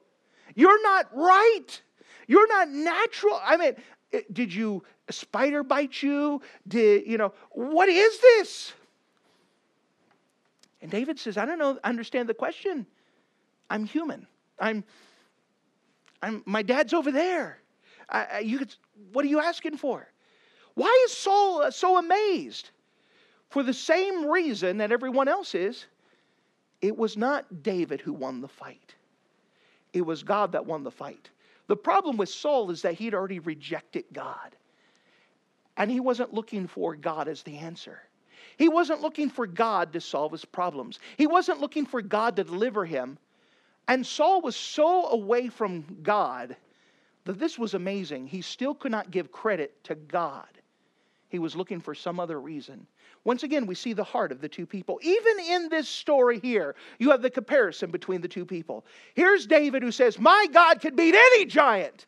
You're 0.54 0.82
not 0.82 1.06
right. 1.14 1.82
You're 2.26 2.48
not 2.48 2.68
natural. 2.70 3.40
I 3.42 3.56
mean, 3.56 3.74
eh, 4.12 4.20
did 4.32 4.52
you, 4.52 4.82
a 5.08 5.12
spider 5.12 5.62
bite 5.62 6.02
you? 6.02 6.42
Did, 6.68 7.06
you 7.06 7.18
know, 7.18 7.32
what 7.50 7.88
is 7.88 8.20
this? 8.20 8.72
And 10.82 10.90
David 10.90 11.18
says, 11.18 11.38
I 11.38 11.46
don't 11.46 11.58
know, 11.58 11.78
understand 11.82 12.28
the 12.28 12.34
question. 12.34 12.86
I'm 13.70 13.86
human. 13.86 14.26
I'm, 14.60 14.84
I'm 16.22 16.42
my 16.44 16.62
dad's 16.62 16.92
over 16.92 17.10
there. 17.10 17.58
You 18.42 18.58
could, 18.58 18.74
what 19.12 19.24
are 19.24 19.28
you 19.28 19.40
asking 19.40 19.76
for? 19.76 20.06
Why 20.74 21.04
is 21.06 21.16
Saul 21.16 21.62
uh, 21.62 21.70
so 21.70 21.98
amazed? 21.98 22.70
For 23.50 23.62
the 23.62 23.72
same 23.72 24.26
reason 24.26 24.78
that 24.78 24.90
everyone 24.90 25.28
else 25.28 25.54
is, 25.54 25.86
it 26.82 26.96
was 26.96 27.16
not 27.16 27.62
David 27.62 28.00
who 28.00 28.12
won 28.12 28.40
the 28.40 28.48
fight. 28.48 28.94
It 29.92 30.04
was 30.04 30.22
God 30.22 30.52
that 30.52 30.66
won 30.66 30.82
the 30.82 30.90
fight. 30.90 31.30
The 31.68 31.76
problem 31.76 32.16
with 32.16 32.28
Saul 32.28 32.70
is 32.70 32.82
that 32.82 32.94
he'd 32.94 33.14
already 33.14 33.38
rejected 33.38 34.04
God. 34.12 34.56
And 35.76 35.90
he 35.90 36.00
wasn't 36.00 36.34
looking 36.34 36.66
for 36.66 36.94
God 36.96 37.28
as 37.28 37.42
the 37.42 37.58
answer. 37.58 38.00
He 38.56 38.68
wasn't 38.68 39.00
looking 39.00 39.30
for 39.30 39.46
God 39.46 39.92
to 39.92 40.00
solve 40.00 40.32
his 40.32 40.44
problems. 40.44 40.98
He 41.16 41.26
wasn't 41.26 41.60
looking 41.60 41.86
for 41.86 42.02
God 42.02 42.36
to 42.36 42.44
deliver 42.44 42.84
him. 42.84 43.18
And 43.88 44.04
Saul 44.06 44.40
was 44.40 44.56
so 44.56 45.08
away 45.08 45.48
from 45.48 45.84
God 46.02 46.56
that 47.24 47.38
this 47.38 47.58
was 47.58 47.74
amazing. 47.74 48.26
He 48.26 48.42
still 48.42 48.74
could 48.74 48.92
not 48.92 49.10
give 49.10 49.32
credit 49.32 49.82
to 49.84 49.94
God. 49.94 50.46
He 51.28 51.38
was 51.38 51.56
looking 51.56 51.80
for 51.80 51.94
some 51.94 52.20
other 52.20 52.40
reason. 52.40 52.86
Once 53.24 53.42
again, 53.42 53.66
we 53.66 53.74
see 53.74 53.94
the 53.94 54.04
heart 54.04 54.30
of 54.30 54.40
the 54.40 54.48
two 54.48 54.66
people. 54.66 55.00
Even 55.02 55.40
in 55.40 55.68
this 55.68 55.88
story 55.88 56.38
here, 56.38 56.76
you 56.98 57.10
have 57.10 57.22
the 57.22 57.30
comparison 57.30 57.90
between 57.90 58.20
the 58.20 58.28
two 58.28 58.44
people. 58.44 58.84
Here's 59.14 59.46
David 59.46 59.82
who 59.82 59.90
says, 59.90 60.18
My 60.18 60.46
God 60.52 60.80
could 60.80 60.94
beat 60.94 61.14
any 61.14 61.46
giant. 61.46 62.06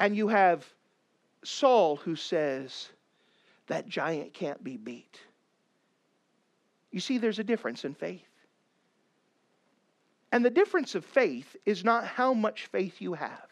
And 0.00 0.16
you 0.16 0.28
have 0.28 0.66
Saul 1.44 1.96
who 1.96 2.16
says, 2.16 2.88
That 3.66 3.86
giant 3.86 4.32
can't 4.32 4.64
be 4.64 4.78
beat. 4.78 5.20
You 6.90 7.00
see, 7.00 7.18
there's 7.18 7.38
a 7.38 7.44
difference 7.44 7.84
in 7.84 7.94
faith. 7.94 8.31
And 10.32 10.42
the 10.42 10.50
difference 10.50 10.94
of 10.94 11.04
faith 11.04 11.56
is 11.66 11.84
not 11.84 12.06
how 12.06 12.32
much 12.32 12.66
faith 12.66 13.00
you 13.00 13.12
have. 13.12 13.46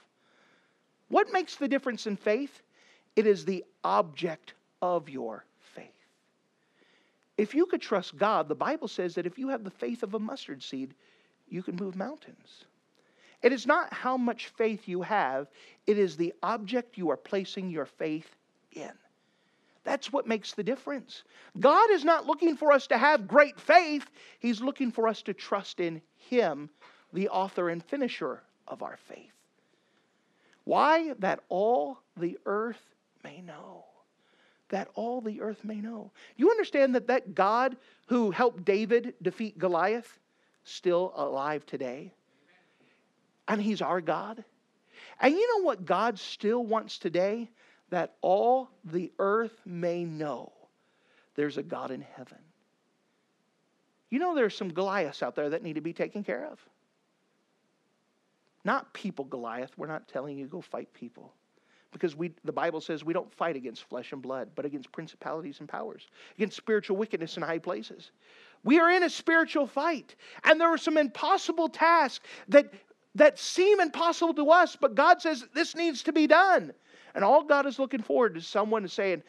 What 1.09 1.33
makes 1.33 1.57
the 1.57 1.68
difference 1.68 2.07
in 2.07 2.16
faith? 2.16 2.62
It 3.16 3.26
is 3.26 3.45
the 3.45 3.64
object 3.85 4.55
of 4.81 5.09
your 5.11 5.45
faith. 5.74 5.87
If 7.37 7.55
you 7.55 7.66
could 7.66 7.83
trust 7.83 8.16
God, 8.16 8.49
the 8.49 8.55
Bible 8.55 8.89
says 8.89 9.14
that 9.14 9.26
if 9.26 9.39
you 9.39 9.49
have 9.49 9.62
the 9.62 9.70
faith 9.70 10.03
of 10.03 10.14
a 10.14 10.18
mustard 10.18 10.62
seed, 10.62 10.95
you 11.49 11.62
can 11.62 11.76
move 11.76 11.97
mountains. 11.97 12.64
It 13.43 13.53
is 13.53 13.66
not 13.66 13.93
how 13.93 14.16
much 14.16 14.49
faith 14.49 14.89
you 14.89 15.03
have, 15.03 15.49
it 15.87 15.99
is 15.99 16.16
the 16.16 16.33
object 16.43 16.97
you 16.97 17.11
are 17.11 17.16
placing 17.16 17.70
your 17.70 17.87
faith 17.87 18.37
in. 18.72 18.93
That's 19.85 20.12
what 20.12 20.26
makes 20.26 20.53
the 20.53 20.62
difference. 20.62 21.24
God 21.59 21.91
is 21.91 22.05
not 22.05 22.26
looking 22.26 22.57
for 22.57 22.72
us 22.72 22.87
to 22.89 22.99
have 22.99 23.26
great 23.26 23.59
faith, 23.59 24.11
He's 24.39 24.61
looking 24.61 24.93
for 24.93 25.09
us 25.09 25.22
to 25.22 25.35
trust 25.35 25.81
in 25.81 26.03
Him, 26.16 26.70
the 27.12 27.28
author 27.28 27.70
and 27.70 27.83
finisher 27.83 28.43
of 28.68 28.83
our 28.83 28.97
faith. 28.97 29.33
Why? 30.64 31.14
That 31.18 31.41
all 31.49 31.99
the 32.16 32.39
earth 32.47 32.83
may 33.24 33.41
know. 33.41 33.85
That 34.68 34.89
all 34.95 35.20
the 35.20 35.41
earth 35.41 35.64
may 35.64 35.81
know. 35.81 36.12
You 36.37 36.51
understand 36.51 36.95
that 36.95 37.09
that 37.09 37.35
God 37.35 37.76
who 38.07 38.31
helped 38.31 38.64
David 38.64 39.14
defeat 39.20 39.59
Goliath 39.59 40.20
still 40.64 41.12
alive 41.16 41.66
today? 41.66 42.12
And 43.49 43.61
he's 43.61 43.83
our 43.83 44.01
God. 44.01 44.45
And 45.20 45.35
you 45.35 45.59
know 45.59 45.64
what 45.64 45.85
God 45.85 46.18
still 46.18 46.64
wants 46.64 46.99
today? 46.99 47.51
That 47.91 48.14
all 48.20 48.70
the 48.84 49.12
earth 49.18 49.61
may 49.66 50.05
know 50.05 50.53
there's 51.34 51.59
a 51.59 51.62
God 51.62 51.91
in 51.91 52.01
heaven. 52.01 52.38
You 54.11 54.18
know, 54.18 54.34
there's 54.34 54.57
some 54.57 54.72
Goliaths 54.72 55.22
out 55.22 55.36
there 55.36 55.51
that 55.51 55.62
need 55.62 55.74
to 55.74 55.80
be 55.80 55.93
taken 55.93 56.24
care 56.24 56.47
of. 56.47 56.59
Not 58.64 58.93
people, 58.93 59.24
Goliath. 59.24 59.70
We're 59.76 59.86
not 59.86 60.09
telling 60.09 60.36
you 60.36 60.47
go 60.47 60.61
fight 60.61 60.93
people. 60.93 61.32
Because 61.93 62.14
we, 62.14 62.32
the 62.45 62.53
Bible 62.53 62.80
says 62.80 63.05
we 63.05 63.12
don't 63.12 63.32
fight 63.32 63.57
against 63.57 63.82
flesh 63.84 64.12
and 64.12 64.22
blood, 64.22 64.51
but 64.55 64.64
against 64.64 64.93
principalities 64.93 65.59
and 65.59 65.68
powers, 65.68 66.07
against 66.36 66.57
spiritual 66.57 66.97
wickedness 66.97 67.36
in 67.36 67.43
high 67.43 67.59
places. 67.59 68.12
We 68.62 68.78
are 68.78 68.91
in 68.91 69.03
a 69.03 69.11
spiritual 69.11 69.66
fight, 69.66 70.14
and 70.45 70.61
there 70.61 70.68
are 70.68 70.78
some 70.78 70.97
impossible 70.97 71.68
tasks 71.68 72.24
that, 72.49 72.72
that 73.16 73.41
seem 73.41 73.80
impossible 73.80 74.34
to 74.34 74.51
us, 74.51 74.76
but 74.76 74.95
God 74.95 75.20
says 75.20 75.45
this 75.53 75.74
needs 75.74 76.05
to 76.05 76.12
be 76.12 76.28
done. 76.28 76.72
And 77.14 77.24
all 77.24 77.44
God 77.44 77.66
is 77.66 77.78
looking 77.78 78.02
forward 78.02 78.34
to 78.34 78.40
someone 78.40 78.86
saying, 78.88 79.22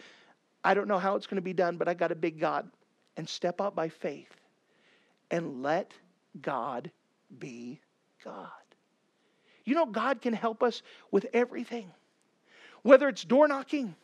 I 0.63 0.73
don't 0.73 0.87
know 0.87 0.99
how 0.99 1.15
it's 1.15 1.27
going 1.27 1.37
to 1.37 1.41
be 1.41 1.53
done, 1.53 1.77
but 1.77 1.87
I 1.87 1.93
got 1.93 2.11
a 2.11 2.15
big 2.15 2.39
God. 2.39 2.69
And 3.17 3.27
step 3.27 3.59
out 3.59 3.75
by 3.75 3.89
faith 3.89 4.33
and 5.29 5.61
let 5.61 5.91
God 6.41 6.89
be 7.39 7.81
God. 8.23 8.47
You 9.65 9.75
know, 9.75 9.85
God 9.85 10.21
can 10.21 10.33
help 10.33 10.63
us 10.63 10.81
with 11.11 11.25
everything. 11.33 11.91
Whether 12.83 13.09
it's 13.09 13.23
door 13.23 13.47
knocking, 13.47 13.95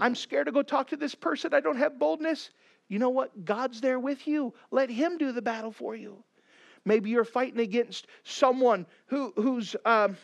I'm 0.00 0.14
scared 0.14 0.46
to 0.46 0.52
go 0.52 0.62
talk 0.62 0.88
to 0.88 0.96
this 0.96 1.14
person, 1.14 1.54
I 1.54 1.60
don't 1.60 1.76
have 1.76 1.98
boldness. 1.98 2.50
You 2.88 2.98
know 2.98 3.10
what? 3.10 3.44
God's 3.44 3.80
there 3.80 3.98
with 3.98 4.26
you. 4.26 4.54
Let 4.70 4.90
Him 4.90 5.18
do 5.18 5.32
the 5.32 5.42
battle 5.42 5.72
for 5.72 5.94
you. 5.94 6.22
Maybe 6.84 7.10
you're 7.10 7.24
fighting 7.24 7.60
against 7.60 8.06
someone 8.24 8.86
who, 9.06 9.32
who's. 9.36 9.76
Um, 9.84 10.16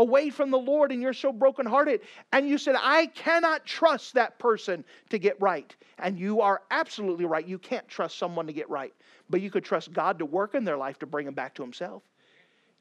away 0.00 0.30
from 0.30 0.50
the 0.50 0.58
Lord 0.58 0.92
and 0.92 1.02
you're 1.02 1.12
so 1.12 1.32
brokenhearted, 1.32 2.00
and 2.32 2.48
you 2.48 2.58
said, 2.58 2.74
I 2.78 3.06
cannot 3.06 3.66
trust 3.66 4.14
that 4.14 4.38
person 4.38 4.84
to 5.10 5.18
get 5.18 5.40
right. 5.40 5.74
And 5.98 6.18
you 6.18 6.40
are 6.40 6.62
absolutely 6.70 7.26
right. 7.26 7.46
You 7.46 7.58
can't 7.58 7.86
trust 7.86 8.18
someone 8.18 8.46
to 8.46 8.52
get 8.52 8.68
right, 8.70 8.94
but 9.28 9.42
you 9.42 9.50
could 9.50 9.64
trust 9.64 9.92
God 9.92 10.18
to 10.18 10.24
work 10.24 10.54
in 10.54 10.64
their 10.64 10.78
life 10.78 10.98
to 11.00 11.06
bring 11.06 11.26
them 11.26 11.34
back 11.34 11.54
to 11.56 11.62
Himself. 11.62 12.02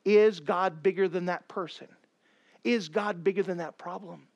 Is 0.06 0.40
God 0.40 0.82
bigger 0.82 1.10
than 1.10 1.26
that 1.26 1.48
person? 1.50 1.88
Is 2.64 2.88
God 2.88 3.24
bigger 3.24 3.44
than 3.44 3.58
that 3.58 3.78
problem? 3.78 4.28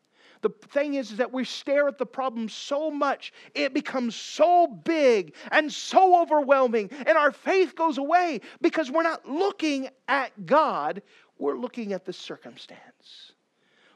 The 0.44 0.50
thing 0.72 0.96
is, 0.96 1.12
is 1.12 1.18
that 1.18 1.32
we 1.32 1.46
stare 1.46 1.88
at 1.88 1.98
the 1.98 2.06
problem 2.06 2.50
so 2.50 2.92
much, 2.92 3.32
it 3.56 3.74
becomes 3.74 4.14
so 4.14 4.68
big 4.68 5.36
and 5.52 5.72
so 5.72 6.22
overwhelming, 6.22 6.90
and 6.92 7.18
our 7.18 7.32
faith 7.32 7.76
goes 7.76 7.98
away 7.98 8.42
because 8.62 8.92
we're 8.92 9.04
not 9.04 9.26
looking 9.26 9.88
at 10.10 10.46
God, 10.46 11.02
we're 11.38 11.58
looking 11.58 11.94
at 11.94 12.06
the 12.06 12.14
circumstance. 12.14 13.34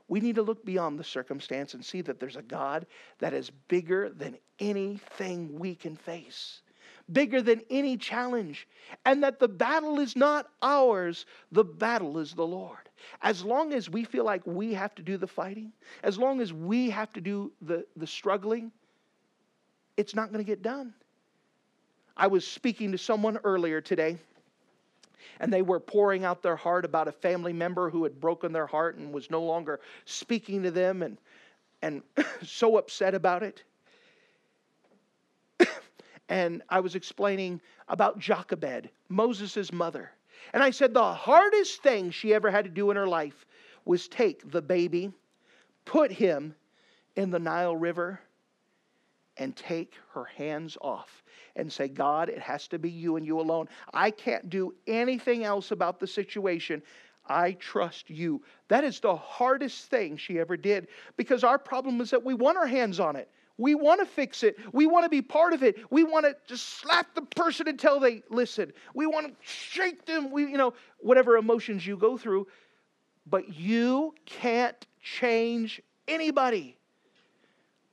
We 0.08 0.20
need 0.20 0.36
to 0.36 0.42
look 0.42 0.64
beyond 0.66 1.00
the 1.00 1.04
circumstance 1.04 1.74
and 1.74 1.84
see 1.84 2.02
that 2.02 2.20
there's 2.20 2.38
a 2.38 2.42
God 2.42 2.86
that 3.20 3.34
is 3.34 3.50
bigger 3.68 4.10
than 4.10 4.38
anything 4.60 5.60
we 5.60 5.76
can 5.76 5.96
face, 5.96 6.62
bigger 7.12 7.42
than 7.42 7.62
any 7.70 7.98
challenge, 7.98 8.68
and 9.06 9.22
that 9.24 9.40
the 9.40 9.50
battle 9.50 10.00
is 10.00 10.16
not 10.16 10.48
ours, 10.62 11.26
the 11.52 11.64
battle 11.64 12.20
is 12.20 12.34
the 12.34 12.48
Lord. 12.48 12.90
As 13.22 13.44
long 13.44 13.74
as 13.74 13.90
we 13.90 14.04
feel 14.06 14.24
like 14.24 14.42
we 14.46 14.74
have 14.74 14.96
to 14.96 15.02
do 15.02 15.18
the 15.18 15.28
fighting, 15.28 15.74
as 16.04 16.18
long 16.18 16.40
as 16.40 16.54
we 16.54 16.90
have 16.90 17.12
to 17.14 17.22
do 17.22 17.52
the, 17.62 17.86
the 17.98 18.08
struggling, 18.08 18.72
it's 19.98 20.16
not 20.16 20.32
going 20.32 20.44
to 20.44 20.50
get 20.50 20.62
done. 20.62 20.94
I 22.16 22.28
was 22.28 22.48
speaking 22.48 22.92
to 22.94 22.98
someone 22.98 23.38
earlier 23.44 23.82
today, 23.82 24.18
and 25.40 25.52
they 25.52 25.62
were 25.62 25.80
pouring 25.80 26.26
out 26.26 26.42
their 26.42 26.56
heart 26.56 26.86
about 26.86 27.08
a 27.08 27.12
family 27.12 27.54
member 27.54 27.90
who 27.90 28.04
had 28.04 28.20
broken 28.20 28.52
their 28.52 28.68
heart 28.68 28.98
and 28.98 29.14
was 29.14 29.30
no 29.30 29.42
longer 29.42 29.80
speaking 30.06 30.64
to 30.64 30.72
them 30.72 31.04
and, 31.04 31.18
and 31.82 32.02
so 32.44 32.78
upset 32.78 33.14
about 33.14 33.44
it. 33.44 33.64
and 36.30 36.62
I 36.70 36.80
was 36.80 36.96
explaining 36.96 37.62
about 37.88 38.20
Jochebed, 38.20 38.90
Moses' 39.10 39.72
mother. 39.72 40.12
And 40.54 40.64
I 40.64 40.70
said 40.70 40.94
the 40.94 41.14
hardest 41.14 41.82
thing 41.82 42.12
she 42.12 42.34
ever 42.34 42.50
had 42.50 42.66
to 42.66 42.72
do 42.72 42.92
in 42.92 42.98
her 42.98 43.08
life 43.08 43.46
was 43.86 44.08
take 44.08 44.50
the 44.52 44.62
baby, 44.62 45.12
put 45.86 46.12
him 46.12 46.56
in 47.16 47.32
the 47.32 47.40
Nile 47.40 47.76
River, 47.76 48.20
and 49.40 49.56
take 49.56 49.94
her 50.14 50.26
hands 50.26 50.78
off 50.82 51.24
and 51.56 51.72
say, 51.72 51.88
God, 51.88 52.30
it 52.30 52.40
has 52.40 52.68
to 52.70 52.80
be 52.80 52.90
you 52.90 53.16
and 53.16 53.26
you 53.26 53.40
alone. 53.40 53.68
I 53.94 54.12
can't 54.12 54.50
do 54.50 54.74
anything 54.86 55.44
else 55.44 55.72
about 55.72 56.00
the 56.00 56.08
situation. 56.08 56.82
I 57.28 57.54
trust 57.54 58.10
you. 58.10 58.42
That 58.70 58.84
is 58.84 59.00
the 59.00 59.16
hardest 59.16 59.86
thing 59.86 60.18
she 60.18 60.40
ever 60.40 60.56
did 60.56 60.88
because 61.18 61.44
our 61.44 61.60
problem 61.60 62.00
is 62.02 62.10
that 62.12 62.24
we 62.24 62.34
want 62.34 62.58
our 62.58 62.68
hands 62.68 63.00
on 63.00 63.16
it. 63.16 63.30
We 63.58 63.74
want 63.74 64.00
to 64.02 64.06
fix 64.06 64.44
it. 64.44 64.56
We 64.72 64.86
want 64.86 65.06
to 65.06 65.10
be 65.10 65.22
part 65.22 65.54
of 65.54 65.64
it. 65.64 65.78
We 65.90 66.04
want 66.04 66.26
to 66.26 66.36
just 66.46 66.80
slap 66.80 67.16
the 67.16 67.24
person 67.24 67.68
until 67.68 68.00
they 68.00 68.22
listen. 68.30 68.72
We 68.94 69.08
want 69.08 69.28
to 69.28 69.34
shake 69.42 70.06
them. 70.06 70.32
We, 70.32 70.44
you 70.44 70.58
know, 70.58 70.74
whatever 71.00 71.38
emotions 71.38 71.86
you 71.86 71.98
go 71.98 72.18
through. 72.18 72.48
But 73.26 73.56
you 73.56 74.14
can't 74.26 74.86
change 75.02 75.82
anybody. 76.08 76.78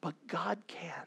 But 0.02 0.14
God 0.26 0.58
can. 0.68 1.06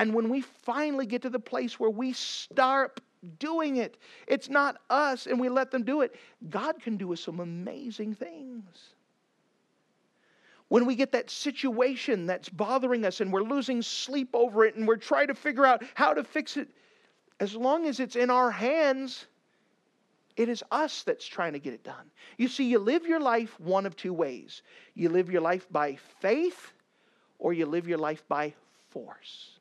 And 0.00 0.14
when 0.14 0.30
we 0.30 0.40
finally 0.40 1.04
get 1.04 1.20
to 1.22 1.30
the 1.30 1.38
place 1.38 1.78
where 1.78 1.90
we 1.90 2.14
start 2.14 3.00
doing 3.38 3.76
it, 3.76 3.98
it's 4.26 4.48
not 4.48 4.78
us 4.88 5.26
and 5.26 5.38
we 5.38 5.50
let 5.50 5.70
them 5.70 5.84
do 5.84 6.00
it, 6.00 6.14
God 6.48 6.80
can 6.80 6.96
do 6.96 7.12
us 7.12 7.20
some 7.20 7.38
amazing 7.38 8.14
things 8.14 8.94
when 10.68 10.86
we 10.86 10.94
get 10.94 11.12
that 11.12 11.28
situation 11.28 12.26
that's 12.26 12.48
bothering 12.48 13.04
us 13.04 13.20
and 13.20 13.30
we're 13.32 13.42
losing 13.42 13.82
sleep 13.82 14.30
over 14.32 14.64
it 14.64 14.76
and 14.76 14.86
we're 14.86 14.96
trying 14.96 15.26
to 15.26 15.34
figure 15.34 15.66
out 15.66 15.82
how 15.94 16.14
to 16.14 16.22
fix 16.24 16.56
it, 16.56 16.68
as 17.40 17.54
long 17.56 17.86
as 17.86 17.98
it's 17.98 18.14
in 18.14 18.30
our 18.30 18.52
hands, 18.52 19.26
it 20.36 20.48
is 20.48 20.62
us 20.70 21.02
that's 21.02 21.26
trying 21.26 21.52
to 21.52 21.58
get 21.58 21.74
it 21.74 21.82
done. 21.82 22.10
You 22.38 22.46
see, 22.48 22.64
you 22.64 22.78
live 22.78 23.04
your 23.04 23.20
life 23.20 23.58
one 23.60 23.84
of 23.84 23.96
two 23.96 24.14
ways 24.14 24.62
you 24.94 25.10
live 25.10 25.28
your 25.28 25.42
life 25.42 25.66
by 25.70 25.96
faith 26.20 26.72
or 27.38 27.52
you 27.52 27.66
live 27.66 27.86
your 27.86 27.98
life 27.98 28.22
by 28.28 28.54
force. 28.90 29.59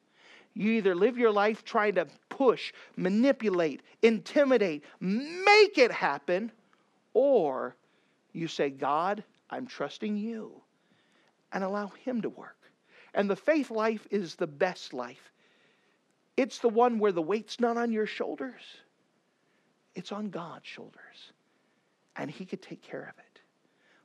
You 0.54 0.72
either 0.74 0.95
live 0.95 1.18
your 1.18 1.32
life 1.32 1.64
trying 1.64 1.95
to 1.95 2.08
push, 2.30 2.74
manipulate, 2.95 3.82
intimidate, 4.02 4.84
make 5.00 5.78
it 5.78 5.91
happen, 5.91 6.52
or 7.14 7.76
you 8.34 8.47
say, 8.47 8.70
God, 8.70 9.24
I'm 9.50 9.68
trusting 9.68 10.18
you 10.18 10.62
and 11.52 11.64
allow 11.64 11.88
Him 11.88 12.22
to 12.22 12.30
work. 12.30 12.58
And 13.14 13.30
the 13.30 13.36
faith 13.36 13.72
life 13.72 14.08
is 14.12 14.36
the 14.36 14.47
best 14.47 14.93
life. 14.93 15.32
It's 16.38 16.60
the 16.60 16.70
one 16.70 17.00
where 17.00 17.12
the 17.12 17.22
weight's 17.22 17.60
not 17.60 17.78
on 17.78 17.91
your 17.91 18.06
shoulders, 18.06 18.62
it's 19.95 20.12
on 20.12 20.30
God's 20.30 20.68
shoulders. 20.68 21.34
And 22.16 22.30
He 22.30 22.45
could 22.45 22.62
take 22.62 22.82
care 22.82 23.04
of 23.04 23.18
it. 23.18 23.29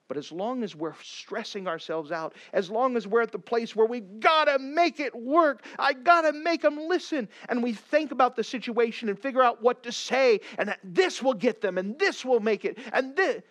But 0.07 0.17
as 0.17 0.31
long 0.31 0.63
as 0.63 0.77
we're 0.77 0.95
stressing 1.03 1.67
ourselves 1.67 2.13
out, 2.13 2.35
as 2.53 2.71
long 2.71 2.97
as 2.97 3.07
we're 3.07 3.23
at 3.23 3.33
the 3.33 3.39
place 3.39 3.75
where 3.75 3.87
we 3.87 4.01
gotta 4.01 4.59
make 4.59 5.01
it 5.01 5.15
work, 5.15 5.65
I 5.79 5.95
gotta 5.95 6.33
make 6.33 6.63
them 6.63 6.79
listen, 6.89 7.29
and 7.49 7.63
we 7.63 7.73
think 7.73 8.13
about 8.13 8.37
the 8.37 8.45
situation 8.45 9.09
and 9.09 9.19
figure 9.19 9.43
out 9.43 9.63
what 9.63 9.83
to 9.85 9.93
say, 9.93 10.41
and 10.59 10.75
this 10.85 11.23
will 11.23 11.35
get 11.35 11.61
them, 11.61 11.79
and 11.79 11.99
this 11.99 12.25
will 12.25 12.41
make 12.41 12.65
it, 12.65 12.79
and 12.93 13.17
this, 13.17 13.43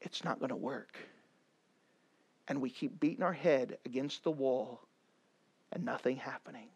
it's 0.00 0.24
not 0.24 0.40
gonna 0.40 0.56
work 0.56 0.96
and 2.48 2.60
we 2.60 2.70
keep 2.70 2.98
beating 3.00 3.22
our 3.22 3.32
head 3.32 3.78
against 3.84 4.22
the 4.24 4.30
wall 4.30 4.80
and 5.72 5.84
nothing 5.84 6.16
happening. 6.16 6.68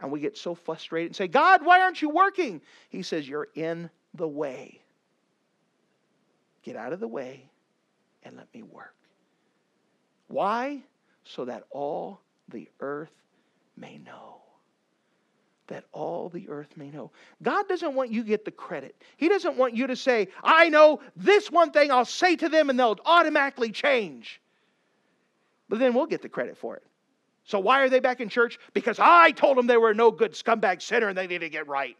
And 0.00 0.10
we 0.10 0.20
get 0.20 0.36
so 0.38 0.54
frustrated 0.54 1.10
and 1.10 1.16
say, 1.16 1.28
God, 1.28 1.64
why 1.64 1.82
aren't 1.82 2.00
you 2.00 2.08
working? 2.08 2.62
He 2.88 3.02
says, 3.02 3.28
You're 3.28 3.48
in 3.54 3.90
the 4.14 4.28
way. 4.28 4.80
Get 6.62 6.76
out 6.76 6.92
of 6.92 7.00
the 7.00 7.08
way 7.08 7.49
and 8.22 8.36
let 8.36 8.52
me 8.54 8.62
work. 8.62 8.94
Why? 10.28 10.82
So 11.24 11.44
that 11.46 11.64
all 11.70 12.20
the 12.48 12.68
earth 12.80 13.12
may 13.76 13.98
know. 13.98 14.36
That 15.68 15.84
all 15.92 16.28
the 16.28 16.48
earth 16.48 16.76
may 16.76 16.90
know. 16.90 17.12
God 17.42 17.68
doesn't 17.68 17.94
want 17.94 18.10
you 18.10 18.22
to 18.22 18.28
get 18.28 18.44
the 18.44 18.50
credit. 18.50 19.00
He 19.16 19.28
doesn't 19.28 19.56
want 19.56 19.76
you 19.76 19.86
to 19.86 19.96
say, 19.96 20.28
I 20.42 20.68
know 20.68 21.00
this 21.16 21.50
one 21.50 21.70
thing 21.70 21.90
I'll 21.90 22.04
say 22.04 22.36
to 22.36 22.48
them 22.48 22.70
and 22.70 22.78
they'll 22.78 22.98
automatically 23.04 23.70
change 23.70 24.40
but 25.70 25.78
then 25.78 25.94
we'll 25.94 26.06
get 26.06 26.20
the 26.20 26.28
credit 26.28 26.58
for 26.58 26.76
it. 26.76 26.82
So 27.44 27.58
why 27.60 27.80
are 27.80 27.88
they 27.88 28.00
back 28.00 28.20
in 28.20 28.28
church? 28.28 28.58
Because 28.74 28.98
I 28.98 29.30
told 29.30 29.56
them 29.56 29.66
they 29.66 29.76
were 29.76 29.94
no 29.94 30.10
good 30.10 30.32
scumbag 30.32 30.82
sinner 30.82 31.08
and 31.08 31.16
they 31.16 31.28
need 31.28 31.38
to 31.38 31.48
get 31.48 31.68
right. 31.68 31.96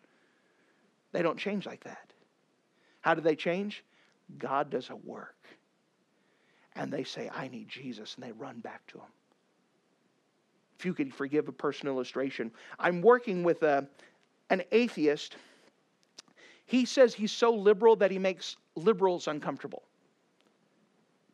They 1.12 1.22
don't 1.22 1.38
change 1.38 1.66
like 1.66 1.84
that. 1.84 2.12
How 3.00 3.14
do 3.14 3.20
they 3.20 3.36
change? 3.36 3.82
God 4.36 4.70
does 4.70 4.90
a 4.90 4.96
work. 4.96 5.36
And 6.76 6.92
they 6.92 7.04
say, 7.04 7.30
I 7.34 7.48
need 7.48 7.68
Jesus, 7.68 8.14
and 8.14 8.24
they 8.24 8.32
run 8.32 8.60
back 8.60 8.86
to 8.88 8.98
him. 8.98 9.12
If 10.78 10.86
you 10.86 10.94
could 10.94 11.12
forgive 11.12 11.48
a 11.48 11.52
personal 11.52 11.94
illustration, 11.94 12.50
I'm 12.78 13.02
working 13.02 13.42
with 13.42 13.62
a, 13.62 13.86
an 14.48 14.62
atheist. 14.72 15.36
He 16.66 16.84
says 16.84 17.12
he's 17.12 17.32
so 17.32 17.52
liberal 17.52 17.96
that 17.96 18.10
he 18.10 18.18
makes 18.18 18.56
liberals 18.76 19.28
uncomfortable. 19.28 19.82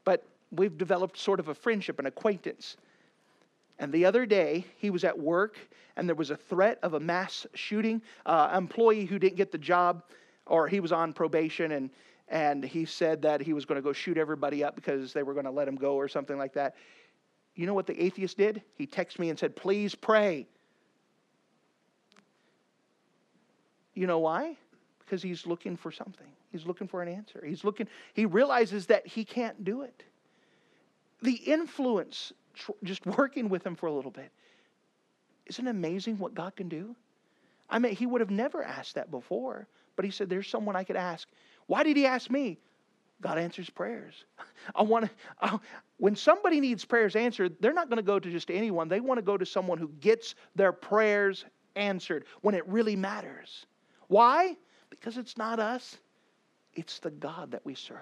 But 0.04 0.24
we've 0.50 0.76
developed 0.76 1.18
sort 1.18 1.38
of 1.38 1.48
a 1.48 1.54
friendship, 1.54 1.98
an 1.98 2.06
acquaintance. 2.06 2.76
And 3.78 3.92
the 3.92 4.04
other 4.04 4.26
day, 4.26 4.64
he 4.78 4.90
was 4.90 5.04
at 5.04 5.16
work 5.16 5.58
and 5.96 6.08
there 6.08 6.16
was 6.16 6.30
a 6.30 6.36
threat 6.36 6.78
of 6.82 6.94
a 6.94 7.00
mass 7.00 7.46
shooting. 7.54 8.02
Uh, 8.24 8.52
employee 8.56 9.06
who 9.06 9.18
didn't 9.18 9.36
get 9.36 9.50
the 9.50 9.58
job, 9.58 10.02
or 10.46 10.68
he 10.68 10.80
was 10.80 10.92
on 10.92 11.12
probation, 11.12 11.72
and, 11.72 11.90
and 12.28 12.64
he 12.64 12.84
said 12.84 13.22
that 13.22 13.40
he 13.40 13.52
was 13.52 13.64
going 13.64 13.76
to 13.76 13.82
go 13.82 13.92
shoot 13.92 14.18
everybody 14.18 14.64
up 14.64 14.74
because 14.74 15.12
they 15.12 15.22
were 15.22 15.32
going 15.32 15.44
to 15.44 15.50
let 15.50 15.68
him 15.68 15.76
go 15.76 15.94
or 15.94 16.08
something 16.08 16.38
like 16.38 16.54
that. 16.54 16.74
You 17.54 17.66
know 17.66 17.74
what 17.74 17.86
the 17.86 18.02
atheist 18.02 18.36
did? 18.36 18.62
He 18.74 18.86
texted 18.86 19.18
me 19.18 19.30
and 19.30 19.38
said, 19.38 19.56
Please 19.56 19.94
pray. 19.94 20.46
You 23.94 24.06
know 24.06 24.18
why? 24.18 24.56
Because 24.98 25.22
he's 25.22 25.46
looking 25.46 25.76
for 25.76 25.90
something. 25.90 26.26
He's 26.52 26.66
looking 26.66 26.86
for 26.86 27.02
an 27.02 27.08
answer. 27.08 27.42
He's 27.46 27.64
looking, 27.64 27.88
he 28.12 28.26
realizes 28.26 28.86
that 28.86 29.06
he 29.06 29.24
can't 29.24 29.64
do 29.64 29.82
it 29.82 30.04
the 31.22 31.34
influence, 31.34 32.32
just 32.84 33.04
working 33.06 33.48
with 33.48 33.64
him 33.64 33.74
for 33.74 33.86
a 33.86 33.92
little 33.92 34.10
bit. 34.10 34.30
Isn't 35.46 35.66
amazing 35.66 36.18
what 36.18 36.34
God 36.34 36.56
can 36.56 36.68
do? 36.68 36.94
I 37.68 37.78
mean, 37.78 37.94
he 37.94 38.06
would 38.06 38.20
have 38.20 38.30
never 38.30 38.62
asked 38.62 38.94
that 38.94 39.10
before, 39.10 39.66
but 39.96 40.04
he 40.04 40.10
said, 40.10 40.28
There's 40.28 40.48
someone 40.48 40.76
I 40.76 40.84
could 40.84 40.96
ask. 40.96 41.28
Why 41.66 41.82
did 41.82 41.96
he 41.96 42.06
ask 42.06 42.30
me? 42.30 42.58
God 43.20 43.38
answers 43.38 43.70
prayers. 43.70 44.24
I 44.74 44.82
want 44.82 45.08
to, 45.42 45.60
when 45.98 46.14
somebody 46.16 46.60
needs 46.60 46.84
prayers 46.84 47.16
answered, 47.16 47.56
they're 47.60 47.72
not 47.72 47.88
going 47.88 47.96
to 47.96 48.02
go 48.02 48.18
to 48.18 48.30
just 48.30 48.50
anyone. 48.50 48.88
They 48.88 49.00
want 49.00 49.18
to 49.18 49.22
go 49.22 49.36
to 49.36 49.46
someone 49.46 49.78
who 49.78 49.88
gets 50.00 50.34
their 50.54 50.72
prayers 50.72 51.44
answered 51.76 52.24
when 52.42 52.54
it 52.54 52.66
really 52.68 52.96
matters. 52.96 53.66
Why? 54.08 54.56
Because 54.90 55.16
it's 55.16 55.36
not 55.36 55.58
us, 55.58 55.96
it's 56.74 56.98
the 56.98 57.10
God 57.10 57.50
that 57.50 57.64
we 57.64 57.74
serve. 57.74 57.98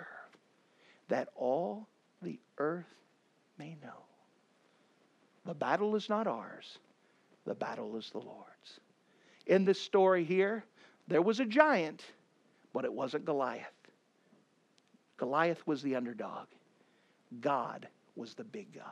That 1.09 1.29
all 1.37 1.89
the 2.23 2.41
earth 2.59 2.93
may 3.59 3.77
know. 3.83 4.05
The 5.45 5.55
battle 5.55 5.95
is 5.95 6.09
not 6.09 6.27
ours, 6.27 6.79
the 7.45 7.55
battle 7.55 7.97
is 7.97 8.11
the 8.11 8.19
Lord's. 8.19 8.81
In 9.47 9.65
this 9.65 9.81
story 9.81 10.25
here, 10.25 10.65
there 11.07 11.21
was 11.23 11.41
a 11.41 11.45
giant, 11.45 12.03
but 12.75 12.85
it 12.85 12.93
wasn't 12.93 13.25
Goliath. 13.25 13.73
Goliath 15.17 15.67
was 15.67 15.81
the 15.81 15.95
underdog, 15.95 16.49
God 17.41 17.89
was 18.17 18.35
the 18.35 18.45
big 18.45 18.67
God. 18.75 18.85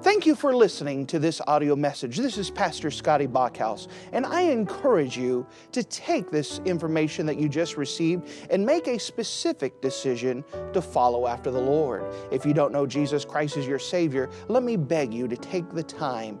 Thank 0.00 0.26
you 0.26 0.34
for 0.34 0.54
listening 0.54 1.06
to 1.08 1.18
this 1.18 1.40
audio 1.46 1.76
message. 1.76 2.16
This 2.16 2.38
is 2.38 2.50
Pastor 2.50 2.90
Scotty 2.90 3.26
Bachhaus, 3.26 3.88
and 4.12 4.24
I 4.24 4.42
encourage 4.42 5.16
you 5.16 5.46
to 5.72 5.82
take 5.82 6.30
this 6.30 6.60
information 6.64 7.26
that 7.26 7.38
you 7.38 7.48
just 7.48 7.76
received 7.76 8.28
and 8.50 8.64
make 8.64 8.86
a 8.86 8.98
specific 8.98 9.80
decision 9.80 10.44
to 10.72 10.80
follow 10.80 11.26
after 11.26 11.50
the 11.50 11.60
Lord. 11.60 12.04
If 12.32 12.46
you 12.46 12.54
don't 12.54 12.72
know 12.72 12.86
Jesus 12.86 13.24
Christ 13.24 13.56
as 13.56 13.66
your 13.66 13.78
Savior, 13.78 14.30
let 14.48 14.62
me 14.62 14.76
beg 14.76 15.12
you 15.12 15.28
to 15.28 15.36
take 15.36 15.68
the 15.70 15.82
time 15.82 16.40